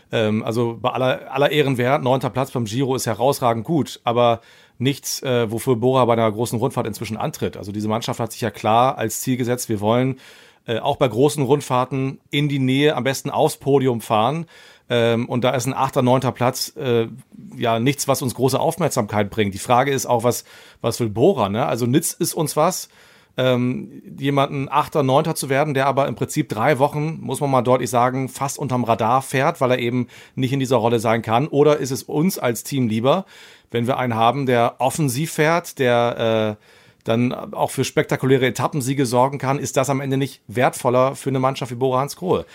Ähm, 0.10 0.42
also 0.42 0.80
bei 0.82 0.92
aller, 0.92 1.34
aller 1.34 1.52
Ehren 1.52 1.78
wert, 1.78 2.02
neunter 2.02 2.30
Platz 2.30 2.52
beim 2.52 2.64
Giro 2.64 2.96
ist 2.96 3.08
herausragend 3.08 3.66
gut, 3.66 4.00
aber 4.06 4.40
nichts, 4.78 5.22
äh, 5.22 5.52
wofür 5.52 5.76
Bora 5.76 6.06
bei 6.06 6.14
einer 6.14 6.32
großen 6.32 6.58
Rundfahrt 6.58 6.88
inzwischen 6.88 7.18
antritt. 7.18 7.58
Also 7.58 7.74
diese 7.74 7.90
Mannschaft 7.90 8.22
hat 8.22 8.32
sich 8.32 8.40
ja 8.40 8.52
klar 8.52 8.98
als 8.98 9.20
Ziel 9.20 9.36
gesetzt, 9.36 9.68
wir 9.68 9.82
wollen 9.82 10.18
äh, 10.66 10.80
auch 10.80 10.96
bei 10.96 11.10
großen 11.10 11.44
Rundfahrten 11.44 12.22
in 12.30 12.48
die 12.48 12.60
Nähe, 12.60 12.96
am 12.96 13.04
besten 13.04 13.30
aufs 13.30 13.58
Podium 13.58 14.00
fahren. 14.00 14.46
Ähm, 14.90 15.28
und 15.28 15.44
da 15.44 15.52
ist 15.52 15.66
ein 15.66 15.74
achter, 15.74 16.02
neunter 16.02 16.32
Platz 16.32 16.74
äh, 16.76 17.08
ja 17.56 17.80
nichts, 17.80 18.08
was 18.08 18.22
uns 18.22 18.36
große 18.36 18.60
Aufmerksamkeit 18.60 19.30
bringt. 19.30 19.54
Die 19.54 19.60
Frage 19.60 19.92
ist 19.92 20.06
auch, 20.06 20.24
was, 20.24 20.44
was 20.82 21.00
will 21.00 21.10
Bora? 21.10 21.50
Ne? 21.50 21.66
Also 21.66 21.86
nützt 21.86 22.20
es 22.20 22.34
uns 22.34 22.56
was, 22.56 22.90
ähm, 23.36 24.04
jemanden 24.20 24.70
achter, 24.70 25.02
neunter 25.02 25.36
zu 25.36 25.50
werden, 25.50 25.74
der 25.74 25.88
aber 25.88 26.08
im 26.08 26.16
Prinzip 26.16 26.50
drei 26.50 26.78
Wochen, 26.80 27.20
muss 27.22 27.40
man 27.40 27.50
mal 27.50 27.62
deutlich 27.62 27.90
sagen, 27.90 28.30
fast 28.30 28.60
unterm 28.60 28.84
Radar 28.84 29.22
fährt, 29.22 29.60
weil 29.60 29.72
er 29.72 29.80
eben 29.80 30.08
nicht 30.36 30.54
in 30.54 30.60
dieser 30.60 30.78
Rolle 30.78 31.00
sein 31.00 31.22
kann? 31.22 31.48
Oder 31.48 31.78
ist 31.78 31.92
es 31.92 32.04
uns 32.04 32.38
als 32.38 32.64
Team 32.64 32.88
lieber, 32.88 33.26
wenn 33.72 33.88
wir 33.88 33.98
einen 33.98 34.16
haben, 34.16 34.46
der 34.46 34.76
offensiv 34.80 35.34
fährt, 35.34 35.80
der 35.80 36.58
äh, 36.60 36.64
dann 37.04 37.34
auch 37.34 37.72
für 37.72 37.84
spektakuläre 37.84 38.46
Etappensiege 38.46 39.06
sorgen 39.06 39.38
kann, 39.38 39.60
ist 39.60 39.78
das 39.78 39.90
am 39.90 40.00
Ende 40.00 40.18
nicht 40.18 40.42
wertvoller 40.48 41.16
für 41.16 41.30
eine 41.30 41.40
Mannschaft 41.40 41.72
wie 41.72 41.76
Bora 41.76 42.00
Hans 42.00 42.16
Grohe? 42.16 42.46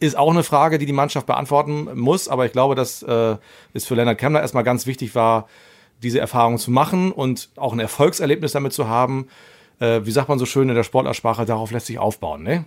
Ist 0.00 0.16
auch 0.16 0.30
eine 0.30 0.42
Frage, 0.42 0.78
die 0.78 0.86
die 0.86 0.92
Mannschaft 0.92 1.26
beantworten 1.26 1.88
muss, 1.94 2.28
aber 2.28 2.46
ich 2.46 2.52
glaube, 2.52 2.74
dass 2.74 3.02
äh, 3.02 3.36
es 3.72 3.86
für 3.86 3.94
Leonard 3.94 4.18
Kemmler 4.18 4.40
erstmal 4.40 4.64
ganz 4.64 4.86
wichtig 4.86 5.14
war, 5.14 5.48
diese 6.02 6.20
Erfahrung 6.20 6.58
zu 6.58 6.70
machen 6.70 7.12
und 7.12 7.50
auch 7.56 7.72
ein 7.72 7.80
Erfolgserlebnis 7.80 8.52
damit 8.52 8.72
zu 8.72 8.88
haben. 8.88 9.28
Äh, 9.78 10.02
wie 10.04 10.10
sagt 10.10 10.28
man 10.28 10.38
so 10.38 10.46
schön 10.46 10.68
in 10.68 10.74
der 10.74 10.82
Sportlersprache, 10.82 11.44
darauf 11.44 11.70
lässt 11.70 11.86
sich 11.86 11.98
aufbauen, 11.98 12.42
ne? 12.42 12.64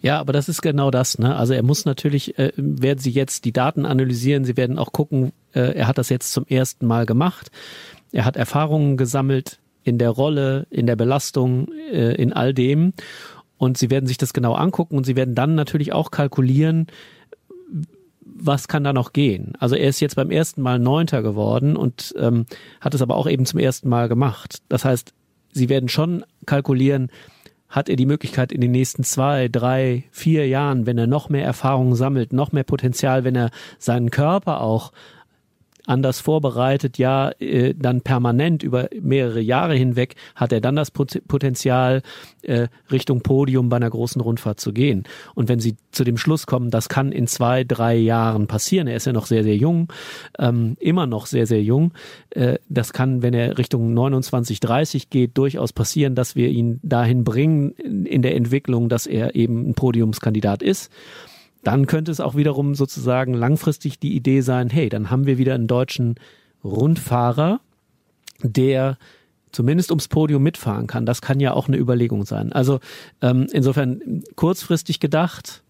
Ja, 0.00 0.18
aber 0.18 0.32
das 0.32 0.48
ist 0.48 0.62
genau 0.62 0.90
das. 0.90 1.18
Ne? 1.18 1.36
Also 1.36 1.54
er 1.54 1.62
muss 1.62 1.84
natürlich, 1.84 2.36
äh, 2.38 2.52
werden 2.56 2.98
Sie 2.98 3.10
jetzt 3.10 3.44
die 3.44 3.52
Daten 3.52 3.86
analysieren, 3.86 4.44
Sie 4.44 4.56
werden 4.56 4.78
auch 4.78 4.92
gucken, 4.92 5.32
äh, 5.54 5.76
er 5.76 5.86
hat 5.86 5.98
das 5.98 6.08
jetzt 6.08 6.32
zum 6.32 6.44
ersten 6.46 6.86
Mal 6.86 7.06
gemacht. 7.06 7.50
Er 8.10 8.24
hat 8.24 8.36
Erfahrungen 8.36 8.96
gesammelt 8.96 9.60
in 9.84 9.98
der 9.98 10.10
Rolle, 10.10 10.66
in 10.70 10.86
der 10.86 10.96
Belastung, 10.96 11.68
äh, 11.92 12.14
in 12.14 12.32
all 12.32 12.52
dem. 12.52 12.94
Und 13.62 13.78
sie 13.78 13.90
werden 13.90 14.08
sich 14.08 14.18
das 14.18 14.32
genau 14.32 14.54
angucken 14.54 14.96
und 14.96 15.06
sie 15.06 15.14
werden 15.14 15.36
dann 15.36 15.54
natürlich 15.54 15.92
auch 15.92 16.10
kalkulieren, 16.10 16.88
was 18.20 18.66
kann 18.66 18.82
da 18.82 18.92
noch 18.92 19.12
gehen? 19.12 19.52
Also 19.60 19.76
er 19.76 19.88
ist 19.88 20.00
jetzt 20.00 20.16
beim 20.16 20.32
ersten 20.32 20.62
Mal 20.62 20.80
Neunter 20.80 21.22
geworden 21.22 21.76
und 21.76 22.12
ähm, 22.18 22.46
hat 22.80 22.92
es 22.92 23.02
aber 23.02 23.14
auch 23.14 23.28
eben 23.28 23.46
zum 23.46 23.60
ersten 23.60 23.88
Mal 23.88 24.08
gemacht. 24.08 24.62
Das 24.68 24.84
heißt, 24.84 25.14
sie 25.52 25.68
werden 25.68 25.88
schon 25.88 26.24
kalkulieren, 26.44 27.08
hat 27.68 27.88
er 27.88 27.94
die 27.94 28.04
Möglichkeit 28.04 28.50
in 28.50 28.60
den 28.60 28.72
nächsten 28.72 29.04
zwei, 29.04 29.46
drei, 29.46 30.02
vier 30.10 30.48
Jahren, 30.48 30.84
wenn 30.84 30.98
er 30.98 31.06
noch 31.06 31.28
mehr 31.28 31.44
Erfahrungen 31.44 31.94
sammelt, 31.94 32.32
noch 32.32 32.50
mehr 32.50 32.64
Potenzial, 32.64 33.22
wenn 33.22 33.36
er 33.36 33.50
seinen 33.78 34.10
Körper 34.10 34.60
auch 34.60 34.90
anders 35.92 36.20
vorbereitet, 36.20 36.98
ja, 36.98 37.30
äh, 37.38 37.74
dann 37.76 38.00
permanent 38.00 38.62
über 38.62 38.88
mehrere 39.00 39.40
Jahre 39.40 39.74
hinweg 39.74 40.16
hat 40.34 40.52
er 40.52 40.60
dann 40.60 40.76
das 40.76 40.90
Potenzial, 40.90 42.02
äh, 42.42 42.68
Richtung 42.90 43.20
Podium 43.20 43.68
bei 43.68 43.76
einer 43.76 43.90
großen 43.90 44.20
Rundfahrt 44.20 44.58
zu 44.58 44.72
gehen. 44.72 45.04
Und 45.34 45.48
wenn 45.48 45.60
Sie 45.60 45.76
zu 45.92 46.04
dem 46.04 46.16
Schluss 46.16 46.46
kommen, 46.46 46.70
das 46.70 46.88
kann 46.88 47.12
in 47.12 47.26
zwei, 47.26 47.64
drei 47.64 47.94
Jahren 47.94 48.46
passieren, 48.46 48.88
er 48.88 48.96
ist 48.96 49.06
ja 49.06 49.12
noch 49.12 49.26
sehr, 49.26 49.44
sehr 49.44 49.56
jung, 49.56 49.92
ähm, 50.38 50.76
immer 50.80 51.06
noch 51.06 51.26
sehr, 51.26 51.46
sehr 51.46 51.62
jung, 51.62 51.92
äh, 52.30 52.58
das 52.68 52.92
kann, 52.92 53.22
wenn 53.22 53.34
er 53.34 53.58
Richtung 53.58 53.92
29, 53.94 54.60
30 54.60 55.10
geht, 55.10 55.36
durchaus 55.36 55.72
passieren, 55.72 56.14
dass 56.14 56.34
wir 56.34 56.48
ihn 56.48 56.80
dahin 56.82 57.24
bringen 57.24 57.72
in 57.72 58.22
der 58.22 58.34
Entwicklung, 58.34 58.88
dass 58.88 59.06
er 59.06 59.34
eben 59.34 59.68
ein 59.68 59.74
Podiumskandidat 59.74 60.62
ist 60.62 60.90
dann 61.62 61.86
könnte 61.86 62.10
es 62.10 62.20
auch 62.20 62.34
wiederum 62.34 62.74
sozusagen 62.74 63.34
langfristig 63.34 63.98
die 63.98 64.14
Idee 64.14 64.40
sein, 64.40 64.68
hey, 64.68 64.88
dann 64.88 65.10
haben 65.10 65.26
wir 65.26 65.38
wieder 65.38 65.54
einen 65.54 65.68
deutschen 65.68 66.16
Rundfahrer, 66.64 67.60
der 68.42 68.98
zumindest 69.52 69.90
ums 69.90 70.08
Podium 70.08 70.42
mitfahren 70.42 70.86
kann. 70.86 71.06
Das 71.06 71.20
kann 71.20 71.38
ja 71.38 71.52
auch 71.52 71.68
eine 71.68 71.76
Überlegung 71.76 72.24
sein. 72.24 72.52
Also 72.52 72.80
ähm, 73.20 73.46
insofern 73.52 74.22
kurzfristig 74.34 74.98
gedacht, 74.98 75.62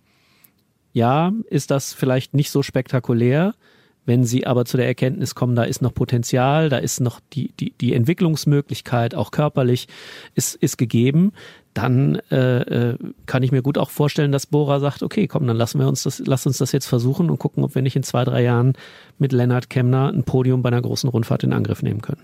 ja, 0.93 1.33
ist 1.51 1.71
das 1.71 1.93
vielleicht 1.93 2.35
nicht 2.35 2.51
so 2.51 2.63
spektakulär. 2.63 3.55
Wenn 4.05 4.25
Sie 4.25 4.47
aber 4.47 4.65
zu 4.65 4.77
der 4.77 4.87
Erkenntnis 4.87 5.35
kommen, 5.35 5.55
da 5.55 5.63
ist 5.63 5.81
noch 5.81 5.95
Potenzial, 5.95 6.69
da 6.69 6.79
ist 6.79 7.01
noch 7.01 7.21
die, 7.33 7.53
die, 7.61 7.73
die 7.81 7.95
Entwicklungsmöglichkeit, 7.95 9.15
auch 9.15 9.31
körperlich, 9.31 9.87
ist, 10.35 10.57
ist 10.57 10.77
gegeben, 10.77 11.33
dann 11.75 12.17
äh, 12.31 12.91
äh, 12.91 12.99
kann 13.27 13.43
ich 13.43 13.53
mir 13.53 13.63
gut 13.63 13.79
auch 13.79 13.91
vorstellen, 13.91 14.33
dass 14.33 14.47
Bora 14.47 14.81
sagt, 14.81 15.03
okay, 15.03 15.27
komm, 15.27 15.47
dann 15.47 15.57
lassen 15.57 15.79
wir 15.79 15.89
uns 15.89 16.03
das, 16.03 16.23
lass 16.25 16.47
uns 16.47 16.59
das 16.59 16.73
jetzt 16.73 16.87
versuchen 16.87 17.31
und 17.31 17.39
gucken, 17.39 17.65
ob 17.65 17.75
wir 17.75 17.83
nicht 17.83 17.97
in 17.97 18.03
zwei, 18.03 18.25
drei 18.25 18.43
Jahren 18.43 18.75
mit 19.19 19.33
Lennart 19.33 19.71
Kemner 19.71 20.13
ein 20.13 20.25
Podium 20.25 20.63
bei 20.63 20.69
einer 20.69 20.83
großen 20.83 21.09
Rundfahrt 21.09 21.45
in 21.45 21.53
Angriff 21.53 21.83
nehmen 21.83 22.03
können. 22.03 22.23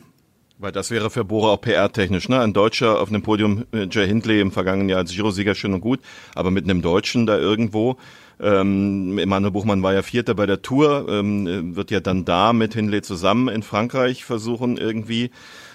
Weil 0.59 0.73
das 0.73 0.91
wäre 0.91 1.09
für 1.09 1.25
Bora 1.25 1.53
auch 1.53 1.61
PR-technisch, 1.61 2.29
ne? 2.29 2.41
Ein 2.41 2.53
Deutscher 2.53 3.01
auf 3.01 3.09
einem 3.09 3.23
Podium, 3.23 3.65
äh, 3.73 3.87
Jay 3.89 4.09
Hindley 4.09 4.41
im 4.41 4.51
vergangenen 4.51 4.89
Jahr 4.89 4.99
als 4.99 5.13
Giro-Sieger 5.13 5.55
schön 5.55 5.73
und 5.73 5.81
gut, 5.81 6.01
aber 6.35 6.51
mit 6.51 6.65
einem 6.65 6.83
Deutschen 6.83 7.27
da 7.27 7.39
irgendwo, 7.39 7.97
ähm, 8.41 9.19
Emanuel 9.19 9.53
Buchmann 9.53 9.83
war 9.83 9.95
ja 9.95 10.03
Vierter 10.03 10.35
bei 10.35 10.47
der 10.47 10.63
Tour, 10.63 11.07
ähm, 11.09 11.77
wird 11.77 11.91
ja 11.91 12.01
dann 12.01 12.25
da 12.25 12.53
mit 12.53 12.75
Hindley 12.75 13.03
zusammen 13.03 13.49
in 13.49 13.63
Frankreich 13.63 14.25
versuchen, 14.25 14.77
irgendwie 14.77 15.31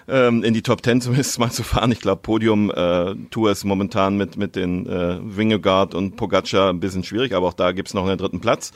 ähm, 0.08 0.44
in 0.44 0.54
die 0.54 0.62
Top 0.62 0.82
Ten 0.82 1.02
zumindest 1.02 1.40
mal 1.40 1.52
zu 1.52 1.64
fahren. 1.64 1.92
Ich 1.92 2.00
glaube, 2.00 2.22
Podium 2.22 2.72
äh, 2.72 3.16
Tour 3.32 3.52
ist 3.52 3.64
momentan 3.64 4.18
mit, 4.18 4.38
mit 4.38 4.56
den 4.56 4.88
äh, 4.88 5.18
Wingegaard 5.22 5.96
und 5.96 6.16
Pogacar 6.16 6.70
ein 6.70 6.80
bisschen 6.80 7.04
schwierig, 7.04 7.34
aber 7.34 7.48
auch 7.48 7.54
da 7.54 7.72
gibt's 7.72 7.94
noch 7.94 8.08
einen 8.08 8.18
dritten 8.18 8.40
Platz. 8.40 8.72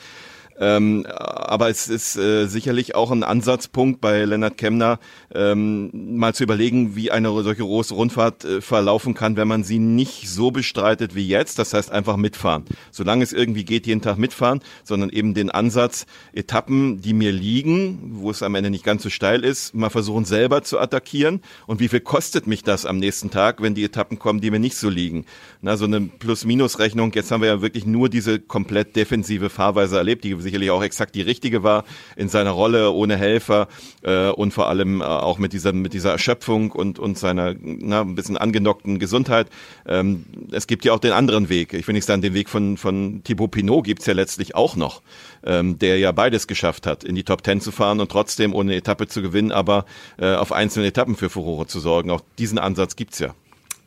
Ähm, 0.59 1.05
aber 1.07 1.69
es 1.69 1.87
ist 1.87 2.17
äh, 2.17 2.47
sicherlich 2.47 2.95
auch 2.95 3.11
ein 3.11 3.23
Ansatzpunkt 3.23 4.01
bei 4.01 4.25
Lennart 4.25 4.57
Kemner, 4.57 4.99
ähm, 5.33 6.17
mal 6.17 6.33
zu 6.33 6.43
überlegen, 6.43 6.95
wie 6.95 7.11
eine 7.11 7.29
solche 7.43 7.61
große 7.61 7.93
Rundfahrt 7.93 8.43
äh, 8.43 8.61
verlaufen 8.61 9.13
kann, 9.13 9.37
wenn 9.37 9.47
man 9.47 9.63
sie 9.63 9.79
nicht 9.79 10.29
so 10.29 10.51
bestreitet 10.51 11.13
wie 11.15 11.27
jetzt. 11.27 11.59
Das 11.59 11.73
heißt 11.73 11.91
einfach 11.91 12.17
mitfahren. 12.17 12.65
Solange 12.91 13.23
es 13.23 13.33
irgendwie 13.33 13.65
geht, 13.65 13.85
jeden 13.85 14.01
Tag 14.01 14.17
mitfahren, 14.17 14.61
sondern 14.83 15.09
eben 15.09 15.33
den 15.33 15.51
Ansatz, 15.51 16.05
Etappen, 16.33 17.01
die 17.01 17.13
mir 17.13 17.31
liegen, 17.31 18.15
wo 18.15 18.31
es 18.31 18.41
am 18.41 18.55
Ende 18.55 18.69
nicht 18.69 18.83
ganz 18.83 19.03
so 19.03 19.09
steil 19.09 19.43
ist, 19.43 19.75
mal 19.75 19.89
versuchen 19.89 20.25
selber 20.25 20.63
zu 20.63 20.79
attackieren. 20.79 21.41
Und 21.67 21.79
wie 21.79 21.87
viel 21.87 21.99
kostet 21.99 22.47
mich 22.47 22.63
das 22.63 22.85
am 22.85 22.97
nächsten 22.97 23.29
Tag, 23.29 23.61
wenn 23.61 23.75
die 23.75 23.83
Etappen 23.83 24.17
kommen, 24.17 24.41
die 24.41 24.49
mir 24.49 24.59
nicht 24.59 24.75
so 24.75 24.89
liegen? 24.89 25.25
Na, 25.61 25.77
so 25.77 25.85
eine 25.85 26.01
Plus-Minus-Rechnung. 26.01 27.11
Jetzt 27.13 27.31
haben 27.31 27.41
wir 27.41 27.49
ja 27.49 27.61
wirklich 27.61 27.85
nur 27.85 28.09
diese 28.09 28.39
komplett 28.39 28.95
defensive 28.95 29.49
Fahrweise 29.49 29.97
erlebt, 29.97 30.23
die 30.23 30.46
sicherlich 30.47 30.71
auch 30.71 30.81
exakt 30.81 31.13
die 31.13 31.21
richtige 31.21 31.61
war 31.61 31.83
in 32.15 32.29
seiner 32.29 32.51
Rolle 32.51 32.91
ohne 32.91 33.17
Helfer 33.17 33.67
äh, 34.01 34.29
und 34.29 34.53
vor 34.53 34.69
allem 34.69 35.01
äh, 35.01 35.03
auch 35.03 35.37
mit 35.37 35.51
dieser 35.51 35.73
mit 35.73 35.93
dieser 35.93 36.11
Erschöpfung 36.11 36.71
und 36.71 36.99
und 36.99 37.17
seiner 37.17 37.53
na, 37.61 38.01
ein 38.01 38.15
bisschen 38.15 38.37
angenockten 38.37 38.97
Gesundheit. 38.97 39.47
Ähm, 39.85 40.25
es 40.51 40.67
gibt 40.67 40.85
ja 40.85 40.93
auch 40.93 40.99
den 40.99 41.11
anderen 41.11 41.49
Weg. 41.49 41.73
Ich 41.73 41.87
will 41.87 41.93
nicht 41.93 42.05
sagen, 42.05 42.21
den 42.21 42.33
Weg 42.33 42.49
von 42.49 42.77
von 42.77 43.21
Thibaut 43.23 43.51
Pinot 43.51 43.83
gibt's 43.83 44.05
ja 44.05 44.13
letztlich 44.13 44.55
auch 44.55 44.75
noch, 44.75 45.01
ähm, 45.45 45.77
der 45.79 45.99
ja 45.99 46.11
beides 46.13 46.47
geschafft 46.47 46.87
hat, 46.87 47.03
in 47.03 47.15
die 47.15 47.23
Top 47.23 47.43
Ten 47.43 47.59
zu 47.59 47.71
fahren 47.71 47.99
und 47.99 48.09
trotzdem 48.09 48.55
ohne 48.55 48.75
Etappe 48.75 49.07
zu 49.07 49.21
gewinnen, 49.21 49.51
aber 49.51 49.85
äh, 50.17 50.33
auf 50.35 50.51
einzelnen 50.53 50.87
Etappen 50.87 51.15
für 51.15 51.29
Furore 51.29 51.67
zu 51.67 51.79
sorgen. 51.79 52.09
Auch 52.09 52.21
diesen 52.37 52.57
Ansatz 52.57 52.95
gibt's 52.95 53.19
ja. 53.19 53.35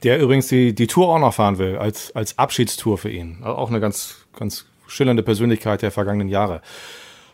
Der 0.02 0.18
übrigens 0.18 0.48
die, 0.48 0.74
die 0.74 0.86
Tour 0.86 1.08
auch 1.08 1.18
noch 1.18 1.34
fahren 1.34 1.58
will, 1.58 1.76
als, 1.76 2.14
als 2.16 2.38
Abschiedstour 2.38 2.96
für 2.96 3.10
ihn. 3.10 3.42
Auch 3.42 3.68
eine 3.68 3.80
ganz, 3.80 4.16
ganz 4.38 4.64
schillernde 4.90 5.22
Persönlichkeit 5.22 5.82
der 5.82 5.90
vergangenen 5.90 6.28
Jahre. 6.28 6.60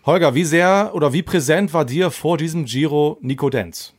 Holger, 0.04 0.36
wie 0.36 0.44
sehr 0.44 0.92
oder 0.94 1.12
wie 1.12 1.22
präsent 1.22 1.74
war 1.74 1.84
dir 1.84 2.12
vor 2.12 2.38
diesem 2.38 2.64
Giro 2.64 3.18
Nico 3.22 3.50
Denz? 3.50 3.95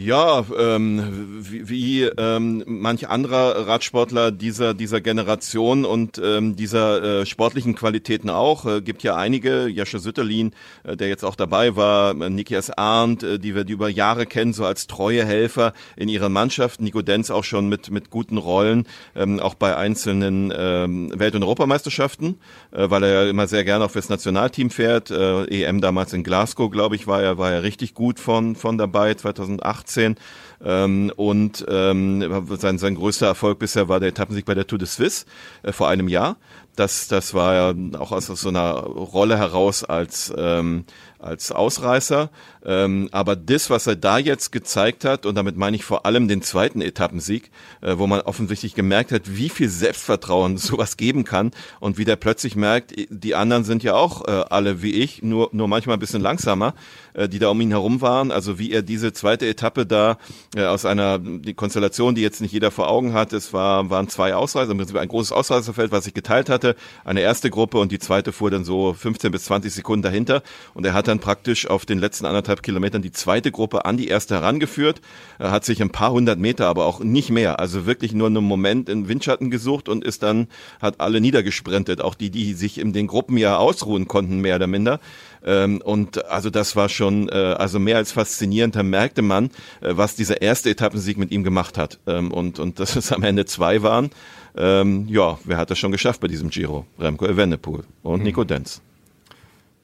Ja, 0.00 0.44
ähm, 0.56 1.40
wie, 1.40 1.68
wie 1.68 2.02
ähm, 2.04 2.62
manch 2.66 3.08
anderer 3.08 3.66
Radsportler 3.66 4.30
dieser 4.30 4.72
dieser 4.72 5.00
Generation 5.00 5.84
und 5.84 6.22
ähm, 6.24 6.54
dieser 6.54 7.22
äh, 7.22 7.26
sportlichen 7.26 7.74
Qualitäten 7.74 8.30
auch. 8.30 8.64
Äh, 8.64 8.80
gibt 8.80 9.02
ja 9.02 9.16
einige, 9.16 9.66
Jascha 9.66 9.98
Sütterlin, 9.98 10.52
äh, 10.84 10.96
der 10.96 11.08
jetzt 11.08 11.24
auch 11.24 11.34
dabei 11.34 11.74
war, 11.74 12.12
äh, 12.12 12.30
Nikias 12.30 12.70
Arndt, 12.70 13.24
äh, 13.24 13.40
die 13.40 13.56
wir 13.56 13.64
die 13.64 13.72
über 13.72 13.88
Jahre 13.88 14.26
kennen, 14.26 14.52
so 14.52 14.64
als 14.64 14.86
treue 14.86 15.24
Helfer 15.24 15.72
in 15.96 16.08
ihrer 16.08 16.28
Mannschaft. 16.28 16.80
Nico 16.80 17.02
Denz 17.02 17.32
auch 17.32 17.42
schon 17.42 17.68
mit 17.68 17.90
mit 17.90 18.08
guten 18.08 18.36
Rollen, 18.36 18.86
ähm, 19.16 19.40
auch 19.40 19.54
bei 19.54 19.76
einzelnen 19.76 20.54
ähm, 20.56 21.10
Welt- 21.18 21.34
und 21.34 21.42
Europameisterschaften, 21.42 22.38
äh, 22.70 22.88
weil 22.88 23.02
er 23.02 23.24
ja 23.24 23.28
immer 23.30 23.48
sehr 23.48 23.64
gerne 23.64 23.86
auch 23.86 23.90
fürs 23.90 24.10
Nationalteam 24.10 24.70
fährt. 24.70 25.10
Äh, 25.10 25.46
EM 25.46 25.80
damals 25.80 26.12
in 26.12 26.22
Glasgow, 26.22 26.70
glaube 26.70 26.94
ich, 26.94 27.08
war 27.08 27.20
er 27.20 27.36
war 27.36 27.50
er 27.50 27.64
richtig 27.64 27.94
gut 27.94 28.20
von 28.20 28.54
von 28.54 28.78
dabei 28.78 29.14
2008 29.14 29.87
2018. 29.88 30.16
Ähm, 30.64 31.12
und 31.16 31.64
ähm, 31.68 32.46
sein, 32.58 32.78
sein 32.78 32.94
größter 32.96 33.26
Erfolg 33.26 33.58
bisher 33.58 33.88
war 33.88 34.00
der 34.00 34.08
Etappensieg 34.08 34.44
bei 34.44 34.54
der 34.54 34.66
Tour 34.66 34.78
de 34.78 34.88
Suisse 34.88 35.24
äh, 35.62 35.72
vor 35.72 35.88
einem 35.88 36.08
Jahr. 36.08 36.36
Das, 36.74 37.08
das 37.08 37.34
war 37.34 37.54
ja 37.54 37.98
auch 37.98 38.12
aus 38.12 38.26
so 38.26 38.48
einer 38.48 38.72
Rolle 38.72 39.38
heraus 39.38 39.84
als 39.84 40.32
ähm, 40.36 40.84
als 41.18 41.52
Ausreißer. 41.52 42.30
Ähm, 42.64 43.08
aber 43.12 43.36
das, 43.36 43.70
was 43.70 43.86
er 43.86 43.96
da 43.96 44.18
jetzt 44.18 44.52
gezeigt 44.52 45.04
hat, 45.04 45.26
und 45.26 45.34
damit 45.34 45.56
meine 45.56 45.76
ich 45.76 45.84
vor 45.84 46.06
allem 46.06 46.28
den 46.28 46.42
zweiten 46.42 46.80
Etappensieg, 46.80 47.50
äh, 47.80 47.98
wo 47.98 48.06
man 48.06 48.20
offensichtlich 48.20 48.74
gemerkt 48.74 49.12
hat, 49.12 49.22
wie 49.26 49.48
viel 49.48 49.68
Selbstvertrauen 49.68 50.56
sowas 50.58 50.96
geben 50.96 51.24
kann 51.24 51.50
und 51.80 51.98
wie 51.98 52.04
der 52.04 52.16
plötzlich 52.16 52.56
merkt, 52.56 52.94
die 53.10 53.34
anderen 53.34 53.64
sind 53.64 53.82
ja 53.82 53.94
auch 53.94 54.26
äh, 54.26 54.30
alle 54.50 54.82
wie 54.82 54.92
ich, 54.92 55.22
nur, 55.22 55.48
nur 55.52 55.68
manchmal 55.68 55.96
ein 55.96 56.00
bisschen 56.00 56.22
langsamer, 56.22 56.74
äh, 57.14 57.28
die 57.28 57.38
da 57.38 57.48
um 57.48 57.60
ihn 57.60 57.70
herum 57.70 58.00
waren. 58.00 58.30
Also 58.30 58.58
wie 58.58 58.70
er 58.70 58.82
diese 58.82 59.12
zweite 59.12 59.46
Etappe 59.46 59.86
da 59.86 60.18
äh, 60.54 60.64
aus 60.64 60.84
einer 60.84 61.18
die 61.18 61.54
Konstellation, 61.54 62.14
die 62.14 62.22
jetzt 62.22 62.40
nicht 62.40 62.52
jeder 62.52 62.70
vor 62.70 62.88
Augen 62.88 63.12
hat, 63.12 63.32
es 63.32 63.52
war, 63.52 63.90
waren 63.90 64.08
zwei 64.08 64.34
Ausreißer, 64.34 64.70
im 64.70 64.78
Prinzip 64.78 64.96
ein 64.96 65.08
großes 65.08 65.32
Ausreißerfeld, 65.32 65.90
was 65.90 66.04
sich 66.04 66.14
geteilt 66.14 66.48
hatte, 66.48 66.76
eine 67.04 67.20
erste 67.20 67.50
Gruppe 67.50 67.78
und 67.78 67.90
die 67.92 67.98
zweite 67.98 68.32
fuhr 68.32 68.50
dann 68.50 68.64
so 68.64 68.92
15 68.92 69.32
bis 69.32 69.44
20 69.44 69.72
Sekunden 69.72 70.02
dahinter 70.02 70.42
und 70.74 70.84
er 70.84 70.94
hat 70.94 71.07
dann 71.08 71.18
praktisch 71.18 71.66
auf 71.66 71.86
den 71.86 71.98
letzten 71.98 72.26
anderthalb 72.26 72.62
Kilometern 72.62 73.02
die 73.02 73.12
zweite 73.12 73.50
Gruppe 73.50 73.84
an 73.84 73.96
die 73.96 74.08
erste 74.08 74.36
herangeführt, 74.36 75.00
er 75.38 75.50
hat 75.50 75.64
sich 75.64 75.82
ein 75.82 75.90
paar 75.90 76.12
hundert 76.12 76.38
Meter, 76.38 76.66
aber 76.66 76.86
auch 76.86 77.00
nicht 77.00 77.30
mehr, 77.30 77.58
also 77.58 77.86
wirklich 77.86 78.12
nur 78.12 78.28
einen 78.28 78.44
Moment 78.44 78.88
in 78.88 79.08
Windschatten 79.08 79.50
gesucht 79.50 79.88
und 79.88 80.04
ist 80.04 80.22
dann, 80.22 80.48
hat 80.80 81.00
alle 81.00 81.20
niedergesprintet, 81.20 82.00
auch 82.00 82.14
die, 82.14 82.30
die 82.30 82.54
sich 82.54 82.78
in 82.78 82.92
den 82.92 83.06
Gruppen 83.06 83.36
ja 83.36 83.56
ausruhen 83.56 84.06
konnten, 84.06 84.40
mehr 84.40 84.56
oder 84.56 84.66
minder. 84.66 85.00
Ähm, 85.44 85.80
und 85.82 86.24
also 86.26 86.50
das 86.50 86.76
war 86.76 86.88
schon 86.88 87.28
äh, 87.28 87.32
also 87.32 87.78
mehr 87.78 87.96
als 87.96 88.12
faszinierend. 88.12 88.76
Da 88.76 88.82
merkte 88.82 89.22
man, 89.22 89.46
äh, 89.80 89.96
was 89.96 90.16
dieser 90.16 90.42
erste 90.42 90.70
Etappensieg 90.70 91.16
mit 91.16 91.30
ihm 91.30 91.44
gemacht 91.44 91.78
hat. 91.78 91.98
Ähm, 92.06 92.32
und, 92.32 92.58
und 92.58 92.80
dass 92.80 92.96
es 92.96 93.12
am 93.12 93.22
Ende 93.22 93.46
zwei 93.46 93.82
waren. 93.82 94.10
Ähm, 94.56 95.06
ja, 95.08 95.38
wer 95.44 95.56
hat 95.56 95.70
das 95.70 95.78
schon 95.78 95.92
geschafft 95.92 96.20
bei 96.20 96.28
diesem 96.28 96.50
Giro? 96.50 96.86
Remco 96.98 97.26
Evenepoel 97.26 97.84
und. 98.02 98.22
Nico 98.22 98.44
Denz. 98.44 98.82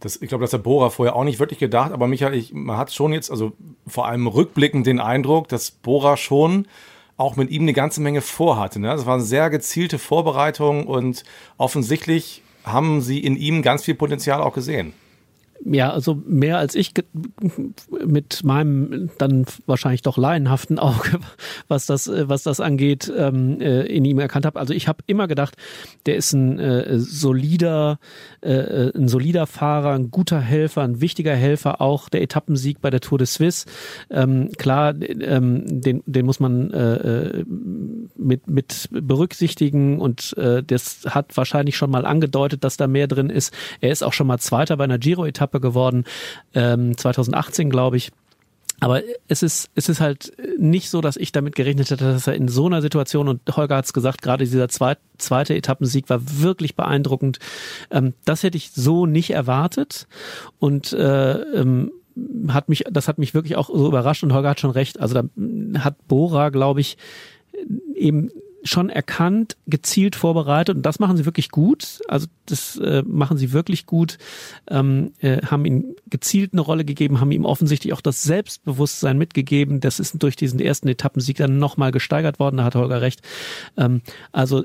Das, 0.01 0.21
ich 0.21 0.29
glaube, 0.29 0.43
das 0.43 0.53
hat 0.53 0.63
Bora 0.63 0.91
vorher 0.91 1.17
auch 1.17 1.25
nicht 1.25 1.39
wirklich 1.39 1.59
gedacht, 1.59 1.93
aber 1.93 2.07
Michael, 2.07 2.35
ich, 2.35 2.53
man 2.53 2.77
hat 2.77 2.93
schon 2.93 3.13
jetzt, 3.13 3.31
also 3.31 3.53
vor 3.87 4.07
allem 4.07 4.27
rückblickend 4.27 4.87
den 4.87 5.01
Eindruck, 5.01 5.49
dass 5.49 5.71
Bora 5.71 6.17
schon 6.17 6.67
auch 7.17 7.37
mit 7.37 7.51
ihm 7.51 7.63
eine 7.63 7.73
ganze 7.73 8.01
Menge 8.01 8.21
vorhatte. 8.21 8.81
Ne? 8.81 8.89
Das 8.89 9.07
war 9.07 9.15
eine 9.15 9.23
sehr 9.23 9.51
gezielte 9.51 9.99
Vorbereitung 9.99 10.87
und 10.87 11.25
offensichtlich 11.57 12.43
haben 12.65 13.01
sie 13.01 13.21
in 13.21 13.37
ihm 13.37 13.63
ganz 13.63 13.85
viel 13.85 13.95
Potenzial 13.95 14.43
auch 14.43 14.55
gesehen. 14.55 14.95
Ja, 15.67 15.93
also 15.93 16.23
mehr 16.27 16.59
als 16.59 16.75
ich 16.75 16.93
mit 18.05 18.45
meinem 18.45 19.11
dann 19.17 19.47
wahrscheinlich 19.65 20.03
doch 20.03 20.19
laienhaften 20.19 20.79
Auge, 20.79 21.21
was 21.69 21.87
das, 21.87 22.11
was 22.13 22.43
das 22.43 22.61
angeht, 22.61 23.11
ähm, 23.17 23.61
äh, 23.61 23.83
in 23.87 24.05
ihm 24.05 24.19
erkannt 24.19 24.45
habe. 24.45 24.61
Also 24.61 24.75
ich 24.75 24.89
habe 24.89 24.99
immer 25.07 25.27
gedacht, 25.27 25.57
der 26.05 26.17
ist 26.17 26.35
ein 26.35 26.59
äh, 26.59 26.99
solider, 26.99 27.99
äh, 28.43 28.91
ein 28.95 29.09
solider 29.09 29.47
Fahrer, 29.47 29.93
ein 29.95 30.11
guter 30.11 30.39
Helfer, 30.39 30.83
ein 30.83 31.01
wichtiger 31.01 31.35
Helfer, 31.35 31.81
auch 31.81 32.11
der 32.11 32.21
Etappensieg 32.21 32.83
bei 32.83 32.91
der 32.91 33.01
Tour 33.01 33.17
de 33.17 33.27
Suisse. 33.27 33.65
Ähm, 34.11 34.51
klar, 34.59 34.95
ähm, 35.01 35.65
den, 35.67 36.03
den 36.05 36.27
muss 36.27 36.41
man 36.41 36.71
äh, 36.73 36.95
äh 36.95 37.45
mit, 38.17 38.47
mit 38.49 38.89
berücksichtigen 38.91 39.99
und 39.99 40.37
äh, 40.37 40.63
das 40.63 41.01
hat 41.09 41.37
wahrscheinlich 41.37 41.77
schon 41.77 41.91
mal 41.91 42.07
angedeutet, 42.07 42.65
dass 42.65 42.77
da 42.77 42.87
mehr 42.87 43.07
drin 43.07 43.31
ist. 43.31 43.53
Er 43.81 43.91
ist 43.91 44.03
auch 44.03 44.13
schon 44.13 44.27
mal 44.27 44.39
Zweiter 44.39 44.77
bei 44.77 44.85
einer 44.85 44.99
Giro-Etappe 44.99 45.54
Etappe 45.55 45.61
geworden, 45.61 46.05
ähm, 46.55 46.97
2018 46.97 47.71
glaube 47.71 47.97
ich. 47.97 48.11
Aber 48.81 49.03
es 49.29 49.43
ist, 49.43 49.71
es 49.77 49.89
ist 49.89 50.01
halt 50.01 50.33
nicht 50.59 50.91
so, 50.91 51.01
dass 51.01 51.17
ich 51.17 51.31
damit 51.33 51.55
gerechnet 51.55 51.91
hätte, 51.91 52.05
dass 52.13 52.27
er 52.27 52.35
in 52.35 52.49
so 52.49 52.67
einer 52.67 52.83
Situation, 52.83 53.29
und 53.29 53.41
Holger 53.57 53.77
hat 53.77 53.85
es 53.85 53.93
gesagt, 53.93 54.21
gerade 54.21 54.45
dieser 54.45 54.69
zweite, 54.69 55.01
zweite 55.17 55.55
Etappensieg 55.55 56.11
war 56.11 56.21
wirklich 56.41 56.75
beeindruckend. 56.75 57.39
Ähm, 57.91 58.15
das 58.25 58.43
hätte 58.43 58.59
ich 58.59 58.73
so 58.73 59.07
nicht 59.07 59.31
erwartet. 59.31 60.09
Und 60.59 60.93
äh, 60.93 61.35
ähm, 61.35 61.93
hat 62.49 62.69
mich, 62.69 62.85
das 62.91 63.09
hat 63.09 63.19
mich 63.19 63.33
wirklich 63.33 63.57
auch 63.57 63.69
so 63.69 63.87
überrascht 63.87 64.25
und 64.25 64.33
Holger 64.33 64.51
hat 64.51 64.61
schon 64.61 64.71
recht. 64.71 65.01
Also 65.01 65.15
da 65.15 65.25
hat 65.81 66.07
Bora, 66.09 66.51
glaube 66.51 66.81
ich, 66.81 66.97
eben 67.95 68.31
schon 68.65 68.89
erkannt, 68.89 69.57
gezielt 69.67 70.17
vorbereitet 70.17 70.77
und 70.77 70.83
das 70.85 70.99
machen 70.99 71.17
sie 71.17 71.27
wirklich 71.27 71.51
gut. 71.51 72.01
Also 72.09 72.27
das 72.47 72.77
äh, 72.79 73.03
machen 73.07 73.37
sie 73.37 73.53
wirklich 73.53 73.87
gut, 73.87 74.19
ähm, 74.69 75.13
äh, 75.21 75.43
haben 75.43 75.65
ihm 75.67 75.95
gezielt 76.09 76.55
eine 76.55 76.63
Rolle 76.63 76.85
gegeben, 76.85 77.21
haben 77.21 77.31
ihm 77.31 77.45
offensichtlich 77.45 77.93
auch 77.93 78.01
das 78.01 78.23
Selbstbewusstsein 78.23 79.19
mitgegeben. 79.19 79.81
Das 79.81 80.01
ist 80.01 80.23
durch 80.23 80.35
diesen 80.35 80.61
ersten 80.61 80.89
Etappensieg 80.89 81.37
dann 81.37 81.59
nochmal 81.59 81.93
gesteigert 81.93 82.39
worden, 82.39 82.57
da 82.57 82.65
hat 82.65 82.75
Holger 82.75 83.03
recht. 83.03 83.21
Ähm, 83.77 84.01
also 84.33 84.65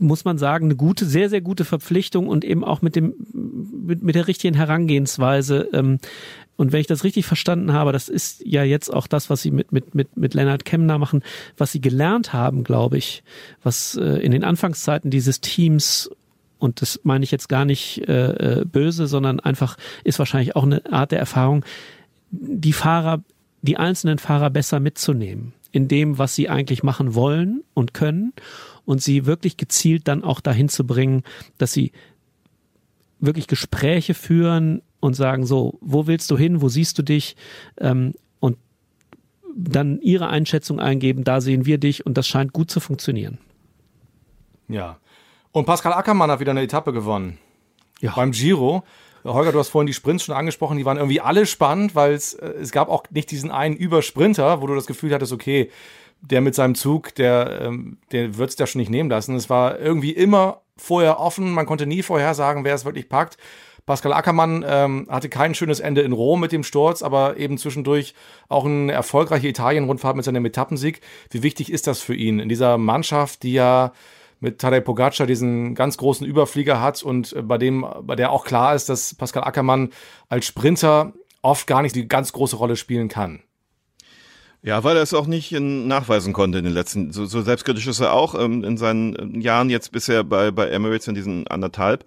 muss 0.00 0.24
man 0.24 0.38
sagen, 0.38 0.66
eine 0.66 0.76
gute, 0.76 1.04
sehr, 1.04 1.28
sehr 1.28 1.42
gute 1.42 1.64
Verpflichtung 1.64 2.26
und 2.26 2.44
eben 2.44 2.64
auch 2.64 2.80
mit 2.80 2.96
dem, 2.96 3.14
mit, 3.32 4.02
mit 4.02 4.14
der 4.14 4.28
richtigen 4.28 4.56
Herangehensweise. 4.56 5.68
Ähm, 5.72 5.98
und 6.60 6.72
wenn 6.72 6.80
ich 6.82 6.86
das 6.86 7.04
richtig 7.04 7.24
verstanden 7.24 7.72
habe, 7.72 7.90
das 7.90 8.10
ist 8.10 8.42
ja 8.44 8.62
jetzt 8.64 8.92
auch 8.92 9.06
das, 9.06 9.30
was 9.30 9.40
sie 9.40 9.50
mit, 9.50 9.72
mit, 9.72 9.94
mit, 9.94 10.18
mit 10.18 10.34
Leonard 10.34 10.66
Kemner 10.66 10.98
machen, 10.98 11.22
was 11.56 11.72
sie 11.72 11.80
gelernt 11.80 12.34
haben, 12.34 12.64
glaube 12.64 12.98
ich, 12.98 13.22
was 13.62 13.96
äh, 13.96 14.18
in 14.18 14.30
den 14.30 14.44
Anfangszeiten 14.44 15.10
dieses 15.10 15.40
Teams 15.40 16.10
und 16.58 16.82
das 16.82 17.00
meine 17.02 17.24
ich 17.24 17.30
jetzt 17.30 17.48
gar 17.48 17.64
nicht 17.64 18.06
äh, 18.06 18.60
äh, 18.60 18.64
böse, 18.66 19.06
sondern 19.06 19.40
einfach 19.40 19.78
ist 20.04 20.18
wahrscheinlich 20.18 20.54
auch 20.54 20.64
eine 20.64 20.82
Art 20.92 21.12
der 21.12 21.18
Erfahrung, 21.18 21.64
die 22.30 22.74
Fahrer, 22.74 23.22
die 23.62 23.78
einzelnen 23.78 24.18
Fahrer 24.18 24.50
besser 24.50 24.80
mitzunehmen 24.80 25.54
in 25.72 25.88
dem, 25.88 26.18
was 26.18 26.34
sie 26.34 26.50
eigentlich 26.50 26.82
machen 26.82 27.14
wollen 27.14 27.62
und 27.72 27.94
können 27.94 28.34
und 28.84 29.00
sie 29.00 29.24
wirklich 29.24 29.56
gezielt 29.56 30.08
dann 30.08 30.22
auch 30.22 30.42
dahin 30.42 30.68
zu 30.68 30.86
bringen, 30.86 31.22
dass 31.56 31.72
sie 31.72 31.92
wirklich 33.18 33.46
Gespräche 33.46 34.12
führen 34.12 34.82
und 35.00 35.14
sagen, 35.14 35.46
so, 35.46 35.78
wo 35.80 36.06
willst 36.06 36.30
du 36.30 36.38
hin, 36.38 36.62
wo 36.62 36.68
siehst 36.68 36.98
du 36.98 37.02
dich? 37.02 37.36
Ähm, 37.78 38.14
und 38.38 38.56
dann 39.54 40.00
ihre 40.00 40.28
Einschätzung 40.28 40.78
eingeben, 40.78 41.24
da 41.24 41.40
sehen 41.40 41.66
wir 41.66 41.78
dich 41.78 42.06
und 42.06 42.16
das 42.16 42.28
scheint 42.28 42.52
gut 42.52 42.70
zu 42.70 42.80
funktionieren. 42.80 43.38
Ja. 44.68 44.98
Und 45.52 45.66
Pascal 45.66 45.92
Ackermann 45.92 46.30
hat 46.30 46.40
wieder 46.40 46.52
eine 46.52 46.62
Etappe 46.62 46.92
gewonnen. 46.92 47.38
Ja. 48.00 48.12
Beim 48.14 48.30
Giro. 48.30 48.84
Holger, 49.24 49.52
du 49.52 49.58
hast 49.58 49.68
vorhin 49.68 49.86
die 49.86 49.92
Sprints 49.92 50.24
schon 50.24 50.34
angesprochen, 50.34 50.78
die 50.78 50.86
waren 50.86 50.96
irgendwie 50.96 51.20
alle 51.20 51.44
spannend, 51.44 51.94
weil 51.94 52.14
es, 52.14 52.32
äh, 52.34 52.54
es 52.60 52.72
gab 52.72 52.88
auch 52.88 53.04
nicht 53.10 53.30
diesen 53.30 53.50
einen 53.50 53.76
Übersprinter, 53.76 54.62
wo 54.62 54.66
du 54.66 54.74
das 54.74 54.86
Gefühl 54.86 55.12
hattest, 55.12 55.32
okay, 55.32 55.70
der 56.22 56.40
mit 56.40 56.54
seinem 56.54 56.74
Zug, 56.74 57.14
der, 57.14 57.60
ähm, 57.62 57.98
der 58.12 58.36
wird 58.36 58.50
es 58.50 58.56
da 58.56 58.66
schon 58.66 58.80
nicht 58.80 58.90
nehmen 58.90 59.10
lassen. 59.10 59.34
Es 59.36 59.50
war 59.50 59.78
irgendwie 59.78 60.12
immer 60.12 60.62
vorher 60.76 61.20
offen, 61.20 61.52
man 61.52 61.66
konnte 61.66 61.86
nie 61.86 62.02
vorhersagen, 62.02 62.64
wer 62.64 62.74
es 62.74 62.84
wirklich 62.84 63.08
packt. 63.08 63.36
Pascal 63.90 64.12
Ackermann 64.12 64.64
ähm, 64.64 65.08
hatte 65.10 65.28
kein 65.28 65.52
schönes 65.52 65.80
Ende 65.80 66.02
in 66.02 66.12
Rom 66.12 66.38
mit 66.38 66.52
dem 66.52 66.62
Sturz, 66.62 67.02
aber 67.02 67.38
eben 67.38 67.58
zwischendurch 67.58 68.14
auch 68.48 68.64
eine 68.64 68.92
erfolgreiche 68.92 69.48
Italien-Rundfahrt 69.48 70.14
mit 70.14 70.24
seinem 70.24 70.44
Etappensieg. 70.44 71.00
Wie 71.30 71.42
wichtig 71.42 71.72
ist 71.72 71.88
das 71.88 72.00
für 72.00 72.14
ihn 72.14 72.38
in 72.38 72.48
dieser 72.48 72.78
Mannschaft, 72.78 73.42
die 73.42 73.52
ja 73.52 73.92
mit 74.38 74.60
Tadej 74.60 74.82
Pogacar 74.82 75.26
diesen 75.26 75.74
ganz 75.74 75.96
großen 75.96 76.24
Überflieger 76.24 76.80
hat 76.80 77.02
und 77.02 77.34
bei 77.48 77.58
dem, 77.58 77.84
bei 78.02 78.14
der 78.14 78.30
auch 78.30 78.44
klar 78.44 78.76
ist, 78.76 78.88
dass 78.88 79.16
Pascal 79.16 79.42
Ackermann 79.42 79.90
als 80.28 80.46
Sprinter 80.46 81.12
oft 81.42 81.66
gar 81.66 81.82
nicht 81.82 81.96
die 81.96 82.06
ganz 82.06 82.32
große 82.32 82.54
Rolle 82.54 82.76
spielen 82.76 83.08
kann. 83.08 83.42
Ja, 84.62 84.84
weil 84.84 84.96
er 84.96 85.02
es 85.02 85.14
auch 85.14 85.26
nicht 85.26 85.52
nachweisen 85.52 86.34
konnte 86.34 86.58
in 86.58 86.64
den 86.64 86.74
letzten, 86.74 87.12
so, 87.12 87.24
so 87.24 87.40
selbstkritisch 87.40 87.86
ist 87.86 88.00
er 88.00 88.12
auch 88.12 88.34
ähm, 88.34 88.62
in 88.62 88.76
seinen 88.76 89.40
Jahren 89.40 89.70
jetzt 89.70 89.90
bisher 89.90 90.22
bei, 90.22 90.50
bei 90.50 90.68
Emirates 90.68 91.08
in 91.08 91.14
diesen 91.14 91.48
anderthalb. 91.48 92.04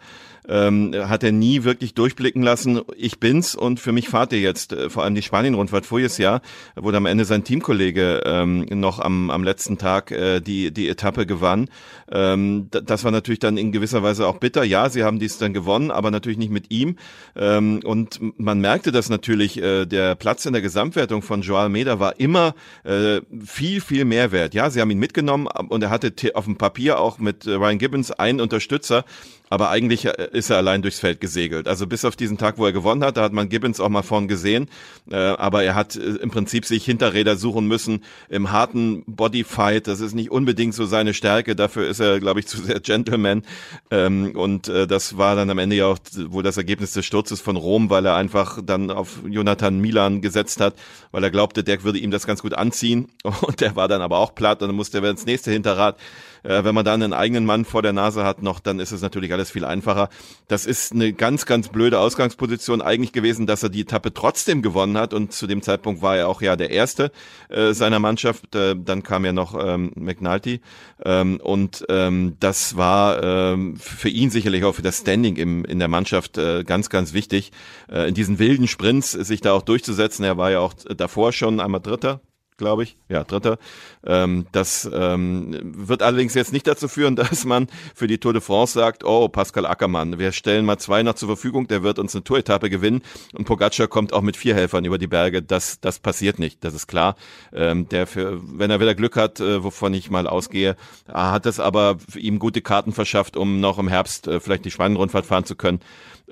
Ähm, 0.48 0.94
hat 0.96 1.24
er 1.24 1.32
nie 1.32 1.64
wirklich 1.64 1.94
durchblicken 1.94 2.44
lassen, 2.44 2.82
ich 2.96 3.20
bin's 3.20 3.56
und 3.56 3.80
für 3.80 3.92
mich 3.92 4.10
fahrt 4.10 4.34
ihr 4.34 4.40
jetzt, 4.40 4.74
äh, 4.74 4.90
vor 4.90 5.04
allem 5.04 5.16
die 5.16 5.22
Spanien-Rundfahrt 5.22 5.86
voriges 5.86 6.18
Jahr, 6.18 6.42
wo 6.76 6.92
dann 6.92 7.04
am 7.04 7.06
Ende 7.06 7.26
sein 7.26 7.44
Teamkollege 7.44 8.22
ähm, 8.26 8.66
noch 8.72 9.00
am, 9.00 9.30
am 9.30 9.44
letzten 9.44 9.78
Tag 9.78 10.12
äh, 10.12 10.40
die, 10.40 10.72
die 10.72 10.88
Etappe 10.90 11.26
gewann. 11.26 11.70
Ähm, 12.12 12.68
das 12.70 13.04
war 13.04 13.12
natürlich 13.12 13.40
dann 13.40 13.58
in 13.58 13.72
gewisser 13.72 14.04
Weise 14.04 14.28
auch 14.28 14.38
bitter. 14.38 14.64
Ja, 14.64 14.90
sie 14.90 15.04
haben 15.04 15.20
dies 15.20 15.38
dann 15.38 15.54
gewonnen, 15.54 15.92
aber 15.92 16.12
natürlich 16.12 16.38
nicht 16.38 16.52
mit 16.52 16.72
ihm. 16.72 16.98
Ähm, 17.36 17.82
und 17.84 18.20
man 18.38 18.60
merkte 18.60 18.92
das 18.92 19.10
natürlich, 19.10 19.62
äh, 19.62 19.86
der 19.86 20.16
Platz 20.16 20.46
in 20.46 20.54
der 20.54 20.62
Gesamtwertung 20.62 21.22
von 21.22 21.42
Joao 21.42 21.64
Almeida 21.64 22.00
war 22.00 22.20
immer 22.20 22.56
äh, 22.84 23.22
viel, 23.46 23.82
viel 23.82 24.06
mehr 24.06 24.32
wert. 24.32 24.54
Ja, 24.54 24.70
sie 24.70 24.82
haben 24.82 24.92
ihn 24.92 25.00
mitgenommen 25.00 25.48
und 25.48 25.84
er 25.84 25.90
hatte 25.90 26.14
auf 26.36 26.46
dem 26.46 26.58
Papier 26.58 27.00
auch 27.00 27.18
mit 27.20 27.46
äh, 27.46 27.54
Ryan 27.54 27.78
Gibbons 27.78 28.12
einen 28.12 28.42
Unterstützer, 28.42 29.06
aber 29.54 29.70
eigentlich 29.70 30.06
äh, 30.06 30.30
ist 30.32 30.50
er 30.50 30.58
allein 30.58 30.82
durchs 30.82 31.00
Feld 31.00 31.22
gesegelt. 31.22 31.68
Also 31.68 31.86
bis 31.86 32.06
auf 32.06 32.16
diesen 32.16 32.40
Tag, 32.40 32.58
wo 32.58 32.66
er 32.66 32.74
gewonnen 32.74 33.04
hat, 33.04 33.18
da 33.18 33.22
hat 33.22 33.34
man 33.34 33.50
Gibbons 33.50 33.80
auch 33.80 33.90
mal 33.90 34.02
vorn 34.02 34.28
gesehen, 34.28 34.68
äh, 35.12 35.16
aber 35.16 35.64
er 35.64 35.76
hat 35.76 35.96
äh, 35.96 36.00
im 36.00 36.32
Prinzip 36.32 36.66
sich 36.66 36.84
Hinterräder 36.86 37.36
suchen 37.36 37.68
müssen 37.68 38.04
im 38.30 38.52
harten 38.52 39.04
Bodyfight. 39.06 39.86
Das 39.86 40.00
ist 40.00 40.16
nicht 40.16 40.32
unbedingt 40.32 40.74
so 40.74 40.88
seine 40.88 41.14
Stärke. 41.14 41.56
Dafür 41.56 41.88
ist 41.88 42.00
er, 42.00 42.20
glaube 42.20 42.40
ich, 42.40 42.48
zu 42.54 42.58
sehr 42.58 42.80
Gentleman. 42.80 43.44
Ähm, 43.92 44.32
und 44.36 44.70
äh, 44.70 44.88
das 44.88 45.20
war 45.20 45.36
dann 45.36 45.52
am 45.52 45.60
Ende 45.60 45.76
ja 45.76 45.86
auch 45.86 46.00
wohl 46.16 46.42
das 46.42 46.58
Ergebnis 46.58 46.94
des 46.94 47.06
Sturzes 47.06 47.40
von 47.40 47.56
Rom, 47.56 47.92
weil 47.92 48.08
er 48.08 48.16
einfach 48.16 48.60
dann 48.66 48.90
auf 48.90 49.20
Jonathan 49.30 49.78
Milan 49.78 50.22
gesetzt 50.22 50.62
hat, 50.62 50.74
weil 51.12 51.24
er 51.24 51.30
glaubte, 51.30 51.64
der 51.64 51.84
würde 51.84 52.00
ihm 52.00 52.10
das 52.10 52.26
ganz 52.26 52.42
gut 52.42 52.56
anziehen. 52.56 53.08
Und 53.24 53.62
der 53.62 53.76
war 53.76 53.88
dann 53.88 54.02
aber 54.02 54.18
auch 54.18 54.34
platt 54.34 54.64
und 54.64 54.70
dann 54.70 54.76
musste 54.76 54.98
er 54.98 55.10
ins 55.12 55.28
nächste 55.28 55.52
Hinterrad. 55.52 55.98
Äh, 56.44 56.64
wenn 56.64 56.76
man 56.76 56.86
dann 56.86 57.02
einen 57.02 57.14
eigenen 57.14 57.46
Mann 57.46 57.66
vor 57.66 57.82
der 57.82 57.94
Nase 57.94 58.24
hat 58.24 58.42
noch, 58.42 58.60
dann 58.60 58.80
ist 58.80 58.92
es 58.92 59.02
natürlich 59.02 59.34
alles 59.34 59.52
viel 59.52 59.66
einfacher. 59.66 60.10
Das 60.48 60.66
ist 60.66 60.92
eine 60.92 61.14
ganz, 61.14 61.46
ganz 61.46 61.70
blöde 61.70 62.00
Ausgangsposition 62.00 62.82
eigentlich 62.82 63.14
gewesen, 63.14 63.48
dass 63.48 63.64
er 63.64 63.70
die 63.70 63.82
Etappe 63.82 64.14
trotzdem 64.14 64.62
gewonnen 64.62 64.98
hat 64.98 65.14
und 65.14 65.34
zu 65.34 65.48
dem 65.48 65.62
Zeitpunkt 65.62 66.02
war 66.02 66.18
er 66.18 66.28
auch 66.28 66.42
ja 66.42 66.56
der 66.56 66.70
Erste 66.70 67.12
äh, 67.50 67.74
seiner 67.74 68.00
Mannschaft. 68.00 68.56
Äh, 68.56 68.76
dann 68.78 69.04
kam 69.04 69.26
ja 69.26 69.34
noch 69.34 69.56
ähm, 69.60 69.92
McNulty 69.96 70.62
ähm, 71.04 71.40
und 71.42 71.86
ähm, 71.90 72.36
das 72.40 72.78
war 72.78 73.24
ähm, 73.24 73.78
für 73.78 74.10
ihn 74.10 74.30
sicherlich 74.30 74.64
auch 74.64 74.76
für 74.76 74.82
das 74.82 75.00
Standing 75.00 75.38
im, 75.38 75.66
in 75.66 75.80
der 75.80 75.88
Mannschaft 75.88 76.38
äh, 76.38 76.64
ganz, 76.64 76.90
ganz 76.90 77.14
wichtig, 77.14 77.52
äh, 77.90 78.08
in 78.10 78.14
diesen 78.14 78.40
wilden 78.40 78.68
Sprints 78.68 79.12
sich 79.12 79.42
da 79.42 79.54
auch 79.54 79.62
durchzusetzen. 79.62 80.26
Er 80.26 80.38
war 80.38 80.52
ja 80.52 80.60
auch 80.60 80.74
davor 80.74 81.32
schon 81.32 81.60
einmal 81.60 81.82
Dritter 81.82 82.22
glaube 82.58 82.84
ich. 82.84 82.98
Ja, 83.10 83.24
dritter. 83.24 83.58
Ähm, 84.06 84.46
das 84.52 84.90
ähm, 84.92 85.58
wird 85.64 86.02
allerdings 86.02 86.34
jetzt 86.34 86.54
nicht 86.54 86.68
dazu 86.68 86.88
führen, 86.88 87.16
dass 87.18 87.46
man 87.46 87.68
für 87.96 88.08
die 88.08 88.18
Tour 88.18 88.34
de 88.34 88.42
France 88.42 88.74
sagt, 88.74 89.04
oh, 89.04 89.28
Pascal 89.28 89.66
Ackermann, 89.66 90.20
wir 90.20 90.32
stellen 90.32 90.66
mal 90.66 90.78
zwei 90.78 91.04
noch 91.04 91.16
zur 91.16 91.30
Verfügung, 91.30 91.68
der 91.68 91.84
wird 91.84 92.00
uns 92.00 92.16
eine 92.16 92.24
Tour-Etappe 92.24 92.70
gewinnen 92.70 93.02
und 93.34 93.46
Pogacar 93.46 93.88
kommt 93.88 94.14
auch 94.14 94.22
mit 94.22 94.38
vier 94.38 94.56
Helfern 94.56 94.86
über 94.86 94.98
die 94.98 95.08
Berge. 95.08 95.42
Das, 95.42 95.80
das 95.80 96.00
passiert 96.00 96.40
nicht, 96.40 96.64
das 96.64 96.74
ist 96.74 96.88
klar. 96.88 97.16
Ähm, 97.54 97.90
der 97.90 98.08
für, 98.08 98.42
wenn 98.44 98.72
er 98.72 98.80
wieder 98.80 98.96
Glück 98.96 99.16
hat, 99.16 99.40
äh, 99.40 99.64
wovon 99.64 99.94
ich 99.94 100.10
mal 100.10 100.28
ausgehe, 100.28 100.76
hat 101.08 101.46
es 101.46 101.60
aber 101.60 101.98
ihm 102.16 102.40
gute 102.40 102.62
Karten 102.62 102.94
verschafft, 102.94 103.38
um 103.38 103.60
noch 103.60 103.80
im 103.80 103.88
Herbst 103.88 104.28
äh, 104.28 104.40
vielleicht 104.40 104.66
die 104.66 104.72
Schweinenrundfahrt 104.72 105.26
fahren 105.26 105.46
zu 105.46 105.56
können. 105.56 105.80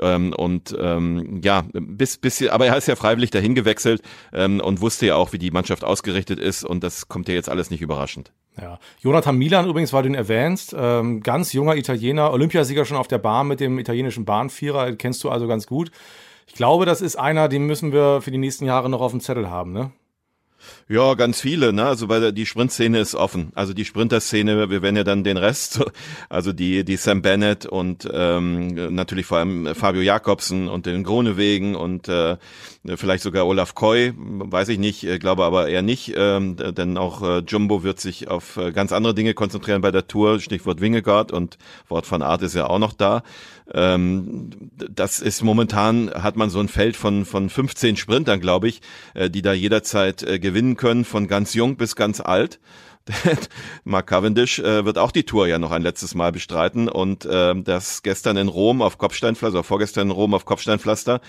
Ähm, 0.01 0.33
und 0.33 0.75
ähm, 0.79 1.41
ja, 1.43 1.63
bis, 1.73 2.17
bis, 2.17 2.47
aber 2.47 2.65
er 2.65 2.77
ist 2.77 2.87
ja 2.87 2.95
freiwillig 2.95 3.29
dahin 3.29 3.55
gewechselt 3.55 4.01
ähm, 4.33 4.59
und 4.59 4.81
wusste 4.81 5.05
ja 5.05 5.15
auch, 5.15 5.31
wie 5.33 5.37
die 5.37 5.51
Mannschaft 5.51 5.83
ausgerichtet 5.83 6.39
ist 6.39 6.63
und 6.63 6.83
das 6.83 7.07
kommt 7.07 7.27
ja 7.27 7.35
jetzt 7.35 7.49
alles 7.49 7.69
nicht 7.69 7.81
überraschend. 7.81 8.31
Ja. 8.59 8.79
Jonathan 8.99 9.37
Milan 9.37 9.67
übrigens, 9.67 9.93
weil 9.93 10.03
du 10.03 10.09
ihn 10.09 10.15
erwähnst, 10.15 10.75
ähm, 10.77 11.21
ganz 11.21 11.53
junger 11.53 11.75
Italiener, 11.75 12.31
Olympiasieger 12.31 12.85
schon 12.85 12.97
auf 12.97 13.07
der 13.07 13.19
Bahn 13.19 13.47
mit 13.47 13.59
dem 13.59 13.79
italienischen 13.79 14.25
Bahnvierer, 14.25 14.93
kennst 14.95 15.23
du 15.23 15.29
also 15.29 15.47
ganz 15.47 15.67
gut. 15.67 15.91
Ich 16.47 16.53
glaube, 16.53 16.85
das 16.85 17.01
ist 17.01 17.15
einer, 17.15 17.47
den 17.47 17.65
müssen 17.65 17.93
wir 17.93 18.21
für 18.21 18.31
die 18.31 18.37
nächsten 18.37 18.65
Jahre 18.65 18.89
noch 18.89 19.01
auf 19.01 19.11
dem 19.11 19.21
Zettel 19.21 19.49
haben, 19.49 19.71
ne? 19.71 19.91
Ja, 20.87 21.13
ganz 21.13 21.41
viele, 21.41 21.73
ne? 21.73 21.85
Also 21.85 22.09
weil 22.09 22.33
die 22.33 22.45
Sprintszene 22.45 22.99
ist 22.99 23.15
offen. 23.15 23.51
Also 23.55 23.73
die 23.73 23.85
Sprinterszene, 23.85 24.69
wir 24.69 24.81
werden 24.81 24.95
ja 24.95 25.03
dann 25.03 25.23
den 25.23 25.37
Rest, 25.37 25.79
also 26.29 26.53
die 26.53 26.83
die 26.83 26.97
Sam 26.97 27.21
Bennett 27.21 27.65
und 27.65 28.07
ähm, 28.11 28.93
natürlich 28.93 29.25
vor 29.25 29.37
allem 29.37 29.73
Fabio 29.75 30.01
Jakobsen 30.01 30.67
und 30.67 30.85
den 30.85 31.03
Gronewegen 31.03 31.75
und 31.75 32.09
äh, 32.09 32.37
vielleicht 32.95 33.23
sogar 33.23 33.45
Olaf 33.45 33.75
Koy, 33.75 34.13
weiß 34.17 34.69
ich 34.69 34.79
nicht, 34.79 35.07
glaube 35.19 35.45
aber 35.45 35.67
eher 35.67 35.81
nicht, 35.81 36.13
ähm, 36.15 36.55
denn 36.57 36.97
auch 36.97 37.21
äh, 37.21 37.43
Jumbo 37.47 37.83
wird 37.83 37.99
sich 37.99 38.27
auf 38.27 38.57
äh, 38.57 38.71
ganz 38.71 38.91
andere 38.91 39.13
Dinge 39.13 39.33
konzentrieren 39.33 39.81
bei 39.81 39.91
der 39.91 40.07
Tour. 40.07 40.39
Stichwort 40.39 40.81
Wingegaard 40.81 41.31
und 41.31 41.57
Wort 41.87 42.05
von 42.05 42.21
Art 42.21 42.41
ist 42.41 42.55
ja 42.55 42.67
auch 42.67 42.79
noch 42.79 42.93
da. 42.93 43.23
Ähm, 43.73 44.49
das 44.75 45.19
ist 45.19 45.43
momentan 45.43 46.11
hat 46.13 46.35
man 46.35 46.49
so 46.49 46.59
ein 46.59 46.67
Feld 46.67 46.97
von 46.97 47.25
von 47.25 47.49
15 47.49 47.95
Sprintern, 47.95 48.41
glaube 48.41 48.67
ich, 48.67 48.81
äh, 49.13 49.29
die 49.29 49.41
da 49.41 49.53
jederzeit 49.53 50.23
äh, 50.23 50.39
gewinnen 50.51 50.75
können, 50.75 51.05
von 51.05 51.27
ganz 51.27 51.53
jung 51.53 51.77
bis 51.77 51.95
ganz 51.95 52.19
alt. 52.19 52.59
Mark 53.83 54.07
Cavendish 54.07 54.59
äh, 54.59 54.85
wird 54.85 54.97
auch 54.97 55.11
die 55.11 55.23
Tour 55.23 55.47
ja 55.47 55.57
noch 55.57 55.71
ein 55.71 55.81
letztes 55.81 56.13
Mal 56.13 56.31
bestreiten 56.31 56.87
und 56.87 57.25
äh, 57.25 57.55
das 57.61 58.03
gestern 58.03 58.37
in 58.37 58.47
Rom 58.47 58.81
auf 58.81 58.97
Kopfsteinpflaster, 58.97 59.57
also 59.57 59.63
vorgestern 59.63 60.07
in 60.07 60.11
Rom 60.11 60.33
auf 60.33 60.45
Kopfsteinpflaster 60.45 61.21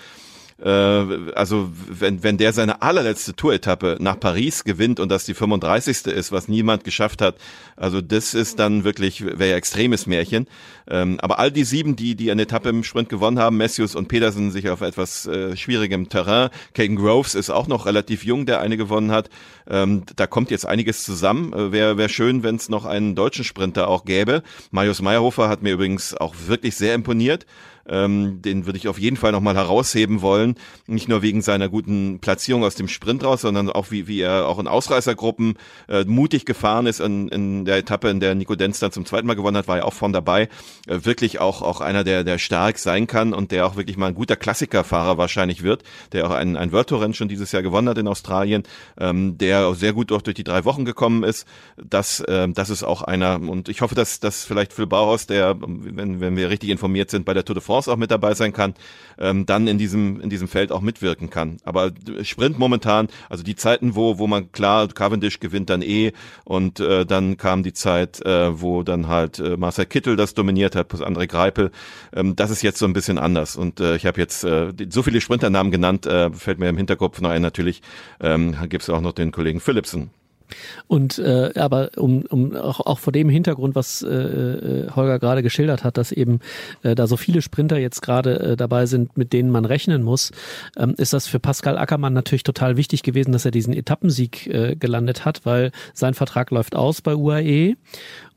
äh, 0.61 0.69
also 0.69 1.71
wenn, 1.87 2.23
wenn 2.23 2.37
der 2.37 2.53
seine 2.53 2.81
allerletzte 2.81 3.35
Tour-Etappe 3.35 3.97
nach 3.99 4.19
Paris 4.19 4.63
gewinnt 4.63 4.99
und 4.99 5.09
das 5.09 5.25
die 5.25 5.33
35. 5.33 6.07
ist, 6.07 6.31
was 6.31 6.47
niemand 6.47 6.83
geschafft 6.83 7.21
hat, 7.21 7.35
also 7.75 8.01
das 8.01 8.33
ist 8.33 8.59
dann 8.59 8.83
wirklich, 8.83 9.25
wäre 9.25 9.51
ja 9.51 9.55
extremes 9.55 10.07
Märchen. 10.07 10.47
Ähm, 10.87 11.19
aber 11.21 11.39
all 11.39 11.51
die 11.51 11.63
sieben, 11.63 11.95
die, 11.95 12.15
die 12.15 12.31
eine 12.31 12.43
Etappe 12.43 12.69
im 12.69 12.83
Sprint 12.83 13.09
gewonnen 13.09 13.39
haben, 13.39 13.57
Matthews 13.57 13.95
und 13.95 14.07
Pedersen 14.07 14.51
sich 14.51 14.69
auf 14.69 14.81
etwas 14.81 15.25
äh, 15.25 15.55
schwierigem 15.55 16.09
Terrain, 16.09 16.49
Kagan 16.73 16.97
Groves 16.97 17.35
ist 17.35 17.49
auch 17.49 17.67
noch 17.67 17.85
relativ 17.85 18.25
jung, 18.25 18.45
der 18.45 18.59
eine 18.59 18.77
gewonnen 18.77 19.11
hat, 19.11 19.29
ähm, 19.69 20.03
da 20.15 20.27
kommt 20.27 20.51
jetzt 20.51 20.65
einiges 20.65 21.03
zusammen. 21.03 21.53
Äh, 21.53 21.71
Wäre 21.71 21.97
wär 21.97 22.09
schön, 22.09 22.43
wenn 22.43 22.55
es 22.55 22.69
noch 22.69 22.85
einen 22.85 23.15
deutschen 23.15 23.43
Sprinter 23.43 23.87
auch 23.87 24.05
gäbe. 24.05 24.43
Marius 24.71 25.01
Meyerhofer 25.01 25.49
hat 25.49 25.61
mir 25.61 25.73
übrigens 25.73 26.15
auch 26.15 26.35
wirklich 26.47 26.75
sehr 26.75 26.95
imponiert. 26.95 27.45
Ähm, 27.87 28.41
den 28.41 28.65
würde 28.65 28.77
ich 28.77 28.87
auf 28.87 28.99
jeden 28.99 29.17
Fall 29.17 29.31
nochmal 29.31 29.55
herausheben 29.55 30.21
wollen. 30.21 30.55
Nicht 30.87 31.09
nur 31.09 31.21
wegen 31.21 31.41
seiner 31.41 31.69
guten 31.69 32.19
Platzierung 32.19 32.63
aus 32.63 32.75
dem 32.75 32.87
Sprint 32.87 33.23
raus, 33.23 33.41
sondern 33.41 33.69
auch 33.69 33.91
wie, 33.91 34.07
wie 34.07 34.21
er 34.21 34.47
auch 34.47 34.59
in 34.59 34.67
Ausreißergruppen 34.67 35.55
äh, 35.89 36.05
mutig 36.05 36.45
gefahren 36.45 36.85
ist. 36.85 37.01
In, 37.01 37.27
in 37.27 37.65
der 37.65 37.77
Etappe, 37.77 38.09
in 38.09 38.19
der 38.19 38.35
Nico 38.35 38.55
Denz 38.55 38.79
dann 38.79 38.91
zum 38.91 39.05
zweiten 39.05 39.27
Mal 39.27 39.35
gewonnen 39.35 39.57
hat, 39.57 39.67
war 39.67 39.77
er 39.77 39.85
auch 39.85 39.93
vorn 39.93 40.13
dabei. 40.13 40.49
Äh, 40.87 40.99
wirklich 41.03 41.39
auch, 41.39 41.61
auch 41.61 41.81
einer, 41.81 42.03
der, 42.03 42.23
der 42.23 42.37
stark 42.37 42.77
sein 42.77 43.07
kann 43.07 43.33
und 43.33 43.51
der 43.51 43.65
auch 43.65 43.75
wirklich 43.75 43.97
mal 43.97 44.07
ein 44.07 44.15
guter 44.15 44.35
Klassikerfahrer 44.35 45.17
wahrscheinlich 45.17 45.63
wird, 45.63 45.83
der 46.13 46.25
auch 46.25 46.31
ein, 46.31 46.55
ein 46.55 46.71
World 46.71 46.87
Tour 46.87 47.13
schon 47.13 47.27
dieses 47.27 47.51
Jahr 47.51 47.63
gewonnen 47.63 47.89
hat 47.89 47.97
in 47.97 48.07
Australien, 48.07 48.63
ähm, 48.97 49.37
der 49.37 49.73
sehr 49.73 49.91
gut 49.91 50.11
durch 50.11 50.23
die 50.23 50.43
drei 50.45 50.63
Wochen 50.63 50.85
gekommen 50.85 51.23
ist. 51.23 51.45
Das, 51.75 52.21
äh, 52.21 52.47
das 52.47 52.69
ist 52.69 52.83
auch 52.83 53.01
einer 53.01 53.41
und 53.41 53.67
ich 53.67 53.81
hoffe, 53.81 53.95
dass, 53.95 54.21
dass 54.21 54.45
vielleicht 54.45 54.71
Phil 54.71 54.87
Bauhaus, 54.87 55.27
der, 55.27 55.57
wenn, 55.59 56.21
wenn 56.21 56.37
wir 56.37 56.49
richtig 56.49 56.69
informiert 56.69 57.09
sind, 57.09 57.25
bei 57.25 57.33
der 57.33 57.43
Tour 57.43 57.55
de 57.55 57.63
France 57.63 57.72
France 57.73 57.91
auch 57.91 57.97
mit 57.97 58.11
dabei 58.11 58.35
sein 58.35 58.53
kann, 58.53 58.75
ähm, 59.17 59.47
dann 59.47 59.67
in 59.67 59.79
diesem, 59.79 60.21
in 60.21 60.29
diesem 60.29 60.47
Feld 60.47 60.71
auch 60.71 60.81
mitwirken 60.81 61.31
kann. 61.31 61.57
Aber 61.63 61.91
Sprint 62.21 62.59
momentan, 62.59 63.07
also 63.29 63.43
die 63.43 63.55
Zeiten, 63.55 63.95
wo, 63.95 64.19
wo 64.19 64.27
man 64.27 64.51
klar, 64.51 64.87
Cavendish 64.87 65.39
gewinnt 65.39 65.71
dann 65.71 65.81
eh 65.81 66.11
und 66.43 66.79
äh, 66.79 67.03
dann 67.05 67.37
kam 67.37 67.63
die 67.63 67.73
Zeit, 67.73 68.23
äh, 68.25 68.61
wo 68.61 68.83
dann 68.83 69.07
halt 69.07 69.39
äh, 69.39 69.57
Marcel 69.57 69.87
Kittel 69.87 70.15
das 70.15 70.35
dominiert 70.35 70.75
hat, 70.75 70.87
plus 70.87 71.01
André 71.01 71.25
Greipel. 71.27 71.71
Ähm, 72.15 72.35
das 72.35 72.51
ist 72.51 72.61
jetzt 72.61 72.77
so 72.77 72.85
ein 72.85 72.93
bisschen 72.93 73.17
anders. 73.17 73.55
Und 73.55 73.79
äh, 73.79 73.95
ich 73.95 74.05
habe 74.05 74.21
jetzt 74.21 74.43
äh, 74.43 74.71
so 74.89 75.01
viele 75.01 75.19
Sprinternamen 75.19 75.71
genannt, 75.71 76.05
äh, 76.05 76.31
fällt 76.31 76.59
mir 76.59 76.69
im 76.69 76.77
Hinterkopf 76.77 77.21
noch 77.21 77.31
ein, 77.31 77.41
natürlich 77.41 77.81
ähm, 78.21 78.55
gibt 78.69 78.83
es 78.83 78.89
auch 78.91 79.01
noch 79.01 79.13
den 79.13 79.31
Kollegen 79.31 79.59
Philipsen. 79.59 80.11
Und 80.87 81.19
äh, 81.19 81.51
aber 81.55 81.91
um, 81.97 82.23
um 82.23 82.55
auch, 82.55 82.79
auch 82.81 82.99
vor 82.99 83.13
dem 83.13 83.29
Hintergrund, 83.29 83.75
was 83.75 84.01
äh, 84.01 84.07
äh, 84.07 84.89
Holger 84.91 85.19
gerade 85.19 85.43
geschildert 85.43 85.83
hat, 85.83 85.97
dass 85.97 86.11
eben 86.11 86.39
äh, 86.83 86.95
da 86.95 87.07
so 87.07 87.17
viele 87.17 87.41
Sprinter 87.41 87.77
jetzt 87.77 88.01
gerade 88.01 88.39
äh, 88.39 88.55
dabei 88.55 88.85
sind, 88.85 89.17
mit 89.17 89.33
denen 89.33 89.49
man 89.49 89.65
rechnen 89.65 90.03
muss, 90.03 90.31
ähm, 90.77 90.95
ist 90.97 91.13
das 91.13 91.27
für 91.27 91.39
Pascal 91.39 91.77
Ackermann 91.77 92.13
natürlich 92.13 92.43
total 92.43 92.77
wichtig 92.77 93.03
gewesen, 93.03 93.31
dass 93.31 93.45
er 93.45 93.51
diesen 93.51 93.73
Etappensieg 93.73 94.47
äh, 94.47 94.75
gelandet 94.75 95.25
hat, 95.25 95.45
weil 95.45 95.71
sein 95.93 96.13
Vertrag 96.13 96.51
läuft 96.51 96.75
aus 96.75 97.01
bei 97.01 97.15
UAE 97.15 97.75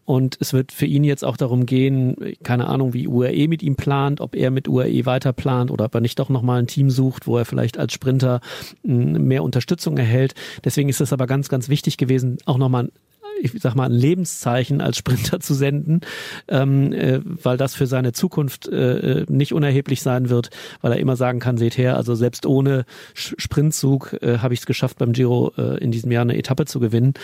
und 0.07 0.39
es 0.41 0.53
wird 0.53 0.73
für 0.73 0.87
ihn 0.87 1.05
jetzt 1.05 1.25
auch 1.25 1.37
darum 1.37 1.67
gehen, 1.67 2.17
keine 2.45 2.69
Ahnung, 2.69 2.95
wie 2.95 3.09
UAE 3.09 3.49
mit 3.49 3.63
ihm 3.63 3.75
plant, 3.75 4.21
ob 4.21 4.37
er 4.37 4.53
mit 4.53 4.69
UAE 4.69 5.05
weiter 5.05 5.33
plant 5.33 5.71
oder 5.73 5.87
ob 5.87 5.95
er 5.95 6.01
nicht 6.01 6.19
doch 6.21 6.29
nochmal 6.29 6.61
ein 6.61 6.69
Team 6.69 6.91
sucht, 6.91 7.27
wo 7.27 7.37
er 7.37 7.45
vielleicht 7.45 7.77
als 7.77 7.93
Sprinter 7.93 8.41
hm, 8.85 9.27
mehr 9.27 9.43
Unterstützung 9.43 9.99
erhält. 9.99 10.35
Deswegen 10.65 10.89
ist 10.89 11.01
es 11.01 11.13
aber 11.13 11.27
ganz, 11.27 11.49
ganz 11.49 11.69
wichtig 11.69 11.97
gewesen, 11.97 12.39
auch 12.47 12.57
nochmal 12.57 12.91
ich 13.41 13.53
sag 13.61 13.75
mal, 13.75 13.85
ein 13.85 13.93
Lebenszeichen 13.93 14.81
als 14.81 14.97
Sprinter 14.97 15.41
zu 15.41 15.55
senden, 15.55 16.01
ähm, 16.49 16.93
äh, 16.93 17.21
weil 17.25 17.57
das 17.57 17.75
für 17.75 17.87
seine 17.87 18.13
Zukunft 18.13 18.69
äh, 18.69 19.21
äh 19.21 19.27
nicht 19.29 19.53
unerheblich 19.53 20.03
sein 20.03 20.31
wird, 20.31 20.51
weil 20.81 20.93
er 20.93 20.99
immer 20.99 21.17
sagen 21.17 21.39
kann, 21.39 21.59
seht 21.59 21.77
her, 21.77 21.97
also 21.97 22.15
selbst 22.15 22.47
ohne 22.47 22.85
Sprintzug 23.15 24.17
äh, 24.23 24.39
habe 24.39 24.55
ich 24.55 24.61
es 24.61 24.67
geschafft, 24.67 24.99
beim 24.99 25.13
Giro 25.13 25.53
äh, 25.57 25.79
in 25.79 25.91
diesem 25.91 26.11
Jahr 26.13 26.23
eine 26.23 26.37
Etappe 26.37 26.65
zu 26.65 26.81
gewinnen. 26.81 27.15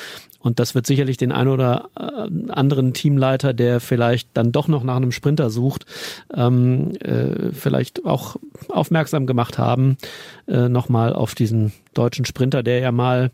Und 0.43 0.59
das 0.59 0.75
wird 0.75 0.87
sicherlich 0.87 1.17
den 1.17 1.33
einen 1.33 1.49
oder 1.49 1.89
äh, 1.99 2.51
anderen 2.51 2.93
Teamleiter, 2.93 3.55
der 3.55 3.81
vielleicht 3.81 4.29
dann 4.35 4.53
doch 4.53 4.69
noch 4.69 4.83
nach 4.83 4.97
einem 4.97 5.13
Sprinter 5.13 5.51
sucht, 5.51 5.87
ähm, 6.35 6.93
äh, 7.01 7.53
vielleicht 7.53 8.05
auch 8.05 8.37
aufmerksam 8.69 9.27
gemacht 9.27 9.59
haben, 9.59 9.97
äh, 10.49 10.69
nochmal 10.69 11.13
auf 11.13 11.35
diesen 11.35 11.73
deutschen 11.95 12.25
Sprinter, 12.25 12.63
der 12.63 12.81
ja 12.81 12.93
mal 12.93 13.31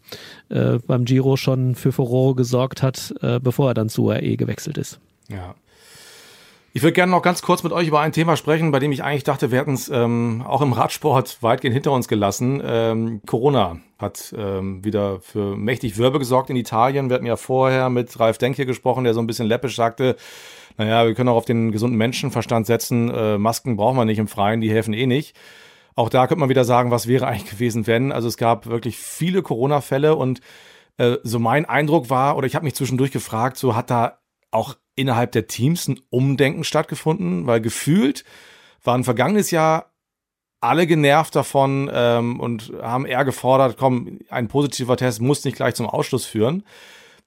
äh, 0.50 0.78
beim 0.86 1.04
Giro 1.04 1.36
schon 1.36 1.74
für 1.74 1.92
Furore 1.92 2.34
gesorgt 2.34 2.82
hat, 2.82 3.14
äh, 3.22 3.40
bevor 3.40 3.70
er 3.70 3.74
dann 3.74 3.88
zu 3.88 4.04
UAE 4.04 4.36
gewechselt 4.36 4.78
ist. 4.78 5.00
Ja. 5.28 5.54
Ich 6.78 6.84
würde 6.84 6.92
gerne 6.92 7.10
noch 7.10 7.22
ganz 7.22 7.42
kurz 7.42 7.64
mit 7.64 7.72
euch 7.72 7.88
über 7.88 7.98
ein 7.98 8.12
Thema 8.12 8.36
sprechen, 8.36 8.70
bei 8.70 8.78
dem 8.78 8.92
ich 8.92 9.02
eigentlich 9.02 9.24
dachte, 9.24 9.50
wir 9.50 9.58
hätten 9.58 9.74
es 9.74 9.88
ähm, 9.88 10.44
auch 10.46 10.60
im 10.60 10.72
Radsport 10.72 11.42
weitgehend 11.42 11.74
hinter 11.74 11.90
uns 11.90 12.06
gelassen. 12.06 12.62
Ähm, 12.64 13.20
Corona 13.26 13.80
hat 13.98 14.32
ähm, 14.38 14.84
wieder 14.84 15.20
für 15.20 15.56
mächtig 15.56 15.98
Wirbel 15.98 16.20
gesorgt 16.20 16.50
in 16.50 16.56
Italien. 16.56 17.10
Wir 17.10 17.16
hatten 17.16 17.26
ja 17.26 17.34
vorher 17.34 17.90
mit 17.90 18.20
Ralf 18.20 18.38
Denk 18.38 18.54
hier 18.54 18.64
gesprochen, 18.64 19.02
der 19.02 19.12
so 19.12 19.18
ein 19.18 19.26
bisschen 19.26 19.48
läppisch 19.48 19.74
sagte, 19.74 20.14
naja, 20.76 21.04
wir 21.04 21.14
können 21.14 21.30
auch 21.30 21.34
auf 21.34 21.46
den 21.46 21.72
gesunden 21.72 21.98
Menschenverstand 21.98 22.64
setzen. 22.64 23.10
Äh, 23.12 23.38
Masken 23.38 23.76
brauchen 23.76 23.96
wir 23.96 24.04
nicht 24.04 24.20
im 24.20 24.28
Freien, 24.28 24.60
die 24.60 24.70
helfen 24.70 24.94
eh 24.94 25.06
nicht. 25.06 25.34
Auch 25.96 26.08
da 26.08 26.28
könnte 26.28 26.38
man 26.38 26.48
wieder 26.48 26.62
sagen, 26.62 26.92
was 26.92 27.08
wäre 27.08 27.26
eigentlich 27.26 27.50
gewesen, 27.50 27.88
wenn. 27.88 28.12
Also 28.12 28.28
es 28.28 28.36
gab 28.36 28.66
wirklich 28.66 28.98
viele 28.98 29.42
Corona-Fälle 29.42 30.14
und 30.14 30.42
äh, 30.96 31.16
so 31.24 31.40
mein 31.40 31.64
Eindruck 31.64 32.08
war, 32.08 32.36
oder 32.36 32.46
ich 32.46 32.54
habe 32.54 32.64
mich 32.64 32.76
zwischendurch 32.76 33.10
gefragt, 33.10 33.56
so 33.56 33.74
hat 33.74 33.90
da 33.90 34.17
auch 34.50 34.76
innerhalb 34.94 35.32
der 35.32 35.46
Teams 35.46 35.88
ein 35.88 36.00
Umdenken 36.10 36.64
stattgefunden, 36.64 37.46
weil 37.46 37.60
gefühlt 37.60 38.24
waren 38.82 39.04
vergangenes 39.04 39.50
Jahr 39.50 39.92
alle 40.60 40.86
genervt 40.86 41.36
davon 41.36 41.88
ähm, 41.92 42.40
und 42.40 42.72
haben 42.82 43.06
eher 43.06 43.24
gefordert, 43.24 43.76
komm, 43.78 44.18
ein 44.28 44.48
positiver 44.48 44.96
Test 44.96 45.20
muss 45.20 45.44
nicht 45.44 45.56
gleich 45.56 45.74
zum 45.74 45.86
Ausschluss 45.86 46.24
führen. 46.24 46.64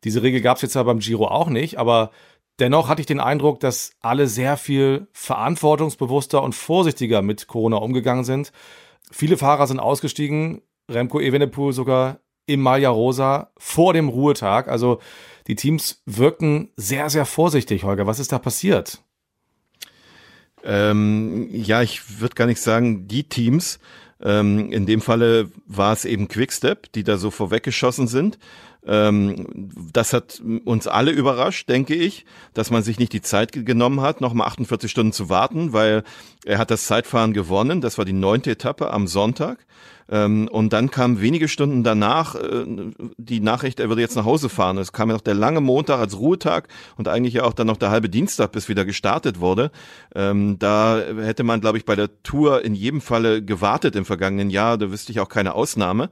Diese 0.03 0.21
Regel 0.23 0.41
gab 0.41 0.57
es 0.57 0.63
jetzt 0.63 0.75
ja 0.75 0.83
beim 0.83 0.99
Giro 0.99 1.27
auch 1.27 1.47
nicht, 1.47 1.77
aber 1.77 2.11
dennoch 2.59 2.89
hatte 2.89 3.01
ich 3.01 3.05
den 3.05 3.19
Eindruck, 3.19 3.59
dass 3.59 3.93
alle 4.01 4.27
sehr 4.27 4.57
viel 4.57 5.07
verantwortungsbewusster 5.13 6.43
und 6.43 6.55
vorsichtiger 6.55 7.21
mit 7.21 7.47
Corona 7.47 7.77
umgegangen 7.77 8.25
sind. 8.25 8.51
Viele 9.11 9.37
Fahrer 9.37 9.67
sind 9.67 9.79
ausgestiegen, 9.79 10.61
Remco 10.89 11.19
Evenepoel 11.19 11.71
sogar 11.71 12.19
im 12.53 12.61
Maglia 12.61 12.89
Rosa 12.89 13.51
vor 13.57 13.93
dem 13.93 14.09
Ruhetag. 14.09 14.67
Also 14.67 14.99
die 15.47 15.55
Teams 15.55 16.01
wirken 16.05 16.69
sehr, 16.75 17.09
sehr 17.09 17.25
vorsichtig, 17.25 17.83
Holger. 17.83 18.07
Was 18.07 18.19
ist 18.19 18.31
da 18.31 18.39
passiert? 18.39 19.01
Ähm, 20.63 21.47
ja, 21.51 21.81
ich 21.81 22.19
würde 22.19 22.35
gar 22.35 22.45
nicht 22.45 22.61
sagen, 22.61 23.07
die 23.07 23.23
Teams. 23.23 23.79
Ähm, 24.23 24.71
in 24.71 24.85
dem 24.85 25.01
Falle 25.01 25.49
war 25.65 25.93
es 25.93 26.05
eben 26.05 26.27
Quickstep, 26.27 26.91
die 26.93 27.03
da 27.03 27.17
so 27.17 27.31
vorweggeschossen 27.31 28.07
sind. 28.07 28.37
Ähm, 28.85 29.69
das 29.91 30.13
hat 30.13 30.41
uns 30.65 30.87
alle 30.87 31.11
überrascht, 31.11 31.69
denke 31.69 31.95
ich, 31.95 32.25
dass 32.53 32.71
man 32.71 32.83
sich 32.83 32.99
nicht 32.99 33.13
die 33.13 33.21
Zeit 33.21 33.51
genommen 33.51 34.01
hat, 34.01 34.21
nochmal 34.21 34.47
48 34.47 34.89
Stunden 34.89 35.13
zu 35.13 35.29
warten, 35.29 35.73
weil 35.73 36.03
er 36.45 36.57
hat 36.57 36.71
das 36.71 36.85
Zeitfahren 36.85 37.33
gewonnen. 37.33 37.81
Das 37.81 37.97
war 37.97 38.05
die 38.05 38.13
neunte 38.13 38.51
Etappe 38.51 38.91
am 38.91 39.07
Sonntag. 39.07 39.65
Ähm, 40.11 40.49
und 40.51 40.73
dann 40.73 40.91
kam 40.91 41.21
wenige 41.21 41.47
Stunden 41.47 41.83
danach 41.83 42.35
äh, 42.35 42.65
die 43.17 43.39
Nachricht, 43.39 43.79
er 43.79 43.89
würde 43.89 44.01
jetzt 44.01 44.15
nach 44.15 44.25
Hause 44.25 44.49
fahren. 44.49 44.77
Es 44.77 44.91
kam 44.91 45.09
ja 45.09 45.15
noch 45.15 45.21
der 45.21 45.33
lange 45.33 45.61
Montag 45.61 45.99
als 45.99 46.19
Ruhetag 46.19 46.67
und 46.97 47.07
eigentlich 47.07 47.35
ja 47.35 47.43
auch 47.43 47.53
dann 47.53 47.67
noch 47.67 47.77
der 47.77 47.89
halbe 47.89 48.09
Dienstag, 48.09 48.51
bis 48.51 48.67
wieder 48.69 48.85
gestartet 48.85 49.39
wurde. 49.39 49.71
Ähm, 50.13 50.59
da 50.59 51.01
hätte 51.17 51.43
man, 51.43 51.61
glaube 51.61 51.77
ich, 51.77 51.85
bei 51.85 51.95
der 51.95 52.09
Tour 52.23 52.63
in 52.63 52.75
jedem 52.75 52.99
Falle 53.01 53.41
gewartet 53.41 53.95
im 53.95 54.05
vergangenen 54.05 54.49
Jahr. 54.49 54.77
Da 54.77 54.91
wüsste 54.91 55.11
ich 55.11 55.21
auch 55.21 55.29
keine 55.29 55.55
Ausnahme. 55.55 56.09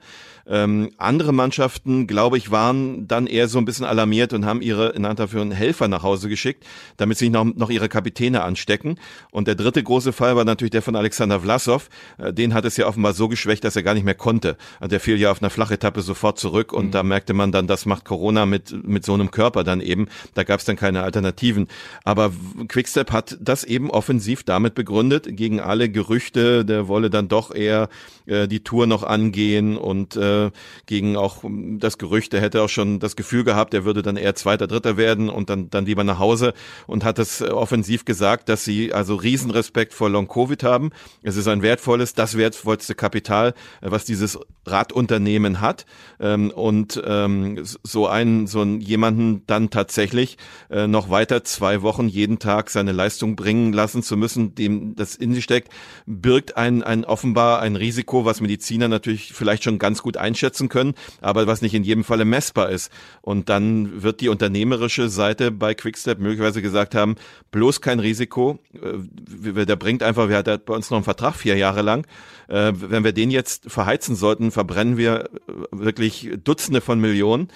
Ähm, 0.49 0.89
andere 0.97 1.31
Mannschaften, 1.31 2.07
glaube 2.07 2.37
ich, 2.37 2.49
waren 2.49 3.07
dann 3.07 3.27
eher 3.27 3.47
so 3.47 3.59
ein 3.59 3.65
bisschen 3.65 3.85
alarmiert 3.85 4.33
und 4.33 4.45
haben 4.45 4.61
ihre 4.61 4.89
in 4.89 5.05
Anführungszeichen 5.05 5.51
Helfer 5.51 5.87
nach 5.87 6.01
Hause 6.01 6.27
geschickt, 6.27 6.65
damit 6.97 7.19
sie 7.19 7.29
noch, 7.29 7.45
noch 7.45 7.69
ihre 7.69 7.87
Kapitäne 7.87 8.41
anstecken. 8.41 8.97
Und 9.29 9.47
der 9.47 9.53
dritte 9.53 9.83
große 9.83 10.11
Fall 10.11 10.35
war 10.35 10.45
natürlich 10.45 10.71
der 10.71 10.81
von 10.81 10.95
Alexander 10.95 11.41
Vlasov. 11.41 11.89
Äh, 12.17 12.33
den 12.33 12.55
hat 12.55 12.65
es 12.65 12.77
ja 12.77 12.87
offenbar 12.87 13.13
so 13.13 13.27
geschwächt, 13.27 13.63
dass 13.63 13.75
er 13.75 13.83
gar 13.89 13.95
nicht 13.95 14.05
mehr 14.05 14.13
konnte. 14.13 14.55
Also 14.79 14.91
der 14.91 14.99
fiel 14.99 15.19
ja 15.19 15.31
auf 15.31 15.41
einer 15.41 15.49
Flachetappe 15.49 16.01
sofort 16.01 16.37
zurück 16.37 16.73
und 16.73 16.87
mhm. 16.87 16.91
da 16.91 17.01
merkte 17.01 17.33
man 17.33 17.51
dann, 17.51 17.65
das 17.65 17.87
macht 17.87 18.05
Corona 18.05 18.45
mit, 18.45 18.71
mit 18.85 19.03
so 19.03 19.15
einem 19.15 19.31
Körper 19.31 19.63
dann 19.63 19.81
eben. 19.81 20.09
Da 20.35 20.43
gab 20.43 20.59
es 20.59 20.65
dann 20.65 20.75
keine 20.75 21.01
Alternativen. 21.01 21.67
Aber 22.03 22.31
Quickstep 22.67 23.11
hat 23.11 23.35
das 23.41 23.63
eben 23.63 23.89
offensiv 23.89 24.43
damit 24.43 24.75
begründet, 24.75 25.25
gegen 25.31 25.59
alle 25.59 25.89
Gerüchte, 25.89 26.65
der 26.65 26.87
wolle 26.87 27.09
dann 27.09 27.29
doch 27.29 27.49
eher 27.51 27.89
äh, 28.27 28.47
die 28.47 28.63
Tour 28.63 28.85
noch 28.85 29.01
angehen 29.01 29.75
und 29.75 30.15
äh, 30.15 30.51
gegen 30.85 31.17
auch 31.17 31.43
das 31.43 31.97
Gerücht, 31.97 32.35
er 32.35 32.41
hätte 32.41 32.61
auch 32.61 32.69
schon 32.69 32.99
das 32.99 33.15
Gefühl 33.15 33.43
gehabt, 33.43 33.73
er 33.73 33.85
würde 33.85 34.03
dann 34.03 34.17
eher 34.17 34.35
Zweiter, 34.35 34.67
Dritter 34.67 34.97
werden 34.97 35.29
und 35.29 35.49
dann, 35.49 35.71
dann 35.71 35.87
lieber 35.87 36.03
nach 36.03 36.19
Hause 36.19 36.53
und 36.85 37.03
hat 37.03 37.17
es 37.17 37.41
offensiv 37.41 38.05
gesagt, 38.05 38.49
dass 38.49 38.63
sie 38.63 38.93
also 38.93 39.15
Riesenrespekt 39.15 39.95
vor 39.95 40.11
Long-Covid 40.11 40.63
haben. 40.63 40.91
Es 41.23 41.37
ist 41.37 41.47
ein 41.47 41.63
wertvolles, 41.63 42.13
das 42.13 42.37
wertvollste 42.37 42.93
Kapital, 42.93 43.55
was 43.81 44.05
dieses 44.05 44.39
Radunternehmen 44.65 45.59
hat 45.59 45.85
ähm, 46.21 46.51
und 46.51 47.01
ähm, 47.05 47.59
so 47.63 48.07
einen, 48.07 48.47
so 48.47 48.61
einen 48.61 48.79
jemanden 48.79 49.43
dann 49.45 49.69
tatsächlich 49.69 50.37
äh, 50.69 50.87
noch 50.87 51.09
weiter 51.09 51.43
zwei 51.43 51.81
Wochen 51.81 52.07
jeden 52.07 52.39
Tag 52.39 52.69
seine 52.69 52.93
Leistung 52.93 53.35
bringen 53.35 53.73
lassen 53.73 54.03
zu 54.03 54.15
müssen, 54.15 54.55
dem 54.55 54.95
das 54.95 55.15
in 55.15 55.33
sich 55.33 55.43
steckt, 55.43 55.69
birgt 56.05 56.55
ein, 56.55 56.81
ein 56.81 57.03
offenbar 57.03 57.61
ein 57.61 57.75
Risiko, 57.75 58.23
was 58.23 58.39
Mediziner 58.39 58.87
natürlich 58.87 59.33
vielleicht 59.33 59.65
schon 59.65 59.79
ganz 59.79 60.01
gut 60.01 60.15
ein 60.15 60.29
einschätzen 60.29 60.69
können, 60.69 60.93
aber 61.21 61.47
was 61.47 61.61
nicht 61.61 61.73
in 61.73 61.83
jedem 61.83 62.03
Falle 62.03 62.25
messbar 62.25 62.69
ist. 62.69 62.91
Und 63.21 63.49
dann 63.49 64.03
wird 64.03 64.21
die 64.21 64.29
unternehmerische 64.29 65.09
Seite 65.09 65.51
bei 65.51 65.73
Quickstep 65.73 66.19
möglicherweise 66.19 66.61
gesagt 66.61 66.95
haben, 66.95 67.15
bloß 67.51 67.81
kein 67.81 67.99
Risiko. 67.99 68.59
Äh, 68.73 69.65
der 69.65 69.75
bringt 69.75 70.03
einfach, 70.03 70.29
wir 70.29 70.37
hatten 70.37 70.61
bei 70.65 70.73
uns 70.73 70.89
noch 70.89 70.97
einen 70.97 71.03
Vertrag 71.03 71.35
vier 71.35 71.57
Jahre 71.57 71.81
lang. 71.81 72.05
Äh, 72.49 72.73
wenn 72.75 73.03
wir 73.03 73.13
den 73.13 73.31
jetzt 73.31 73.71
verheizen 73.71 74.15
sollten, 74.15 74.51
verbrennen 74.51 74.97
wir 74.97 75.25
äh, 75.25 75.29
wirklich 75.71 76.29
Dutzende 76.43 76.81
von 76.81 76.99
Millionen 76.99 77.49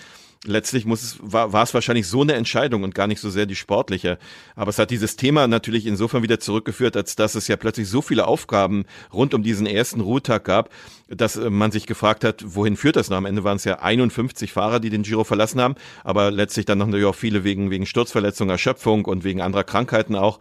letztlich 0.46 0.86
muss 0.86 1.04
es, 1.04 1.18
war, 1.22 1.54
war 1.54 1.64
es 1.64 1.74
wahrscheinlich 1.74 2.08
so 2.08 2.22
eine 2.22 2.34
Entscheidung 2.34 2.84
und 2.84 2.96
gar 2.96 3.08
nicht 3.08 3.20
so 3.20 3.30
sehr 3.30 3.46
die 3.46 3.56
sportliche. 3.56 4.18
Aber 4.56 4.70
es 4.70 4.80
hat 4.80 4.92
dieses 4.92 5.16
Thema 5.16 5.48
natürlich 5.48 5.86
insofern 5.86 6.24
wieder 6.24 6.40
zurückgeführt, 6.40 6.98
als 6.98 7.16
dass 7.16 7.36
es 7.36 7.48
ja 7.48 7.56
plötzlich 7.56 7.88
so 7.88 8.02
viele 8.02 8.28
Aufgaben 8.28 8.86
rund 9.14 9.34
um 9.34 9.44
diesen 9.44 9.66
ersten 9.66 10.02
Ruhetag 10.02 10.44
gab, 10.44 10.70
dass 11.08 11.36
äh, 11.36 11.50
man 11.50 11.72
sich 11.72 11.86
gefragt 11.86 12.24
hat, 12.24 12.44
wohin 12.46 12.76
führt 12.76 12.96
das 12.96 13.10
noch? 13.10 13.18
Am 13.18 13.26
Ende 13.26 13.44
waren 13.44 13.58
es 13.58 13.64
ja 13.64 13.80
51 13.80 14.52
Fahrer, 14.52 14.80
die 14.80 14.90
den 14.90 15.04
Giro 15.04 15.24
verlassen 15.24 15.62
haben, 15.62 15.76
aber 16.04 16.32
letztlich 16.32 16.66
dann 16.66 16.78
noch 16.78 16.88
natürlich 16.88 17.06
auch 17.06 17.16
viele 17.16 17.44
wegen, 17.44 17.72
wegen 17.72 17.86
Sturzverletzung, 17.86 18.50
Erschöpfung 18.50 19.06
und 19.06 19.24
wegen 19.24 19.42
anderer 19.42 19.64
Krankheiten 19.64 20.16
auch. 20.16 20.40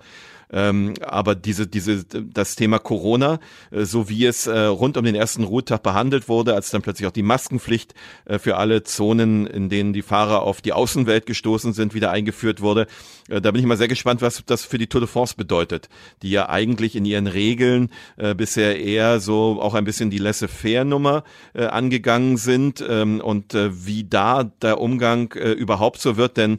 Ähm, 0.52 0.94
aber 1.00 1.34
diese, 1.34 1.66
diese, 1.66 2.04
das 2.04 2.56
Thema 2.56 2.78
Corona, 2.78 3.40
äh, 3.70 3.84
so 3.84 4.08
wie 4.08 4.26
es 4.26 4.46
äh, 4.46 4.58
rund 4.58 4.96
um 4.96 5.04
den 5.04 5.14
ersten 5.14 5.44
Ruhetag 5.44 5.82
behandelt 5.82 6.28
wurde, 6.28 6.54
als 6.54 6.70
dann 6.70 6.82
plötzlich 6.82 7.08
auch 7.08 7.12
die 7.12 7.22
Maskenpflicht 7.22 7.94
äh, 8.26 8.38
für 8.38 8.56
alle 8.56 8.82
Zonen, 8.82 9.46
in 9.46 9.70
denen 9.70 9.92
die 9.92 10.02
Fahrer 10.02 10.42
auf 10.42 10.60
die 10.60 10.72
Außenwelt 10.72 11.26
gestoßen 11.26 11.72
sind, 11.72 11.94
wieder 11.94 12.10
eingeführt 12.10 12.60
wurde. 12.60 12.86
Äh, 13.28 13.40
da 13.40 13.50
bin 13.50 13.60
ich 13.60 13.66
mal 13.66 13.78
sehr 13.78 13.88
gespannt, 13.88 14.20
was 14.20 14.42
das 14.44 14.64
für 14.64 14.78
die 14.78 14.86
Tour 14.86 15.00
de 15.00 15.08
France 15.08 15.34
bedeutet, 15.36 15.88
die 16.22 16.30
ja 16.30 16.48
eigentlich 16.48 16.96
in 16.96 17.06
ihren 17.06 17.26
Regeln 17.26 17.90
äh, 18.16 18.34
bisher 18.34 18.78
eher 18.78 19.20
so 19.20 19.58
auch 19.60 19.74
ein 19.74 19.84
bisschen 19.84 20.10
die 20.10 20.18
Laissez-faire-Nummer 20.18 21.24
äh, 21.54 21.64
angegangen 21.64 22.36
sind 22.36 22.84
ähm, 22.86 23.20
und 23.20 23.54
wie 23.54 24.04
da 24.04 24.44
der 24.44 24.80
Umgang 24.80 25.32
überhaupt 25.32 26.00
so 26.00 26.16
wird, 26.16 26.36
denn 26.36 26.58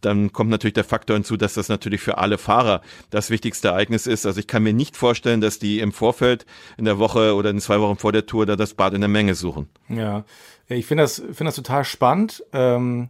dann 0.00 0.32
kommt 0.32 0.50
natürlich 0.50 0.74
der 0.74 0.84
Faktor 0.84 1.16
hinzu, 1.16 1.36
dass 1.36 1.54
das 1.54 1.68
natürlich 1.68 2.00
für 2.00 2.18
alle 2.18 2.38
Fahrer 2.38 2.80
das 3.10 3.21
das 3.22 3.30
wichtigste 3.30 3.68
Ereignis 3.68 4.06
ist. 4.06 4.26
Also 4.26 4.40
ich 4.40 4.46
kann 4.46 4.62
mir 4.62 4.72
nicht 4.72 4.96
vorstellen, 4.96 5.40
dass 5.40 5.58
die 5.58 5.80
im 5.80 5.92
Vorfeld 5.92 6.46
in 6.76 6.84
der 6.84 6.98
Woche 6.98 7.34
oder 7.34 7.50
in 7.50 7.60
zwei 7.60 7.80
Wochen 7.80 7.96
vor 7.96 8.12
der 8.12 8.26
Tour 8.26 8.46
da 8.46 8.56
das 8.56 8.74
Bad 8.74 8.94
in 8.94 9.00
der 9.00 9.08
Menge 9.08 9.34
suchen. 9.34 9.68
Ja, 9.88 10.24
ich 10.68 10.86
finde 10.86 11.04
das, 11.04 11.16
finde 11.16 11.44
das 11.44 11.56
total 11.56 11.84
spannend. 11.84 12.44
Ähm 12.52 13.08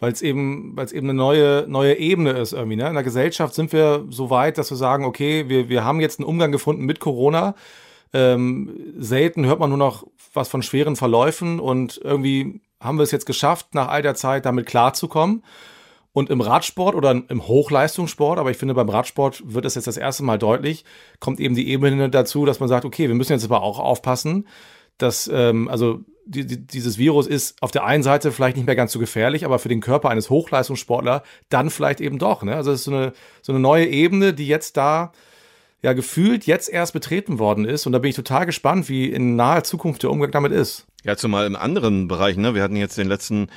weil 0.00 0.12
es 0.12 0.20
eben, 0.20 0.76
eben 0.78 1.08
eine 1.08 1.14
neue, 1.14 1.64
neue 1.66 1.96
Ebene 1.96 2.32
ist 2.32 2.52
irgendwie. 2.52 2.76
Ne? 2.76 2.88
In 2.88 2.94
der 2.94 3.02
Gesellschaft 3.02 3.54
sind 3.54 3.72
wir 3.72 4.04
so 4.10 4.28
weit, 4.28 4.58
dass 4.58 4.70
wir 4.70 4.76
sagen, 4.76 5.04
okay, 5.06 5.48
wir, 5.48 5.70
wir 5.70 5.82
haben 5.82 5.98
jetzt 6.00 6.18
einen 6.18 6.28
Umgang 6.28 6.52
gefunden 6.52 6.84
mit 6.84 7.00
Corona. 7.00 7.54
Ähm, 8.12 8.92
selten 8.98 9.46
hört 9.46 9.60
man 9.60 9.70
nur 9.70 9.78
noch 9.78 10.06
was 10.34 10.48
von 10.48 10.62
schweren 10.62 10.96
Verläufen 10.96 11.58
und 11.58 12.00
irgendwie 12.02 12.60
haben 12.80 12.98
wir 12.98 13.04
es 13.04 13.12
jetzt 13.12 13.24
geschafft, 13.24 13.74
nach 13.74 13.88
all 13.88 14.02
der 14.02 14.14
Zeit 14.14 14.44
damit 14.44 14.66
klarzukommen. 14.66 15.42
Und 16.14 16.30
im 16.30 16.40
Radsport 16.40 16.94
oder 16.94 17.10
im 17.10 17.46
Hochleistungssport, 17.48 18.38
aber 18.38 18.52
ich 18.52 18.56
finde, 18.56 18.74
beim 18.74 18.88
Radsport 18.88 19.42
wird 19.44 19.64
es 19.64 19.74
jetzt 19.74 19.88
das 19.88 19.96
erste 19.96 20.22
Mal 20.22 20.38
deutlich, 20.38 20.84
kommt 21.18 21.40
eben 21.40 21.56
die 21.56 21.68
Ebene 21.68 22.08
dazu, 22.08 22.46
dass 22.46 22.60
man 22.60 22.68
sagt, 22.68 22.84
okay, 22.84 23.08
wir 23.08 23.16
müssen 23.16 23.32
jetzt 23.32 23.44
aber 23.44 23.62
auch 23.62 23.80
aufpassen, 23.80 24.46
dass, 24.96 25.28
ähm, 25.32 25.66
also 25.66 26.04
die, 26.24 26.46
die, 26.46 26.64
dieses 26.64 26.98
Virus 26.98 27.26
ist 27.26 27.60
auf 27.60 27.72
der 27.72 27.84
einen 27.84 28.04
Seite 28.04 28.30
vielleicht 28.30 28.56
nicht 28.56 28.66
mehr 28.66 28.76
ganz 28.76 28.92
so 28.92 29.00
gefährlich, 29.00 29.44
aber 29.44 29.58
für 29.58 29.68
den 29.68 29.80
Körper 29.80 30.08
eines 30.08 30.30
Hochleistungssportlers 30.30 31.22
dann 31.48 31.68
vielleicht 31.68 32.00
eben 32.00 32.20
doch. 32.20 32.44
Ne? 32.44 32.54
Also 32.54 32.70
es 32.70 32.80
ist 32.80 32.84
so 32.84 32.92
eine, 32.92 33.12
so 33.42 33.50
eine 33.50 33.60
neue 33.60 33.86
Ebene, 33.86 34.34
die 34.34 34.46
jetzt 34.46 34.76
da 34.76 35.10
ja 35.82 35.94
gefühlt 35.94 36.46
jetzt 36.46 36.70
erst 36.70 36.92
betreten 36.92 37.38
worden 37.38 37.64
ist. 37.64 37.86
Und 37.86 37.92
da 37.92 37.98
bin 37.98 38.08
ich 38.08 38.16
total 38.16 38.46
gespannt, 38.46 38.88
wie 38.88 39.06
in 39.06 39.36
naher 39.36 39.64
Zukunft 39.64 40.02
der 40.02 40.10
Umgang 40.10 40.30
damit 40.30 40.52
ist. 40.52 40.86
Ja, 41.04 41.14
zumal 41.18 41.46
im 41.46 41.56
anderen 41.56 42.08
Bereich, 42.08 42.38
ne? 42.38 42.54
Wir 42.54 42.62
hatten 42.62 42.76
jetzt 42.76 42.96
den 42.96 43.08
letzten 43.08 43.48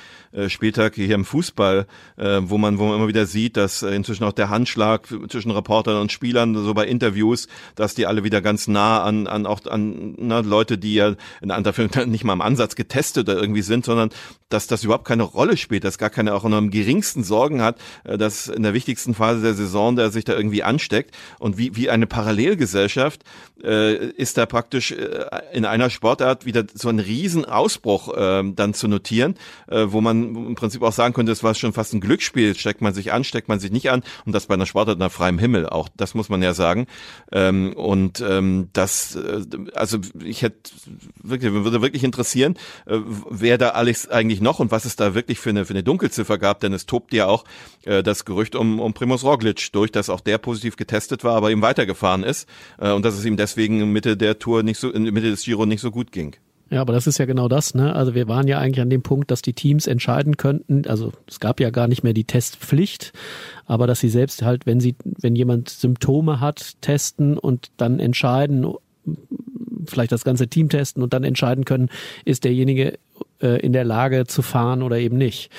Spieltag 0.49 0.95
hier 0.95 1.15
im 1.15 1.25
Fußball, 1.25 1.87
äh, 2.17 2.39
wo 2.43 2.57
man, 2.57 2.77
wo 2.77 2.85
man 2.85 2.97
immer 2.97 3.07
wieder 3.07 3.25
sieht, 3.25 3.57
dass 3.57 3.83
äh, 3.83 3.95
inzwischen 3.95 4.23
auch 4.23 4.33
der 4.33 4.49
Handschlag 4.49 5.07
zwischen 5.29 5.51
Reportern 5.51 6.01
und 6.01 6.11
Spielern, 6.11 6.55
so 6.55 6.73
bei 6.73 6.85
Interviews, 6.85 7.47
dass 7.75 7.95
die 7.95 8.05
alle 8.05 8.23
wieder 8.23 8.41
ganz 8.41 8.67
nah 8.67 9.03
an, 9.03 9.27
an 9.27 9.45
auch 9.45 9.65
an 9.65 10.15
na, 10.17 10.39
Leute, 10.39 10.77
die 10.77 10.93
ja 10.93 11.15
in 11.41 11.49
dafür 11.63 11.89
nicht 12.05 12.23
mal 12.23 12.33
im 12.33 12.41
Ansatz 12.41 12.75
getestet 12.75 13.29
oder 13.29 13.39
irgendwie 13.39 13.61
sind, 13.61 13.85
sondern 13.85 14.09
dass 14.49 14.67
das 14.67 14.83
überhaupt 14.83 15.05
keine 15.05 15.23
Rolle 15.23 15.57
spielt, 15.57 15.83
dass 15.83 15.97
gar 15.97 16.09
keine 16.09 16.33
auch 16.33 16.43
nur 16.43 16.57
im 16.57 16.71
geringsten 16.71 17.23
Sorgen 17.23 17.61
hat, 17.61 17.79
äh, 18.03 18.17
dass 18.17 18.47
in 18.47 18.63
der 18.63 18.73
wichtigsten 18.73 19.13
Phase 19.13 19.41
der 19.41 19.53
Saison 19.53 19.95
der 19.95 20.11
sich 20.11 20.25
da 20.25 20.33
irgendwie 20.33 20.63
ansteckt. 20.63 21.15
Und 21.39 21.57
wie, 21.57 21.75
wie 21.75 21.89
eine 21.89 22.07
Parallelgesellschaft 22.07 23.23
äh, 23.63 24.09
ist 24.11 24.37
da 24.37 24.45
praktisch 24.45 24.91
äh, 24.91 25.25
in 25.53 25.65
einer 25.65 25.89
Sportart 25.89 26.45
wieder 26.45 26.65
so 26.73 26.89
ein 26.89 26.99
Riesenausbruch 26.99 28.15
äh, 28.15 28.43
dann 28.53 28.73
zu 28.73 28.87
notieren, 28.87 29.35
äh, 29.67 29.85
wo 29.87 30.01
man 30.01 30.26
im 30.35 30.55
Prinzip 30.55 30.81
auch 30.81 30.91
sagen 30.91 31.13
könnte, 31.13 31.31
es 31.31 31.43
war 31.43 31.53
schon 31.55 31.73
fast 31.73 31.93
ein 31.93 32.01
Glücksspiel, 32.01 32.55
steckt 32.55 32.81
man 32.81 32.93
sich 32.93 33.13
an, 33.13 33.23
steckt 33.23 33.47
man 33.47 33.59
sich 33.59 33.71
nicht 33.71 33.89
an 33.89 34.03
und 34.25 34.33
das 34.33 34.47
bei 34.47 34.53
einer 34.53 34.65
Sportart 34.65 34.99
nach 34.99 35.11
freiem 35.11 35.39
Himmel 35.39 35.67
auch, 35.67 35.89
das 35.95 36.13
muss 36.13 36.29
man 36.29 36.41
ja 36.41 36.53
sagen. 36.53 36.87
Ähm, 37.31 37.73
und 37.73 38.21
ähm, 38.21 38.69
das, 38.73 39.15
äh, 39.15 39.41
also 39.73 39.99
ich 40.23 40.41
hätte 40.41 40.71
wirklich, 41.21 41.51
würde 41.51 41.81
wirklich 41.81 42.03
interessieren, 42.03 42.55
äh, 42.85 42.99
wer 43.29 43.57
da 43.57 43.69
alles 43.69 44.09
eigentlich 44.09 44.41
noch 44.41 44.59
und 44.59 44.71
was 44.71 44.85
es 44.85 44.95
da 44.95 45.13
wirklich 45.15 45.39
für 45.39 45.49
eine, 45.49 45.65
für 45.65 45.73
eine 45.73 45.83
Dunkelziffer 45.83 46.37
gab, 46.37 46.59
denn 46.59 46.73
es 46.73 46.85
tobt 46.85 47.13
ja 47.13 47.27
auch 47.27 47.45
äh, 47.85 48.03
das 48.03 48.25
Gerücht 48.25 48.55
um, 48.55 48.79
um 48.79 48.93
Primus 48.93 49.23
Roglic 49.23 49.71
durch, 49.71 49.91
dass 49.91 50.09
auch 50.09 50.21
der 50.21 50.37
positiv 50.37 50.75
getestet 50.75 51.23
war, 51.23 51.35
aber 51.35 51.51
eben 51.51 51.61
weitergefahren 51.61 52.23
ist 52.23 52.47
äh, 52.79 52.91
und 52.91 53.03
dass 53.03 53.15
es 53.15 53.25
ihm 53.25 53.37
deswegen 53.37 53.91
Mitte 53.91 54.17
der 54.17 54.39
Tour 54.39 54.63
nicht 54.63 54.79
so, 54.79 54.91
in 54.91 55.03
Mitte 55.03 55.29
des 55.29 55.43
Giro 55.43 55.65
nicht 55.65 55.81
so 55.81 55.91
gut 55.91 56.11
ging. 56.11 56.35
Ja, 56.69 56.81
aber 56.81 56.93
das 56.93 57.07
ist 57.07 57.17
ja 57.17 57.25
genau 57.25 57.47
das, 57.47 57.73
ne? 57.75 57.95
Also 57.95 58.13
wir 58.13 58.27
waren 58.27 58.47
ja 58.47 58.59
eigentlich 58.59 58.81
an 58.81 58.89
dem 58.89 59.01
Punkt, 59.01 59.31
dass 59.31 59.41
die 59.41 59.53
Teams 59.53 59.87
entscheiden 59.87 60.35
könnten, 60.35 60.85
also 60.87 61.13
es 61.27 61.39
gab 61.39 61.59
ja 61.59 61.69
gar 61.69 61.87
nicht 61.87 62.03
mehr 62.03 62.13
die 62.13 62.25
Testpflicht, 62.25 63.13
aber 63.65 63.87
dass 63.87 64.01
sie 64.01 64.09
selbst 64.09 64.41
halt, 64.41 64.65
wenn 64.65 64.79
sie, 64.79 64.95
wenn 65.03 65.35
jemand 65.35 65.69
Symptome 65.69 66.41
hat, 66.41 66.73
testen 66.81 67.37
und 67.37 67.71
dann 67.77 67.99
entscheiden, 67.99 68.67
vielleicht 69.85 70.11
das 70.11 70.25
ganze 70.25 70.49
Team 70.49 70.67
testen 70.67 71.01
und 71.01 71.13
dann 71.13 71.23
entscheiden 71.23 71.63
können, 71.63 71.89
ist 72.25 72.43
derjenige 72.43 72.99
äh, 73.41 73.59
in 73.61 73.71
der 73.71 73.85
Lage 73.85 74.27
zu 74.27 74.41
fahren 74.41 74.81
oder 74.81 74.97
eben 74.97 75.17
nicht. 75.17 75.49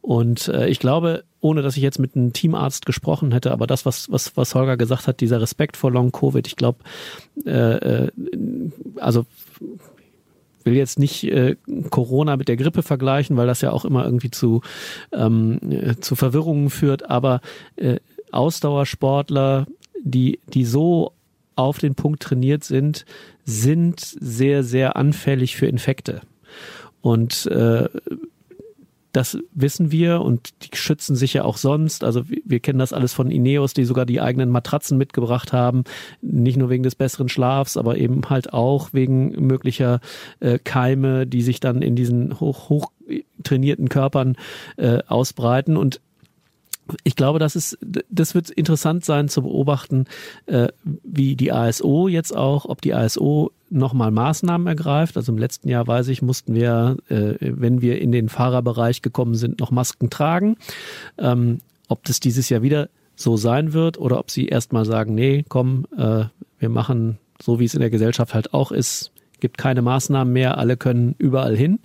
Und 0.00 0.46
äh, 0.46 0.68
ich 0.68 0.78
glaube, 0.78 1.24
ohne 1.40 1.62
dass 1.62 1.76
ich 1.76 1.82
jetzt 1.82 1.98
mit 1.98 2.14
einem 2.14 2.32
Teamarzt 2.32 2.86
gesprochen 2.86 3.32
hätte, 3.32 3.50
aber 3.50 3.66
das, 3.66 3.84
was, 3.84 4.10
was, 4.12 4.36
was 4.36 4.54
Holger 4.54 4.76
gesagt 4.76 5.08
hat, 5.08 5.20
dieser 5.20 5.40
Respekt 5.40 5.76
vor 5.76 5.90
Long 5.90 6.12
Covid, 6.12 6.46
ich 6.46 6.54
glaube, 6.54 6.78
äh, 7.44 7.50
äh, 7.50 8.10
also 8.96 9.26
will 10.66 10.74
jetzt 10.74 10.98
nicht 10.98 11.24
äh, 11.24 11.56
Corona 11.90 12.36
mit 12.36 12.48
der 12.48 12.56
Grippe 12.56 12.82
vergleichen, 12.82 13.36
weil 13.36 13.46
das 13.46 13.60
ja 13.60 13.70
auch 13.70 13.84
immer 13.84 14.04
irgendwie 14.04 14.30
zu, 14.30 14.60
ähm, 15.12 15.58
äh, 15.70 15.96
zu 15.96 16.16
Verwirrungen 16.16 16.68
führt, 16.68 17.08
aber 17.08 17.40
äh, 17.76 17.96
Ausdauersportler, 18.32 19.66
die, 20.02 20.40
die 20.52 20.64
so 20.64 21.12
auf 21.54 21.78
den 21.78 21.94
Punkt 21.94 22.22
trainiert 22.22 22.64
sind, 22.64 23.06
sind 23.44 24.00
sehr, 24.00 24.62
sehr 24.62 24.96
anfällig 24.96 25.56
für 25.56 25.66
Infekte. 25.66 26.20
Und 27.00 27.46
äh, 27.46 27.88
das 29.16 29.38
wissen 29.52 29.90
wir 29.90 30.20
und 30.20 30.52
die 30.62 30.76
schützen 30.76 31.16
sich 31.16 31.32
ja 31.32 31.44
auch 31.44 31.56
sonst. 31.56 32.04
Also 32.04 32.24
wir 32.28 32.60
kennen 32.60 32.78
das 32.78 32.92
alles 32.92 33.14
von 33.14 33.30
Ineos, 33.30 33.72
die 33.72 33.84
sogar 33.84 34.04
die 34.04 34.20
eigenen 34.20 34.50
Matratzen 34.50 34.98
mitgebracht 34.98 35.54
haben. 35.54 35.84
Nicht 36.20 36.58
nur 36.58 36.68
wegen 36.68 36.82
des 36.82 36.94
besseren 36.94 37.30
Schlafs, 37.30 37.78
aber 37.78 37.96
eben 37.96 38.28
halt 38.28 38.52
auch 38.52 38.90
wegen 38.92 39.30
möglicher 39.46 40.00
äh, 40.40 40.58
Keime, 40.58 41.26
die 41.26 41.40
sich 41.40 41.60
dann 41.60 41.80
in 41.80 41.96
diesen 41.96 42.40
hoch, 42.40 42.68
hoch 42.68 42.92
trainierten 43.42 43.88
Körpern 43.88 44.36
äh, 44.76 44.98
ausbreiten. 45.06 45.78
Und 45.78 46.02
ich 47.04 47.16
glaube, 47.16 47.38
das 47.38 47.56
ist, 47.56 47.78
das 48.10 48.34
wird 48.34 48.50
interessant 48.50 49.04
sein 49.04 49.28
zu 49.28 49.42
beobachten, 49.42 50.04
äh, 50.46 50.68
wie 51.02 51.36
die 51.36 51.52
ASO 51.52 52.08
jetzt 52.08 52.36
auch, 52.36 52.64
ob 52.66 52.80
die 52.82 52.94
ASO 52.94 53.52
nochmal 53.70 54.10
Maßnahmen 54.10 54.66
ergreift. 54.66 55.16
Also 55.16 55.32
im 55.32 55.38
letzten 55.38 55.68
Jahr 55.68 55.86
weiß 55.86 56.08
ich, 56.08 56.22
mussten 56.22 56.54
wir, 56.54 56.96
äh, 57.08 57.34
wenn 57.40 57.80
wir 57.82 58.00
in 58.00 58.12
den 58.12 58.28
Fahrerbereich 58.28 59.02
gekommen 59.02 59.34
sind, 59.34 59.60
noch 59.60 59.70
Masken 59.70 60.10
tragen. 60.10 60.56
Ähm, 61.18 61.60
ob 61.88 62.04
das 62.04 62.20
dieses 62.20 62.48
Jahr 62.48 62.62
wieder 62.62 62.88
so 63.16 63.36
sein 63.36 63.72
wird 63.72 63.98
oder 63.98 64.18
ob 64.18 64.30
sie 64.30 64.46
erstmal 64.46 64.84
sagen, 64.84 65.14
nee, 65.14 65.44
komm, 65.48 65.86
äh, 65.96 66.24
wir 66.58 66.68
machen 66.68 67.18
so, 67.42 67.58
wie 67.58 67.64
es 67.64 67.74
in 67.74 67.80
der 67.80 67.90
Gesellschaft 67.90 68.34
halt 68.34 68.54
auch 68.54 68.72
ist, 68.72 69.12
gibt 69.40 69.58
keine 69.58 69.82
Maßnahmen 69.82 70.32
mehr, 70.32 70.58
alle 70.58 70.76
können 70.76 71.14
überall 71.18 71.56
hin. 71.56 71.78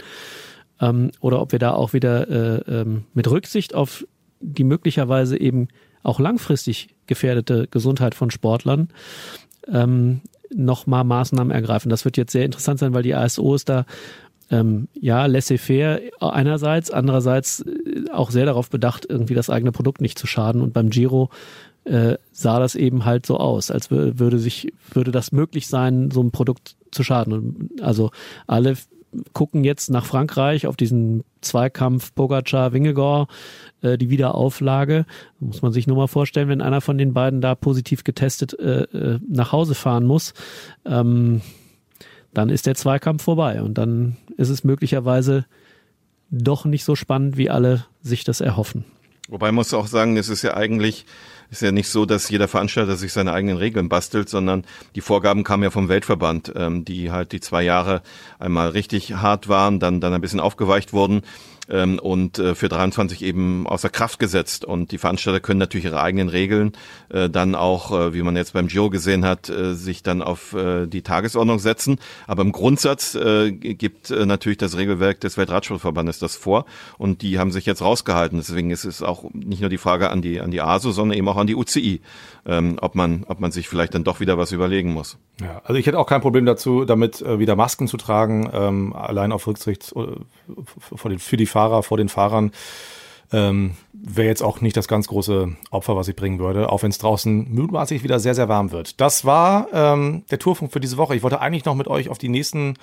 Ähm, 0.80 1.12
oder 1.20 1.42
ob 1.42 1.52
wir 1.52 1.60
da 1.60 1.74
auch 1.74 1.94
wieder 1.94 2.30
äh, 2.30 2.82
ähm, 2.82 3.06
mit 3.14 3.30
Rücksicht 3.30 3.76
auf 3.76 4.06
die 4.42 4.64
möglicherweise 4.64 5.40
eben 5.40 5.68
auch 6.04 6.20
langfristig 6.20 6.90
gefährdete 7.08 7.68
Gesundheit 7.70 8.16
von 8.16 8.32
Sportlern 8.32 8.90
ähm, 9.68 10.22
nochmal 10.54 11.04
Maßnahmen 11.04 11.52
ergreifen. 11.52 11.90
Das 11.90 12.06
wird 12.06 12.18
jetzt 12.18 12.32
sehr 12.32 12.46
interessant 12.46 12.80
sein, 12.80 12.94
weil 12.94 13.04
die 13.04 13.16
ASO 13.16 13.56
ist 13.56 13.70
da 13.70 13.86
ähm, 14.50 14.88
ja 14.94 15.26
laissez-faire 15.26 16.02
einerseits, 16.20 16.92
andererseits 16.92 17.62
äh, 17.62 18.10
auch 18.12 18.32
sehr 18.32 18.46
darauf 18.46 18.70
bedacht, 18.70 19.06
irgendwie 19.08 19.34
das 19.36 19.50
eigene 19.50 19.72
Produkt 19.72 20.02
nicht 20.02 20.20
zu 20.20 20.28
schaden. 20.28 20.62
Und 20.62 20.74
beim 20.74 20.90
Giro 20.90 21.30
äh, 21.86 22.18
sah 22.32 22.60
das 22.60 22.76
eben 22.76 23.06
halt 23.06 23.26
so 23.26 23.38
aus, 23.38 23.72
als 23.72 23.90
würde 23.90 24.38
sich 24.38 24.74
würde 24.94 25.12
das 25.12 25.32
möglich 25.32 25.68
sein, 25.68 26.12
so 26.12 26.22
ein 26.22 26.32
Produkt 26.32 26.76
zu 26.92 27.04
schaden. 27.04 27.70
Also 27.82 28.12
alle 28.46 28.76
gucken 29.34 29.64
jetzt 29.64 29.90
nach 29.90 30.06
Frankreich 30.06 30.68
auf 30.68 30.76
diesen 30.76 31.24
Zweikampf 31.42 32.14
Pogacar-Wingegor, 32.16 33.28
äh, 33.82 33.98
die 33.98 34.10
Wiederauflage. 34.10 35.06
Muss 35.40 35.62
man 35.62 35.72
sich 35.72 35.88
nur 35.88 35.98
mal 35.98 36.08
vorstellen, 36.08 36.50
wenn 36.50 36.62
einer 36.62 36.82
von 36.82 36.98
den 36.98 37.14
beiden 37.14 37.42
da 37.42 37.56
positiv 37.56 38.04
getestet 38.04 38.58
äh, 38.60 38.84
äh, 38.84 39.20
nach 39.28 39.52
Hause 39.52 39.76
fahren 39.76 40.06
muss, 40.06 40.34
ähm, 40.86 41.42
dann 42.34 42.50
ist 42.50 42.66
der 42.66 42.76
Zweikampf 42.76 43.24
vorbei 43.24 43.62
und 43.62 43.78
dann 43.78 44.18
ist 44.38 44.50
es 44.50 44.64
möglicherweise 44.64 45.46
doch 46.30 46.64
nicht 46.66 46.86
so 46.86 46.96
spannend, 46.96 47.38
wie 47.38 47.50
alle 47.50 47.86
sich 48.02 48.24
das 48.24 48.40
erhoffen. 48.40 48.86
Wobei 49.28 49.52
muss 49.52 49.74
auch 49.74 49.88
sagen, 49.88 50.18
es 50.18 50.30
ist 50.30 50.42
ja 50.42 50.56
eigentlich 50.56 51.06
ist 51.52 51.62
ja 51.62 51.72
nicht 51.72 51.90
so, 51.90 52.06
dass 52.06 52.30
jeder 52.30 52.48
Veranstalter 52.48 52.96
sich 52.96 53.14
seine 53.14 53.34
eigenen 53.34 53.58
Regeln 53.58 53.90
bastelt, 53.90 54.30
sondern 54.30 54.64
die 54.96 55.02
Vorgaben 55.02 55.44
kamen 55.44 55.64
ja 55.64 55.70
vom 55.70 55.90
Weltverband, 55.90 56.54
ähm, 56.56 56.86
die 56.86 57.12
halt 57.12 57.34
die 57.34 57.42
zwei 57.42 57.62
Jahre 57.62 58.02
einmal 58.40 58.70
richtig 58.70 59.16
hart 59.16 59.50
waren, 59.50 59.80
dann 59.80 60.02
dann 60.02 60.14
ein 60.14 60.22
bisschen 60.22 60.40
aufgeweicht 60.40 60.94
wurden 60.94 61.22
ähm, 61.72 61.98
und 61.98 62.38
äh, 62.38 62.54
für 62.54 62.70
23 62.70 63.24
eben 63.24 63.66
außer 63.66 63.90
Kraft 63.90 64.20
gesetzt. 64.20 64.66
Und 64.66 64.92
die 64.92 64.98
Veranstalter 64.98 65.40
können 65.40 65.60
natürlich 65.60 65.86
ihre 65.86 66.02
eigenen 66.02 66.30
Regeln 66.30 66.74
äh, 67.10 67.30
dann 67.30 67.56
auch, 67.56 67.92
äh, 67.92 68.14
wie 68.14 68.22
man 68.22 68.36
jetzt 68.36 68.54
beim 68.54 68.68
Giro 68.68 68.90
gesehen 68.90 69.26
hat, 69.26 69.50
äh, 69.50 69.74
sich 69.74 70.04
dann 70.04 70.22
auf 70.22 70.54
äh, 70.54 70.86
die 70.86 71.02
Tagesordnung 71.02 71.60
setzen. 71.60 71.98
Aber 72.28 72.44
im 72.44 72.52
Grundsatz 72.52 73.16
äh, 73.16 73.52
gibt 73.52 74.12
äh, 74.12 74.26
natürlich 74.26 74.58
das 74.58 74.78
Regelwerk 74.78 75.22
des 75.22 75.38
Weltradsportverbandes 75.38 76.20
das 76.20 76.36
vor 76.36 76.66
und 76.98 77.22
die 77.22 77.40
haben 77.40 77.52
sich 77.52 77.66
jetzt 77.66 77.82
rausgehalten. 77.82 78.38
Deswegen 78.38 78.70
ist 78.72 78.86
es 78.86 79.02
auch 79.02 79.26
nicht 79.34 79.62
nur 79.62 79.70
die 79.70 79.78
Frage 79.78 80.10
an 80.10 80.22
die 80.22 80.42
an 80.42 80.52
die 80.52 80.62
ASO, 80.62 80.92
sondern 80.92 81.18
eben 81.18 81.28
auch 81.30 81.38
an 81.38 81.48
die 81.48 81.56
UCI, 81.56 82.02
ähm, 82.46 82.78
ob 82.82 82.96
man 82.96 83.24
ob 83.28 83.40
man 83.40 83.52
sich 83.52 83.68
vielleicht 83.68 83.94
dann 83.94 84.04
doch 84.04 84.20
wieder 84.20 84.38
was 84.38 84.52
überlegen 84.52 84.94
muss. 84.94 85.18
Ja, 85.42 85.62
also 85.64 85.76
ich 85.76 85.86
hätte 85.86 86.00
auch 86.00 86.08
kein 86.08 86.22
Problem 86.22 86.46
dazu, 86.46 86.86
damit 86.86 87.22
äh, 87.22 87.40
wieder 87.40 87.56
Masken 87.56 87.88
zu 87.88 87.98
tragen, 87.98 88.50
ähm, 88.54 88.94
allein 88.94 89.32
auf 89.32 89.48
Rücksicht 89.48 89.94
äh, 89.96 90.16
für, 90.96 91.10
die, 91.10 91.18
für 91.18 91.38
die 91.38 91.46
Fahrer, 91.46 91.84
vor 91.84 91.98
den 91.98 92.10
Fahrern. 92.10 92.52
Ähm, 93.34 93.76
Wäre 93.94 94.28
jetzt 94.28 94.44
auch 94.44 94.60
nicht 94.60 94.76
das 94.76 94.88
ganz 94.88 95.08
große 95.08 95.56
Opfer, 95.70 95.96
was 95.96 96.08
ich 96.08 96.16
bringen 96.16 96.40
würde, 96.40 96.70
auch 96.70 96.84
wenn 96.84 96.92
es 96.92 96.98
draußen 96.98 97.54
mutmaßlich 97.54 98.04
wieder 98.04 98.20
sehr, 98.20 98.36
sehr 98.36 98.50
warm 98.50 98.72
wird. 98.72 99.00
Das 99.00 99.24
war 99.24 99.68
ähm, 99.72 100.24
der 100.32 100.40
Tourfunk 100.40 100.74
für 100.74 100.82
diese 100.82 100.98
Woche. 100.98 101.16
Ich 101.16 101.24
wollte 101.24 101.40
eigentlich 101.40 101.64
noch 101.64 101.76
mit 101.76 101.88
euch 101.88 102.10
auf 102.10 102.18
die 102.18 102.28
nächsten 102.28 102.74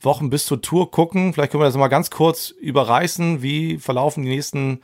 Wochen 0.00 0.30
bis 0.30 0.46
zur 0.46 0.60
Tour 0.60 0.90
gucken. 0.90 1.32
Vielleicht 1.32 1.52
können 1.52 1.62
wir 1.62 1.66
das 1.66 1.76
mal 1.76 1.88
ganz 1.88 2.10
kurz 2.10 2.50
überreißen. 2.50 3.42
Wie 3.42 3.78
verlaufen 3.78 4.24
die 4.24 4.30
nächsten 4.30 4.80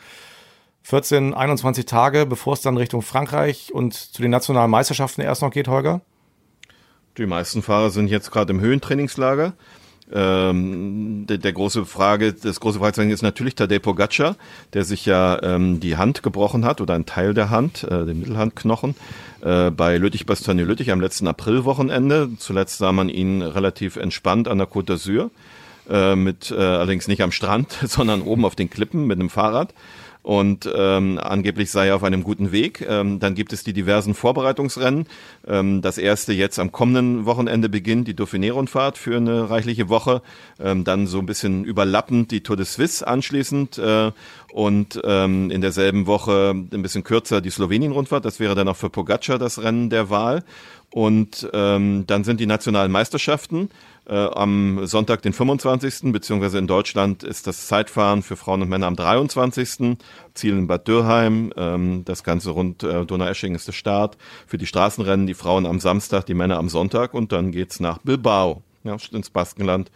14, 0.82 1.34
21 1.34 1.84
Tage, 1.84 2.26
bevor 2.26 2.54
es 2.54 2.62
dann 2.62 2.76
Richtung 2.76 3.02
Frankreich 3.02 3.72
und 3.72 3.94
zu 3.94 4.22
den 4.22 4.30
nationalen 4.30 4.70
Meisterschaften 4.70 5.20
erst 5.20 5.42
noch 5.42 5.50
geht, 5.50 5.68
Holger? 5.68 6.00
Die 7.18 7.26
meisten 7.26 7.62
Fahrer 7.62 7.90
sind 7.90 8.08
jetzt 8.08 8.30
gerade 8.30 8.52
im 8.52 8.60
Höhentrainingslager. 8.60 9.52
Ähm, 10.12 11.26
der, 11.28 11.38
der, 11.38 11.52
große 11.52 11.84
Frage, 11.84 12.32
das 12.32 12.58
große 12.58 12.80
Fragezeichen 12.80 13.10
ist 13.10 13.22
natürlich 13.22 13.54
Tadej 13.54 13.78
Pogacar, 13.78 14.36
der 14.72 14.84
sich 14.84 15.06
ja 15.06 15.40
ähm, 15.42 15.78
die 15.78 15.96
Hand 15.96 16.24
gebrochen 16.24 16.64
hat 16.64 16.80
oder 16.80 16.94
einen 16.94 17.06
Teil 17.06 17.32
der 17.32 17.50
Hand, 17.50 17.84
äh, 17.84 18.06
den 18.06 18.18
Mittelhandknochen, 18.20 18.96
äh, 19.42 19.70
bei 19.70 19.96
Lüttich-Bastogne-Lüttich 19.98 20.90
am 20.90 21.00
letzten 21.00 21.28
Aprilwochenende. 21.28 22.30
Zuletzt 22.38 22.78
sah 22.78 22.90
man 22.90 23.08
ihn 23.08 23.42
relativ 23.42 23.96
entspannt 23.96 24.48
an 24.48 24.58
der 24.58 24.68
Côte 24.68 24.94
d'Azur, 24.94 25.30
äh, 25.88 26.16
mit 26.16 26.50
äh, 26.50 26.56
allerdings 26.56 27.06
nicht 27.06 27.22
am 27.22 27.30
Strand, 27.30 27.78
sondern 27.86 28.22
oben 28.22 28.44
auf 28.44 28.56
den 28.56 28.68
Klippen 28.68 29.06
mit 29.06 29.20
einem 29.20 29.30
Fahrrad. 29.30 29.74
Und 30.22 30.68
ähm, 30.74 31.18
angeblich 31.22 31.70
sei 31.70 31.88
er 31.88 31.96
auf 31.96 32.04
einem 32.04 32.22
guten 32.22 32.52
Weg. 32.52 32.84
Ähm, 32.86 33.20
dann 33.20 33.34
gibt 33.34 33.52
es 33.52 33.64
die 33.64 33.72
diversen 33.72 34.14
Vorbereitungsrennen. 34.14 35.06
Ähm, 35.46 35.82
das 35.82 35.98
erste 35.98 36.32
jetzt 36.32 36.58
am 36.58 36.72
kommenden 36.72 37.24
Wochenende 37.24 37.68
beginnt 37.68 38.06
die 38.06 38.14
Dauphiné-Rundfahrt 38.14 38.98
für 38.98 39.16
eine 39.16 39.48
reichliche 39.48 39.88
Woche. 39.88 40.22
Ähm, 40.58 40.84
dann 40.84 41.06
so 41.06 41.18
ein 41.18 41.26
bisschen 41.26 41.64
überlappend 41.64 42.30
die 42.30 42.42
Tour 42.42 42.56
de 42.56 42.66
Suisse 42.66 43.06
anschließend 43.06 43.78
äh, 43.78 44.12
und 44.52 45.00
ähm, 45.04 45.50
in 45.50 45.60
derselben 45.60 46.06
Woche 46.06 46.50
ein 46.50 46.82
bisschen 46.82 47.04
kürzer 47.04 47.40
die 47.40 47.50
Slowenien-Rundfahrt. 47.50 48.24
Das 48.24 48.40
wäre 48.40 48.54
dann 48.54 48.68
auch 48.68 48.76
für 48.76 48.90
Pogacar 48.90 49.38
das 49.38 49.62
Rennen 49.62 49.88
der 49.88 50.10
Wahl. 50.10 50.44
Und 50.92 51.48
ähm, 51.52 52.04
dann 52.06 52.24
sind 52.24 52.40
die 52.40 52.46
nationalen 52.46 52.90
Meisterschaften. 52.90 53.70
Äh, 54.08 54.14
am 54.14 54.86
Sonntag, 54.86 55.22
den 55.22 55.32
25. 55.32 56.10
beziehungsweise 56.12 56.58
in 56.58 56.66
Deutschland 56.66 57.22
ist 57.22 57.46
das 57.46 57.68
Zeitfahren 57.68 58.22
für 58.22 58.34
Frauen 58.34 58.62
und 58.62 58.68
Männer 58.68 58.88
am 58.88 58.96
23. 58.96 59.96
Ziel 60.34 60.54
in 60.54 60.66
Bad 60.66 60.88
Dürrheim. 60.88 61.52
Ähm, 61.56 62.04
das 62.04 62.24
Ganze 62.24 62.50
rund 62.50 62.82
äh, 62.82 63.06
Donaueschingen 63.06 63.54
ist 63.54 63.68
der 63.68 63.72
Start. 63.72 64.16
Für 64.48 64.58
die 64.58 64.66
Straßenrennen 64.66 65.28
die 65.28 65.34
Frauen 65.34 65.64
am 65.64 65.78
Samstag, 65.78 66.26
die 66.26 66.34
Männer 66.34 66.58
am 66.58 66.68
Sonntag 66.68 67.14
und 67.14 67.30
dann 67.30 67.52
geht's 67.52 67.78
nach 67.78 67.98
Bilbao, 67.98 68.62
ja, 68.82 68.96
ins 69.12 69.30
Baskenland, 69.30 69.92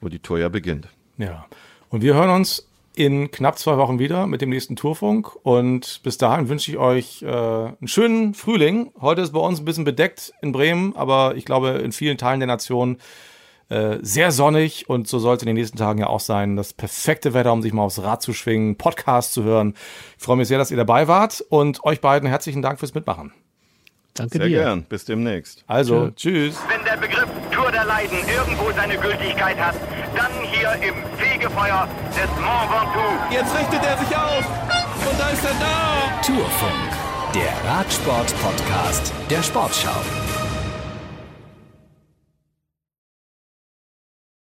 wo 0.00 0.08
die 0.08 0.20
Tour 0.20 0.38
ja 0.38 0.48
beginnt. 0.48 0.88
Ja. 1.18 1.44
Und 1.90 2.00
wir 2.00 2.14
hören 2.14 2.30
uns 2.30 2.67
in 2.98 3.30
knapp 3.30 3.58
zwei 3.58 3.76
Wochen 3.76 4.00
wieder 4.00 4.26
mit 4.26 4.42
dem 4.42 4.50
nächsten 4.50 4.74
Tourfunk. 4.74 5.36
Und 5.44 6.00
bis 6.02 6.18
dahin 6.18 6.48
wünsche 6.48 6.70
ich 6.70 6.78
euch 6.78 7.22
äh, 7.22 7.26
einen 7.26 7.86
schönen 7.86 8.34
Frühling. 8.34 8.90
Heute 9.00 9.20
ist 9.22 9.32
bei 9.32 9.38
uns 9.38 9.60
ein 9.60 9.64
bisschen 9.64 9.84
bedeckt 9.84 10.32
in 10.42 10.50
Bremen, 10.50 10.96
aber 10.96 11.36
ich 11.36 11.44
glaube 11.44 11.68
in 11.68 11.92
vielen 11.92 12.18
Teilen 12.18 12.40
der 12.40 12.48
Nation 12.48 12.98
äh, 13.68 13.98
sehr 14.02 14.32
sonnig 14.32 14.88
und 14.88 15.06
so 15.06 15.20
sollte 15.20 15.44
in 15.44 15.46
den 15.46 15.56
nächsten 15.56 15.78
Tagen 15.78 16.00
ja 16.00 16.08
auch 16.08 16.18
sein. 16.18 16.56
Das 16.56 16.72
perfekte 16.72 17.34
Wetter, 17.34 17.52
um 17.52 17.62
sich 17.62 17.72
mal 17.72 17.82
aufs 17.82 18.02
Rad 18.02 18.20
zu 18.20 18.32
schwingen, 18.32 18.76
Podcast 18.76 19.32
zu 19.32 19.44
hören. 19.44 19.74
Ich 20.18 20.24
freue 20.24 20.36
mich 20.36 20.48
sehr, 20.48 20.58
dass 20.58 20.72
ihr 20.72 20.76
dabei 20.76 21.06
wart 21.06 21.44
und 21.50 21.84
euch 21.84 22.00
beiden 22.00 22.28
herzlichen 22.28 22.62
Dank 22.62 22.80
fürs 22.80 22.94
Mitmachen. 22.94 23.32
Danke 24.14 24.38
Sehr 24.38 24.48
dir. 24.48 24.58
gern. 24.58 24.82
Bis 24.82 25.04
demnächst. 25.04 25.62
Also, 25.68 26.10
tschüss. 26.10 26.56
Wenn 26.68 26.84
der 26.84 26.96
Begriff 26.96 27.28
der 27.70 27.84
Leiden 27.84 28.18
irgendwo 28.28 28.70
seine 28.72 28.96
Gültigkeit 28.96 29.58
hat, 29.58 29.74
dann 30.16 30.32
hier 30.42 30.72
im 30.86 30.94
Fegefeuer 31.18 31.88
des 32.10 32.30
Mont 32.40 32.70
Ventoux. 32.70 33.30
Jetzt 33.30 33.54
richtet 33.56 33.84
er 33.84 33.98
sich 33.98 34.16
auf 34.16 34.44
und 35.10 35.20
da 35.20 35.28
ist 35.30 35.44
er 35.44 35.54
da. 35.60 36.22
Tourfunk, 36.22 36.90
der 37.34 37.70
Radsport-Podcast 37.70 39.12
der 39.30 39.42
Sportschau. 39.42 40.27